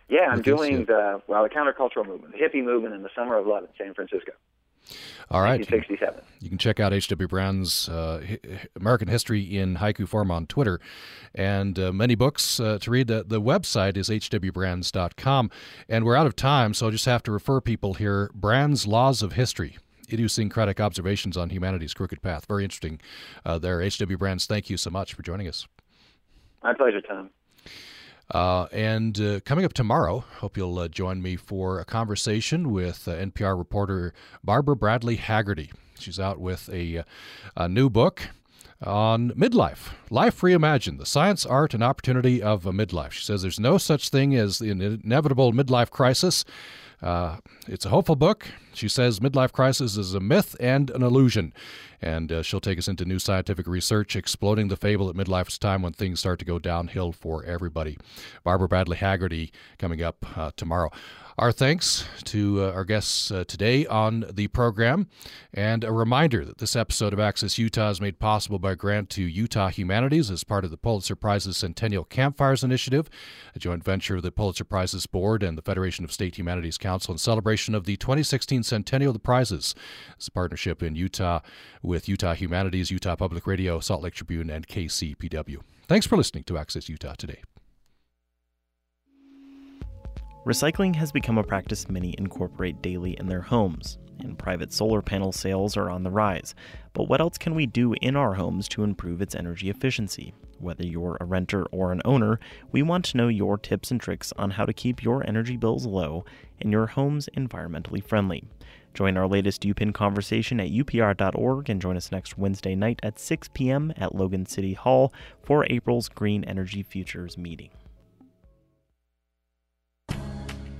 Yeah, 0.08 0.28
I'm 0.28 0.42
doing 0.42 0.84
the, 0.84 1.22
well, 1.26 1.42
the 1.42 1.48
countercultural 1.48 2.06
movement, 2.06 2.34
the 2.34 2.38
hippie 2.38 2.64
movement 2.64 2.94
in 2.94 3.02
the 3.02 3.10
summer 3.14 3.36
of 3.36 3.46
love 3.46 3.64
in 3.64 3.68
San 3.78 3.94
Francisco. 3.94 4.32
All 5.30 5.40
right. 5.40 5.60
1967. 5.60 6.22
You 6.40 6.48
can 6.48 6.58
check 6.58 6.80
out 6.80 6.92
H.W. 6.92 7.28
Brand's 7.28 7.88
uh, 7.88 8.20
American 8.74 9.08
History 9.08 9.58
in 9.58 9.76
Haiku 9.76 10.08
form 10.08 10.30
on 10.30 10.46
Twitter 10.46 10.80
and 11.34 11.78
uh, 11.78 11.92
many 11.92 12.14
books 12.14 12.58
uh, 12.58 12.78
to 12.80 12.90
read. 12.90 13.06
The, 13.06 13.24
the 13.24 13.40
website 13.40 13.96
is 13.96 14.08
hwbrands.com. 14.08 15.50
And 15.88 16.04
we're 16.04 16.16
out 16.16 16.26
of 16.26 16.36
time, 16.36 16.74
so 16.74 16.86
I'll 16.86 16.92
just 16.92 17.06
have 17.06 17.22
to 17.24 17.32
refer 17.32 17.60
people 17.60 17.94
here. 17.94 18.30
Brand's 18.34 18.86
Laws 18.86 19.22
of 19.22 19.32
History. 19.34 19.78
Idiosyncratic 20.12 20.80
observations 20.80 21.36
on 21.36 21.50
humanity's 21.50 21.94
crooked 21.94 22.20
path. 22.20 22.44
Very 22.46 22.64
interesting 22.64 23.00
uh, 23.46 23.58
there. 23.58 23.80
H.W. 23.80 24.18
Brands, 24.18 24.46
thank 24.46 24.68
you 24.68 24.76
so 24.76 24.90
much 24.90 25.14
for 25.14 25.22
joining 25.22 25.48
us. 25.48 25.66
My 26.62 26.74
pleasure, 26.74 27.00
Tom. 27.00 27.30
Uh, 28.32 28.66
and 28.72 29.20
uh, 29.20 29.40
coming 29.40 29.64
up 29.64 29.74
tomorrow, 29.74 30.24
hope 30.38 30.56
you'll 30.56 30.78
uh, 30.78 30.88
join 30.88 31.20
me 31.20 31.36
for 31.36 31.78
a 31.78 31.84
conversation 31.84 32.72
with 32.72 33.06
uh, 33.06 33.12
NPR 33.12 33.56
reporter 33.56 34.14
Barbara 34.42 34.74
Bradley 34.74 35.18
Hagerty. 35.18 35.70
She's 35.98 36.18
out 36.18 36.40
with 36.40 36.68
a, 36.70 37.04
a 37.54 37.68
new 37.68 37.90
book 37.90 38.30
on 38.82 39.30
midlife, 39.32 39.92
life 40.10 40.40
reimagined, 40.40 40.98
the 40.98 41.06
science, 41.06 41.46
art, 41.46 41.74
and 41.74 41.84
opportunity 41.84 42.42
of 42.42 42.66
a 42.66 42.72
midlife. 42.72 43.12
She 43.12 43.24
says 43.24 43.42
there's 43.42 43.60
no 43.60 43.78
such 43.78 44.08
thing 44.08 44.34
as 44.34 44.58
the 44.58 44.70
inevitable 44.70 45.52
midlife 45.52 45.90
crisis. 45.90 46.44
Uh, 47.00 47.36
it's 47.66 47.84
a 47.84 47.90
hopeful 47.90 48.16
book. 48.16 48.48
She 48.72 48.88
says 48.88 49.20
midlife 49.20 49.52
crisis 49.52 49.96
is 49.96 50.14
a 50.14 50.20
myth 50.20 50.56
and 50.58 50.90
an 50.90 51.02
illusion. 51.02 51.52
And 52.02 52.32
uh, 52.32 52.42
she'll 52.42 52.60
take 52.60 52.78
us 52.78 52.88
into 52.88 53.04
new 53.04 53.20
scientific 53.20 53.66
research, 53.68 54.16
exploding 54.16 54.66
the 54.68 54.76
fable 54.76 55.08
at 55.08 55.14
midlife 55.14 55.48
is 55.48 55.58
time 55.58 55.82
when 55.82 55.92
things 55.92 56.18
start 56.18 56.40
to 56.40 56.44
go 56.44 56.58
downhill 56.58 57.12
for 57.12 57.44
everybody. 57.44 57.96
Barbara 58.42 58.66
Bradley 58.66 58.96
Hagerty 58.96 59.52
coming 59.78 60.02
up 60.02 60.26
uh, 60.36 60.50
tomorrow. 60.56 60.90
Our 61.38 61.50
thanks 61.50 62.04
to 62.24 62.62
uh, 62.62 62.72
our 62.72 62.84
guests 62.84 63.30
uh, 63.30 63.44
today 63.44 63.86
on 63.86 64.26
the 64.30 64.48
program, 64.48 65.08
and 65.54 65.82
a 65.82 65.90
reminder 65.90 66.44
that 66.44 66.58
this 66.58 66.76
episode 66.76 67.14
of 67.14 67.20
Access 67.20 67.56
Utah 67.56 67.88
is 67.88 68.02
made 68.02 68.18
possible 68.18 68.58
by 68.58 68.72
a 68.72 68.76
grant 68.76 69.08
to 69.10 69.22
Utah 69.22 69.70
Humanities 69.70 70.30
as 70.30 70.44
part 70.44 70.62
of 70.66 70.70
the 70.70 70.76
Pulitzer 70.76 71.16
Prizes 71.16 71.56
Centennial 71.56 72.04
Campfires 72.04 72.62
Initiative, 72.62 73.08
a 73.54 73.58
joint 73.58 73.82
venture 73.82 74.16
of 74.16 74.22
the 74.22 74.30
Pulitzer 74.30 74.64
Prizes 74.64 75.06
Board 75.06 75.42
and 75.42 75.56
the 75.56 75.62
Federation 75.62 76.04
of 76.04 76.12
State 76.12 76.36
Humanities 76.36 76.76
Council 76.76 77.12
in 77.12 77.18
celebration 77.18 77.74
of 77.74 77.86
the 77.86 77.96
2016 77.96 78.62
centennial 78.62 79.10
of 79.10 79.14
the 79.14 79.18
prizes. 79.18 79.74
It's 80.16 80.28
a 80.28 80.32
partnership 80.32 80.82
in 80.82 80.96
Utah 80.96 81.40
with 81.82 82.10
Utah 82.10 82.34
Humanities, 82.34 82.90
Utah 82.90 83.16
Public 83.16 83.46
Radio, 83.46 83.80
Salt 83.80 84.02
Lake 84.02 84.14
Tribune, 84.14 84.50
and 84.50 84.68
KCPW. 84.68 85.62
Thanks 85.88 86.06
for 86.06 86.18
listening 86.18 86.44
to 86.44 86.58
Access 86.58 86.90
Utah 86.90 87.14
today. 87.14 87.42
Recycling 90.44 90.96
has 90.96 91.12
become 91.12 91.38
a 91.38 91.44
practice 91.44 91.88
many 91.88 92.16
incorporate 92.18 92.82
daily 92.82 93.12
in 93.12 93.28
their 93.28 93.42
homes, 93.42 93.98
and 94.18 94.36
private 94.36 94.72
solar 94.72 95.00
panel 95.00 95.30
sales 95.30 95.76
are 95.76 95.88
on 95.88 96.02
the 96.02 96.10
rise. 96.10 96.56
But 96.94 97.08
what 97.08 97.20
else 97.20 97.38
can 97.38 97.54
we 97.54 97.64
do 97.64 97.94
in 98.02 98.16
our 98.16 98.34
homes 98.34 98.66
to 98.70 98.82
improve 98.82 99.22
its 99.22 99.36
energy 99.36 99.70
efficiency? 99.70 100.34
Whether 100.58 100.84
you're 100.84 101.16
a 101.20 101.26
renter 101.26 101.66
or 101.66 101.92
an 101.92 102.02
owner, 102.04 102.40
we 102.72 102.82
want 102.82 103.04
to 103.04 103.16
know 103.18 103.28
your 103.28 103.56
tips 103.56 103.92
and 103.92 104.00
tricks 104.00 104.32
on 104.36 104.50
how 104.50 104.64
to 104.64 104.72
keep 104.72 105.00
your 105.04 105.24
energy 105.28 105.56
bills 105.56 105.86
low 105.86 106.24
and 106.60 106.72
your 106.72 106.88
homes 106.88 107.28
environmentally 107.36 108.02
friendly. 108.02 108.42
Join 108.94 109.16
our 109.16 109.28
latest 109.28 109.62
UPenn 109.62 109.94
conversation 109.94 110.58
at 110.58 110.70
upr.org 110.70 111.70
and 111.70 111.80
join 111.80 111.96
us 111.96 112.10
next 112.10 112.36
Wednesday 112.36 112.74
night 112.74 112.98
at 113.04 113.20
6 113.20 113.48
p.m. 113.54 113.92
at 113.96 114.16
Logan 114.16 114.46
City 114.46 114.74
Hall 114.74 115.14
for 115.40 115.64
April's 115.70 116.08
Green 116.08 116.42
Energy 116.42 116.82
Futures 116.82 117.38
meeting. 117.38 117.70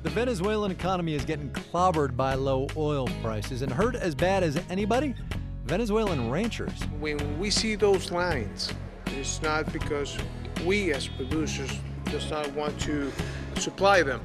The 0.03 0.11
Venezuelan 0.11 0.73
economy 0.73 1.15
is 1.15 1.25
getting 1.25 1.49
clobbered 1.51 2.17
by 2.17 2.35
low 2.35 2.67
oil 2.77 3.07
prices 3.23 3.63
and 3.63 3.71
hurt 3.71 3.95
as 3.95 4.17
bad 4.17 4.43
as 4.43 4.61
anybody 4.69 5.15
Venezuelan 5.65 6.29
ranchers. 6.29 6.73
When 6.99 7.39
we 7.39 7.51
see 7.51 7.77
those 7.77 8.11
lines, 8.11 8.73
it's 9.07 9.41
not 9.43 9.73
because 9.73 10.19
we 10.67 10.93
as 10.93 11.07
producers 11.07 11.71
does 12.07 12.29
not 12.33 12.53
want 12.55 12.81
to 12.81 13.13
supply 13.59 14.03
them. 14.03 14.21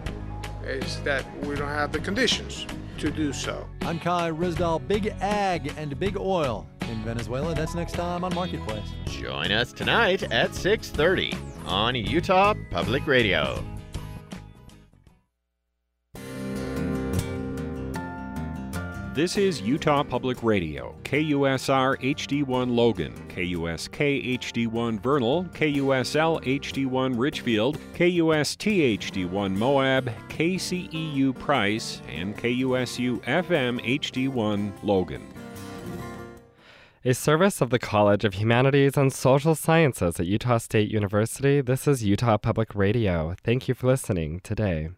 It's 0.64 0.96
that 0.98 1.24
we 1.46 1.56
don't 1.56 1.68
have 1.68 1.92
the 1.92 2.00
conditions 2.00 2.66
to 2.98 3.12
do 3.12 3.32
so. 3.32 3.70
I'm 3.84 4.00
Kai 4.00 4.32
Ryssdal, 4.32 4.88
Big 4.88 5.14
Ag 5.22 5.72
and 5.78 5.98
Big 6.00 6.18
Oil 6.18 6.68
in 6.90 7.04
Venezuela. 7.04 7.54
That's 7.54 7.76
next 7.76 7.92
time 7.92 8.24
on 8.24 8.34
Marketplace. 8.34 8.88
Join 9.06 9.52
us 9.52 9.74
tonight 9.74 10.24
at 10.24 10.56
6:30 10.56 11.38
on 11.68 11.94
Utah 11.94 12.56
Public 12.72 13.06
Radio. 13.06 13.64
This 19.18 19.36
is 19.36 19.62
Utah 19.62 20.04
Public 20.04 20.44
Radio, 20.44 20.96
KUSR 21.04 22.00
HD1 22.16 22.76
Logan, 22.76 23.12
KUSK 23.30 24.38
HD1 24.38 25.02
Vernal, 25.02 25.46
KUSL 25.56 26.44
HD1 26.44 27.18
Richfield, 27.18 27.80
KUST 27.96 29.00
HD1 29.00 29.58
Moab, 29.58 30.12
KCEU 30.30 31.34
Price, 31.40 32.04
and 32.08 32.38
KUSU 32.38 33.20
FM 33.24 33.84
HD1 33.84 34.72
Logan. 34.84 35.26
A 37.04 37.16
service 37.16 37.60
of 37.60 37.72
the 37.72 37.80
College 37.80 38.24
of 38.24 38.36
Humanities 38.36 38.98
and 38.98 39.12
Social 39.12 39.56
Sciences 39.56 40.20
at 40.20 40.28
Utah 40.28 40.60
State 40.60 40.92
University, 40.92 41.60
this 41.62 41.88
is 41.88 42.04
Utah 42.04 42.38
Public 42.38 42.76
Radio. 42.76 43.34
Thank 43.44 43.68
you 43.68 43.74
for 43.74 43.88
listening 43.88 44.42
today. 44.42 44.90